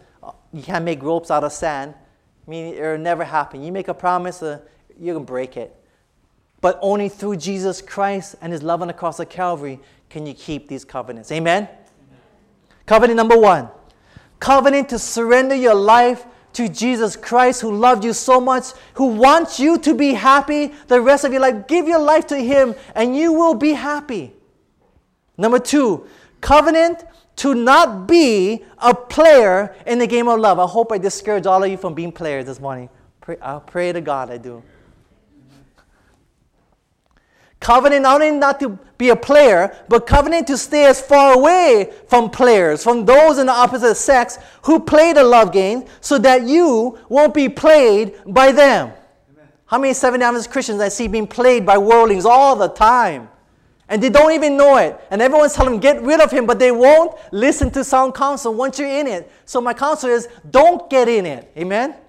You 0.55 0.63
can't 0.63 0.87
make 0.87 1.03
ropes 1.03 1.31
out 1.31 1.45
of 1.45 1.53
sand. 1.53 1.93
Meaning 2.47 2.75
it'll 2.75 2.99
never 2.99 3.25
happen. 3.25 3.63
You 3.63 3.73
make 3.73 3.89
a 3.89 3.95
promise, 3.95 4.43
uh, 4.43 4.61
you 4.99 5.15
can 5.15 5.25
break 5.25 5.57
it. 5.57 5.77
But 6.61 6.79
only 6.81 7.09
through 7.09 7.37
Jesus 7.37 7.83
Christ 7.83 8.37
and 8.41 8.53
His 8.53 8.63
love 8.63 8.83
on 8.83 8.89
the 8.89 8.95
cross 8.95 9.19
of 9.19 9.29
Calvary 9.29 9.81
can 10.09 10.27
you 10.27 10.35
keep 10.35 10.69
these 10.69 10.85
covenants. 10.85 11.33
Amen? 11.33 11.65
Amen. 11.65 11.79
Covenant 12.87 13.17
number 13.17 13.39
one. 13.39 13.69
Covenant 14.39 14.89
to 14.91 14.99
surrender 14.99 15.55
your 15.55 15.75
life 15.75 16.25
to 16.53 16.69
Jesus 16.69 17.17
Christ 17.17 17.63
who 17.63 17.75
loved 17.75 18.05
you 18.05 18.13
so 18.13 18.41
much, 18.41 18.67
who 18.95 19.07
wants 19.07 19.59
you 19.59 19.79
to 19.79 19.95
be 19.95 20.13
happy 20.13 20.73
the 20.89 21.01
rest 21.01 21.25
of 21.25 21.33
your 21.33 21.41
life. 21.41 21.67
Give 21.67 21.89
your 21.89 22.01
life 22.01 22.27
to 22.29 22.37
Him 22.37 22.75
and 22.95 23.17
you 23.17 23.33
will 23.33 23.55
be 23.55 23.73
happy. 23.73 24.35
Number 25.39 25.59
two, 25.59 26.07
Covenant 26.43 27.05
to 27.37 27.55
not 27.55 28.07
be 28.07 28.63
a 28.79 28.95
player 28.95 29.75
in 29.87 29.99
the 29.99 30.07
game 30.07 30.29
of 30.29 30.39
love. 30.39 30.59
I 30.59 30.67
hope 30.67 30.93
I 30.93 30.99
discourage 30.99 31.47
all 31.47 31.65
of 31.65 31.71
you 31.71 31.79
from 31.79 31.95
being 31.95 32.13
players 32.13 32.45
this 32.45 32.61
morning. 32.61 32.91
Pray, 33.23 33.39
I'll 33.41 33.61
pray 33.61 33.93
to 33.93 34.01
God 34.01 34.31
I 34.31 34.37
do. 34.37 34.63
Covenant 37.61 38.03
not 38.03 38.21
only 38.21 38.37
not 38.37 38.59
to 38.59 38.77
be 38.99 39.11
a 39.11 39.17
player, 39.17 39.75
but 39.89 40.05
covenant 40.05 40.49
to 40.49 40.59
stay 40.59 40.85
as 40.85 41.01
far 41.01 41.35
away 41.35 41.93
from 42.09 42.29
players, 42.29 42.83
from 42.83 43.05
those 43.05 43.39
in 43.39 43.47
the 43.47 43.53
opposite 43.53 43.95
sex 43.95 44.37
who 44.63 44.81
play 44.81 45.13
the 45.13 45.23
love 45.23 45.53
game, 45.53 45.85
so 46.01 46.19
that 46.19 46.43
you 46.43 46.99
won't 47.09 47.33
be 47.33 47.49
played 47.49 48.17
by 48.27 48.51
them. 48.51 48.89
Amen. 48.89 49.49
How 49.67 49.79
many 49.79 49.95
Seven 49.95 50.21
Adventist 50.23 50.51
Christians 50.51 50.81
I 50.81 50.89
see 50.89 51.07
being 51.07 51.29
played 51.29 51.65
by 51.65 51.79
worldlings 51.79 52.27
all 52.27 52.57
the 52.57 52.69
time? 52.69 53.29
And 53.93 54.03
they 54.03 54.09
don't 54.09 54.33
even 54.33 54.57
know 54.57 54.79
it. 54.79 54.99
And 55.11 55.21
everyone's 55.21 55.53
telling 55.53 55.73
them, 55.73 55.81
get 55.81 56.01
rid 56.03 56.19
of 56.23 56.31
him, 56.31 56.47
but 56.47 56.59
they 56.59 56.73
won't 56.73 57.15
listen 57.31 57.71
to 57.73 57.85
sound 57.85 58.15
counsel 58.15 58.55
once 58.55 58.79
you're 58.79 58.89
in 58.89 59.07
it. 59.07 59.31
So 59.45 59.61
my 59.61 59.75
counsel 59.75 60.09
is, 60.09 60.29
don't 60.51 60.89
get 60.89 61.09
in 61.09 61.27
it. 61.27 61.53
Amen? 61.59 61.91
Amen? 61.91 62.01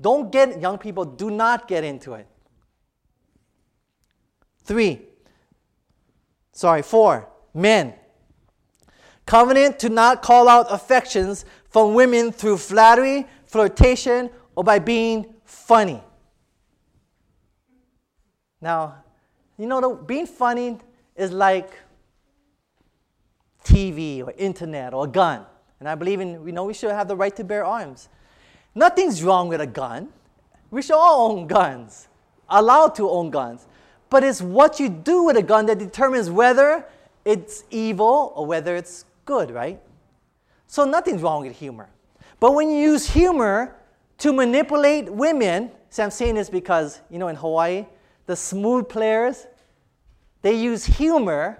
Don't 0.00 0.30
get, 0.30 0.60
young 0.60 0.78
people, 0.78 1.04
do 1.04 1.28
not 1.28 1.66
get 1.66 1.82
into 1.82 2.12
it. 2.12 2.28
Three, 4.62 5.00
sorry, 6.52 6.82
four, 6.82 7.28
men. 7.52 7.94
Covenant 9.26 9.80
to 9.80 9.88
not 9.88 10.22
call 10.22 10.48
out 10.48 10.66
affections 10.70 11.44
from 11.70 11.94
women 11.94 12.30
through 12.30 12.58
flattery, 12.58 13.26
flirtation, 13.46 14.30
or 14.54 14.62
by 14.62 14.78
being 14.78 15.34
funny. 15.42 16.04
Now, 18.60 19.02
you 19.58 19.66
know, 19.66 19.80
the, 19.80 20.04
being 20.04 20.26
funny 20.28 20.78
is 21.20 21.32
like 21.32 21.72
TV 23.64 24.24
or 24.26 24.32
internet 24.36 24.94
or 24.94 25.04
a 25.04 25.08
gun. 25.08 25.44
And 25.78 25.88
I 25.88 25.94
believe 25.94 26.20
in, 26.20 26.46
you 26.46 26.52
know, 26.52 26.64
we 26.64 26.74
should 26.74 26.90
have 26.90 27.08
the 27.08 27.16
right 27.16 27.34
to 27.36 27.44
bear 27.44 27.64
arms. 27.64 28.08
Nothing's 28.74 29.22
wrong 29.22 29.48
with 29.48 29.60
a 29.60 29.66
gun. 29.66 30.08
We 30.70 30.82
should 30.82 30.96
all 30.96 31.32
own 31.32 31.46
guns, 31.46 32.08
allowed 32.48 32.94
to 32.96 33.08
own 33.08 33.30
guns 33.30 33.66
but 34.10 34.24
it's 34.24 34.42
what 34.42 34.80
you 34.80 34.88
do 34.88 35.22
with 35.22 35.36
a 35.36 35.42
gun 35.42 35.66
that 35.66 35.78
determines 35.78 36.28
whether 36.28 36.84
it's 37.24 37.64
evil 37.70 38.32
or 38.34 38.44
whether 38.44 38.74
it's 38.74 39.04
good, 39.24 39.52
right? 39.52 39.80
So 40.66 40.84
nothing's 40.84 41.22
wrong 41.22 41.46
with 41.46 41.56
humor. 41.56 41.88
But 42.40 42.54
when 42.54 42.70
you 42.70 42.76
use 42.76 43.08
humor 43.08 43.76
to 44.18 44.32
manipulate 44.32 45.10
women, 45.10 45.70
see, 45.90 46.02
I'm 46.02 46.10
saying 46.10 46.34
this 46.34 46.50
because, 46.50 47.00
you 47.08 47.18
know, 47.18 47.28
in 47.28 47.36
Hawaii, 47.36 47.86
the 48.26 48.34
smooth 48.34 48.88
players, 48.88 49.46
they 50.42 50.54
use 50.60 50.84
humor. 50.84 51.58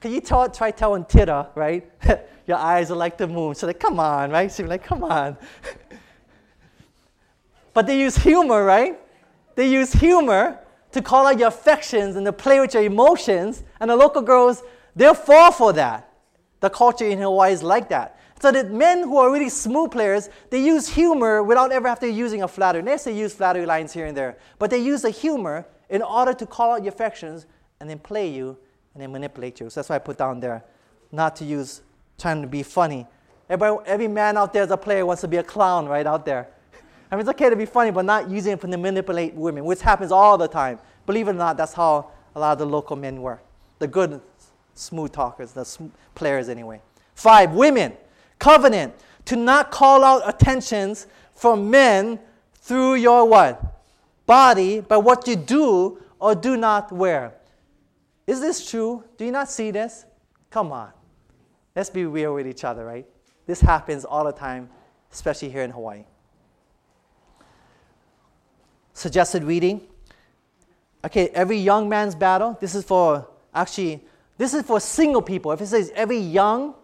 Can 0.00 0.12
you 0.12 0.20
tell, 0.20 0.48
try 0.50 0.70
telling 0.70 1.04
Tita, 1.04 1.48
right? 1.54 1.90
Your 2.46 2.58
eyes 2.58 2.90
are 2.90 2.96
like 2.96 3.18
the 3.18 3.26
moon. 3.26 3.54
So 3.54 3.66
like, 3.66 3.80
come 3.80 3.98
on, 3.98 4.30
right? 4.30 4.50
She's 4.50 4.66
like, 4.66 4.84
come 4.84 5.02
on. 5.02 5.36
but 7.74 7.86
they 7.86 7.98
use 7.98 8.16
humor, 8.16 8.64
right? 8.64 8.98
They 9.56 9.68
use 9.68 9.92
humor 9.92 10.58
to 10.92 11.02
call 11.02 11.26
out 11.26 11.38
your 11.38 11.48
affections 11.48 12.16
and 12.16 12.24
to 12.24 12.32
play 12.32 12.60
with 12.60 12.72
your 12.72 12.84
emotions. 12.84 13.64
And 13.80 13.90
the 13.90 13.96
local 13.96 14.22
girls, 14.22 14.62
they'll 14.94 15.14
fall 15.14 15.50
for 15.50 15.72
that. 15.72 16.12
The 16.60 16.70
culture 16.70 17.06
in 17.06 17.18
Hawaii 17.18 17.52
is 17.52 17.62
like 17.62 17.88
that. 17.88 18.18
So 18.40 18.52
that 18.52 18.70
men 18.70 19.02
who 19.02 19.16
are 19.16 19.32
really 19.32 19.48
smooth 19.48 19.90
players, 19.90 20.28
they 20.50 20.62
use 20.62 20.88
humor 20.88 21.42
without 21.42 21.72
ever 21.72 21.88
having 21.88 22.10
to 22.10 22.14
using 22.14 22.42
a 22.42 22.48
flattery. 22.48 22.82
Yes, 22.84 23.04
they 23.04 23.16
use 23.16 23.34
flattery 23.34 23.66
lines 23.66 23.92
here 23.92 24.06
and 24.06 24.16
there, 24.16 24.36
but 24.58 24.70
they 24.70 24.78
use 24.78 25.02
the 25.02 25.10
humor 25.10 25.66
in 25.88 26.02
order 26.02 26.34
to 26.34 26.46
call 26.46 26.72
out 26.72 26.82
your 26.82 26.92
affections 26.92 27.46
and 27.80 27.88
then 27.88 27.98
play 27.98 28.28
you 28.28 28.56
and 28.94 29.02
then 29.02 29.12
manipulate 29.12 29.60
you. 29.60 29.70
So 29.70 29.80
that's 29.80 29.88
why 29.88 29.96
I 29.96 29.98
put 29.98 30.18
down 30.18 30.40
there, 30.40 30.64
not 31.12 31.36
to 31.36 31.44
use 31.44 31.82
trying 32.18 32.42
to 32.42 32.48
be 32.48 32.62
funny. 32.62 33.06
Everybody, 33.48 33.88
every 33.88 34.08
man 34.08 34.36
out 34.36 34.52
there 34.52 34.62
is 34.62 34.70
a 34.70 34.76
player 34.76 35.04
wants 35.06 35.20
to 35.22 35.28
be 35.28 35.36
a 35.36 35.42
clown 35.42 35.86
right 35.86 36.06
out 36.06 36.24
there. 36.24 36.48
I 37.10 37.14
mean, 37.14 37.20
it's 37.20 37.30
okay 37.30 37.48
to 37.48 37.56
be 37.56 37.66
funny, 37.66 37.90
but 37.90 38.04
not 38.04 38.28
using 38.28 38.52
it 38.52 38.60
to 38.60 38.68
manipulate 38.76 39.34
women, 39.34 39.64
which 39.64 39.80
happens 39.80 40.10
all 40.10 40.36
the 40.36 40.48
time. 40.48 40.78
Believe 41.04 41.28
it 41.28 41.32
or 41.32 41.34
not, 41.34 41.56
that's 41.56 41.72
how 41.72 42.10
a 42.34 42.40
lot 42.40 42.52
of 42.52 42.58
the 42.58 42.66
local 42.66 42.96
men 42.96 43.22
were. 43.22 43.40
The 43.78 43.86
good, 43.86 44.20
smooth 44.74 45.12
talkers, 45.12 45.52
the 45.52 45.64
sm- 45.64 45.86
players 46.14 46.48
anyway. 46.48 46.80
Five, 47.14 47.52
women. 47.52 47.92
Covenant. 48.38 48.94
To 49.26 49.36
not 49.36 49.70
call 49.70 50.02
out 50.02 50.22
attentions 50.28 51.06
from 51.34 51.70
men 51.70 52.18
through 52.54 52.96
your 52.96 53.28
what? 53.28 53.82
Body, 54.26 54.80
by 54.80 54.96
what 54.96 55.28
you 55.28 55.36
do 55.36 56.02
or 56.18 56.34
do 56.34 56.56
not 56.56 56.90
wear. 56.90 57.34
Is 58.26 58.40
this 58.40 58.68
true? 58.68 59.04
Do 59.16 59.24
you 59.24 59.32
not 59.32 59.50
see 59.50 59.70
this? 59.70 60.04
Come 60.50 60.72
on. 60.72 60.90
Let's 61.74 61.90
be 61.90 62.06
real 62.06 62.34
with 62.34 62.46
each 62.46 62.64
other, 62.64 62.84
right? 62.84 63.06
This 63.46 63.60
happens 63.60 64.04
all 64.04 64.24
the 64.24 64.32
time, 64.32 64.68
especially 65.12 65.50
here 65.50 65.62
in 65.62 65.70
Hawaii. 65.70 66.04
Suggested 68.94 69.44
reading. 69.44 69.82
Okay, 71.04 71.28
every 71.28 71.58
young 71.58 71.88
man's 71.88 72.14
battle. 72.14 72.56
This 72.60 72.74
is 72.74 72.82
for 72.82 73.28
actually, 73.54 74.02
this 74.38 74.54
is 74.54 74.62
for 74.64 74.80
single 74.80 75.22
people. 75.22 75.52
If 75.52 75.60
it 75.60 75.66
says 75.66 75.92
every 75.94 76.18
young 76.18 76.74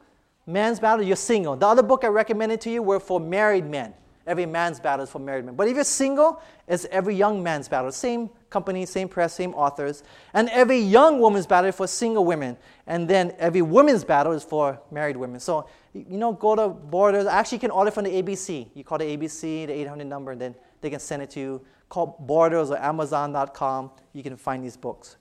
man's 0.46 0.78
battle, 0.78 1.04
you're 1.04 1.16
single. 1.16 1.56
The 1.56 1.66
other 1.66 1.82
book 1.82 2.04
I 2.04 2.08
recommended 2.08 2.60
to 2.62 2.70
you 2.70 2.82
were 2.82 3.00
for 3.00 3.18
married 3.18 3.66
men. 3.66 3.94
Every 4.26 4.46
man's 4.46 4.78
battle 4.78 5.04
is 5.04 5.10
for 5.10 5.18
married 5.18 5.44
men. 5.44 5.56
But 5.56 5.66
if 5.66 5.74
you're 5.74 5.84
single, 5.84 6.40
it's 6.68 6.84
every 6.90 7.16
young 7.16 7.42
man's 7.42 7.66
battle. 7.66 7.90
Same 7.90 8.30
company, 8.52 8.86
same 8.86 9.08
press, 9.08 9.34
same 9.34 9.54
authors. 9.54 10.04
And 10.34 10.48
every 10.50 10.78
young 10.78 11.18
woman's 11.18 11.46
battle 11.46 11.70
is 11.70 11.74
for 11.74 11.86
single 11.86 12.24
women. 12.24 12.56
And 12.86 13.08
then 13.08 13.34
every 13.38 13.62
woman's 13.62 14.04
battle 14.04 14.32
is 14.32 14.44
for 14.44 14.80
married 14.90 15.16
women. 15.16 15.40
So, 15.40 15.66
you 15.94 16.18
know, 16.18 16.32
go 16.32 16.54
to 16.54 16.68
Borders. 16.68 17.26
Actually, 17.26 17.56
you 17.56 17.60
can 17.60 17.70
order 17.70 17.90
from 17.90 18.04
the 18.04 18.22
ABC. 18.22 18.68
You 18.74 18.84
call 18.84 18.98
the 18.98 19.16
ABC, 19.16 19.66
the 19.66 19.72
800 19.72 20.04
number, 20.04 20.32
and 20.32 20.40
then 20.40 20.54
they 20.80 20.90
can 20.90 21.00
send 21.00 21.22
it 21.22 21.30
to 21.30 21.40
you 21.40 21.66
Call 21.88 22.16
Borders 22.20 22.70
or 22.70 22.78
Amazon.com. 22.78 23.90
You 24.12 24.22
can 24.22 24.36
find 24.36 24.64
these 24.64 24.76
books. 24.76 25.16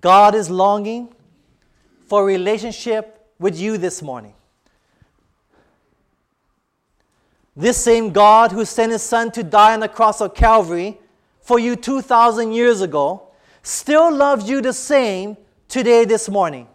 God 0.00 0.34
is 0.34 0.48
longing 0.48 1.14
for 2.06 2.24
relationship 2.24 3.26
with 3.38 3.58
you 3.58 3.76
this 3.76 4.00
morning. 4.00 4.34
This 7.54 7.76
same 7.76 8.12
God 8.12 8.52
who 8.52 8.64
sent 8.64 8.92
his 8.92 9.02
son 9.02 9.30
to 9.32 9.42
die 9.42 9.74
on 9.74 9.80
the 9.80 9.88
cross 9.88 10.22
of 10.22 10.34
Calvary 10.34 10.98
for 11.42 11.58
you 11.58 11.76
2,000 11.76 12.52
years 12.52 12.80
ago 12.80 13.28
still 13.62 14.14
loves 14.14 14.48
you 14.48 14.60
the 14.60 14.72
same 14.72 15.36
today, 15.68 16.04
this 16.04 16.28
morning. 16.28 16.66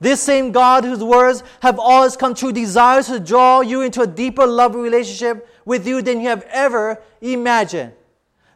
This 0.00 0.22
same 0.22 0.50
God 0.50 0.84
whose 0.84 1.04
words 1.04 1.42
have 1.60 1.78
always 1.78 2.16
come 2.16 2.34
true 2.34 2.52
desires 2.52 3.06
to 3.08 3.20
draw 3.20 3.60
you 3.60 3.82
into 3.82 4.00
a 4.00 4.06
deeper 4.06 4.46
love 4.46 4.74
relationship 4.74 5.46
with 5.66 5.86
you 5.86 6.00
than 6.00 6.20
you 6.20 6.28
have 6.28 6.44
ever 6.50 7.00
imagined. 7.20 7.92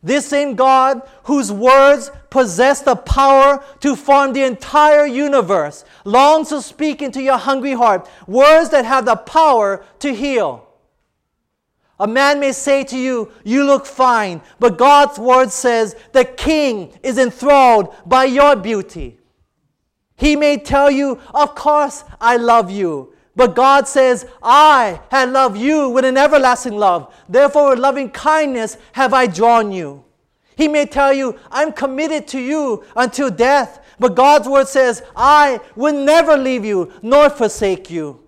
This 0.03 0.26
same 0.26 0.55
God 0.55 1.03
whose 1.24 1.51
words 1.53 2.11
possess 2.30 2.80
the 2.80 2.97
power 2.97 3.62
to 3.80 3.97
form 3.97 4.32
the 4.32 4.42
entire 4.42 5.07
universe 5.07 5.84
longs 6.05 6.51
to 6.51 6.61
speak 6.61 7.01
into 7.01 7.22
your 7.22 7.38
hungry 7.38 7.72
heart 7.72 8.09
words 8.26 8.70
that 8.70 8.84
have 8.84 9.07
the 9.07 9.16
power 9.16 9.84
to 10.01 10.14
heal. 10.14 10.66
A 12.01 12.07
man 12.07 12.40
may 12.40 12.53
say 12.53 12.82
to 12.84 12.99
you, 12.99 13.30
You 13.45 13.64
look 13.64 13.86
fine, 13.86 14.42
but 14.59 14.78
God's 14.78 15.18
word 15.18 15.51
says, 15.51 15.95
The 16.12 16.24
king 16.24 16.92
is 17.03 17.18
enthralled 17.18 17.95
by 18.05 18.24
your 18.24 18.57
beauty. 18.57 19.18
He 20.16 20.36
may 20.36 20.57
tell 20.59 20.90
you, 20.90 21.20
Of 21.32 21.55
course, 21.55 22.05
I 22.20 22.36
love 22.36 22.70
you. 22.70 23.12
But 23.36 23.57
God 23.57 23.88
says, 23.88 24.26
I 24.42 25.01
have 25.11 25.30
loved 25.30 25.59
you 25.59 25.88
with 25.88 26.05
an 26.05 26.16
everlasting 26.16 26.76
love. 26.76 27.12
Therefore, 27.28 27.70
with 27.70 27.80
loving 27.80 28.11
kindness 28.11 28.76
have 28.92 29.12
I 29.12 29.26
drawn 29.26 29.72
you. 29.72 30.05
He 30.57 30.68
may 30.68 30.86
tell 30.86 31.12
you, 31.12 31.36
I'm 31.51 31.72
committed 31.72 32.28
to 32.28 32.40
you 32.40 32.84
until 32.95 33.30
death. 33.30 33.84
But 33.99 34.14
God's 34.14 34.49
word 34.49 34.68
says, 34.68 35.03
I 35.16 35.61
will 35.74 36.05
never 36.05 36.36
leave 36.36 36.64
you 36.64 36.92
nor 37.03 37.28
forsake 37.28 37.90
you. 37.90 38.24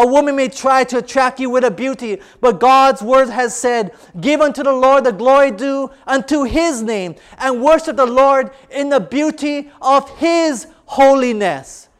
A 0.00 0.06
woman 0.06 0.34
may 0.34 0.48
try 0.48 0.82
to 0.84 0.96
attract 0.96 1.40
you 1.40 1.50
with 1.50 1.62
a 1.62 1.70
beauty, 1.70 2.22
but 2.40 2.58
God's 2.58 3.02
word 3.02 3.28
has 3.28 3.54
said, 3.54 3.92
Give 4.18 4.40
unto 4.40 4.62
the 4.62 4.72
Lord 4.72 5.04
the 5.04 5.12
glory 5.12 5.50
due 5.50 5.90
unto 6.06 6.44
his 6.44 6.80
name, 6.80 7.16
and 7.36 7.62
worship 7.62 7.96
the 7.96 8.06
Lord 8.06 8.50
in 8.70 8.88
the 8.88 8.98
beauty 8.98 9.70
of 9.82 10.08
his 10.16 10.68
holiness. 10.86 11.90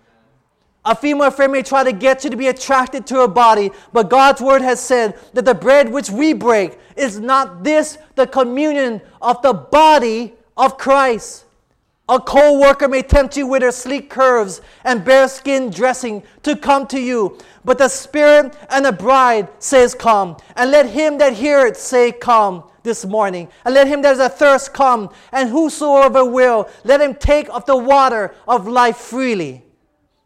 A 0.83 0.95
female 0.95 1.31
friend 1.31 1.53
may 1.53 1.63
try 1.63 1.85
to 1.85 1.93
get 1.93 2.25
you 2.25 2.31
to 2.31 2.39
be 2.39 2.47
attracted 2.47 3.07
to 3.09 3.17
her 3.17 3.29
body, 3.29 3.71
but 3.93 4.09
God's 4.09 4.41
word 4.41 4.63
has 4.63 4.81
said 4.81 5.19
that 5.35 5.45
the 5.45 5.55
bread 5.55 5.93
which 5.93 6.09
we 6.09 6.33
break 6.33 6.79
is 6.97 7.21
not 7.21 7.63
this 7.65 7.99
the 8.15 8.27
communion 8.27 9.03
of 9.21 9.43
the 9.43 9.53
body 9.53 10.33
of 10.57 10.79
Christ. 10.79 11.45
A 12.11 12.19
co 12.21 12.59
worker 12.59 12.89
may 12.89 13.03
tempt 13.03 13.37
you 13.37 13.47
with 13.47 13.63
her 13.63 13.71
sleek 13.71 14.11
curves 14.11 14.61
and 14.85 15.05
bare 15.05 15.29
skin 15.29 15.71
dressing 15.71 16.25
to 16.43 16.57
come 16.57 16.89
to 16.89 17.01
you, 17.01 17.39
but 17.65 17.79
the 17.79 17.89
Spirit 17.89 18.57
and 18.69 18.85
the 18.85 18.93
bride 18.93 19.49
says, 19.61 19.95
Come, 19.95 20.37
and 20.57 20.73
let 20.73 20.91
him 20.91 21.19
that 21.19 21.35
heareth 21.35 21.77
say, 21.77 22.11
Come. 22.13 22.65
this 22.83 23.05
morning. 23.05 23.49
And 23.65 23.75
let 23.75 23.87
him 23.87 24.03
that 24.03 24.13
is 24.13 24.19
a 24.19 24.29
thirst 24.29 24.73
come, 24.73 25.11
and 25.33 25.51
whosoever 25.51 26.25
will, 26.25 26.69
let 26.83 27.01
him 27.01 27.15
take 27.15 27.49
of 27.51 27.67
the 27.67 27.77
water 27.77 28.35
of 28.49 28.67
life 28.67 28.97
freely. 28.97 29.63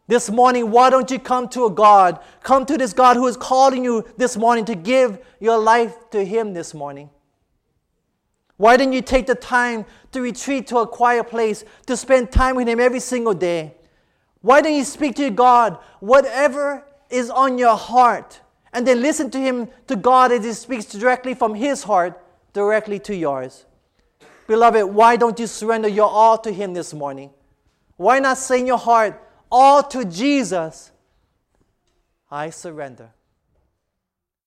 This 0.07 0.29
morning, 0.29 0.69
why 0.69 0.89
don't 0.89 1.09
you 1.09 1.19
come 1.19 1.49
to 1.49 1.65
a 1.65 1.71
God? 1.71 2.19
Come 2.43 2.65
to 2.67 2.77
this 2.77 2.93
God 2.93 3.17
who 3.17 3.27
is 3.27 3.35
calling 3.37 3.83
you 3.83 4.05
this 4.17 4.37
morning 4.37 4.63
to 4.65 4.75
give 4.75 5.19
your 5.39 5.57
life 5.57 5.95
to 6.11 6.23
Him 6.23 6.53
this 6.53 6.73
morning. 6.73 7.09
Why 8.57 8.77
didn't 8.77 8.93
you 8.93 9.01
take 9.01 9.27
the 9.27 9.35
time 9.35 9.85
to 10.11 10.21
retreat 10.21 10.67
to 10.67 10.77
a 10.77 10.87
quiet 10.87 11.29
place, 11.29 11.65
to 11.87 11.97
spend 11.97 12.31
time 12.31 12.55
with 12.55 12.67
Him 12.67 12.79
every 12.79 12.99
single 12.99 13.33
day? 13.33 13.75
Why 14.41 14.61
don't 14.61 14.73
you 14.73 14.85
speak 14.85 15.15
to 15.15 15.29
God, 15.29 15.77
whatever 15.99 16.85
is 17.09 17.29
on 17.29 17.57
your 17.57 17.75
heart, 17.75 18.39
and 18.71 18.87
then 18.87 19.01
listen 19.01 19.29
to 19.31 19.39
Him, 19.39 19.67
to 19.87 19.95
God, 19.95 20.31
as 20.31 20.45
He 20.45 20.53
speaks 20.53 20.85
directly 20.85 21.33
from 21.33 21.53
His 21.55 21.83
heart, 21.83 22.21
directly 22.53 22.99
to 22.99 23.15
yours? 23.15 23.65
Beloved, 24.47 24.85
why 24.85 25.15
don't 25.15 25.39
you 25.39 25.47
surrender 25.47 25.87
your 25.87 26.09
all 26.09 26.37
to 26.37 26.51
Him 26.51 26.73
this 26.73 26.93
morning? 26.93 27.31
Why 27.97 28.19
not 28.19 28.37
say 28.37 28.59
in 28.59 28.67
your 28.67 28.77
heart, 28.77 29.21
all 29.51 29.83
to 29.83 30.05
Jesus, 30.05 30.91
I 32.29 32.49
surrender. 32.49 33.14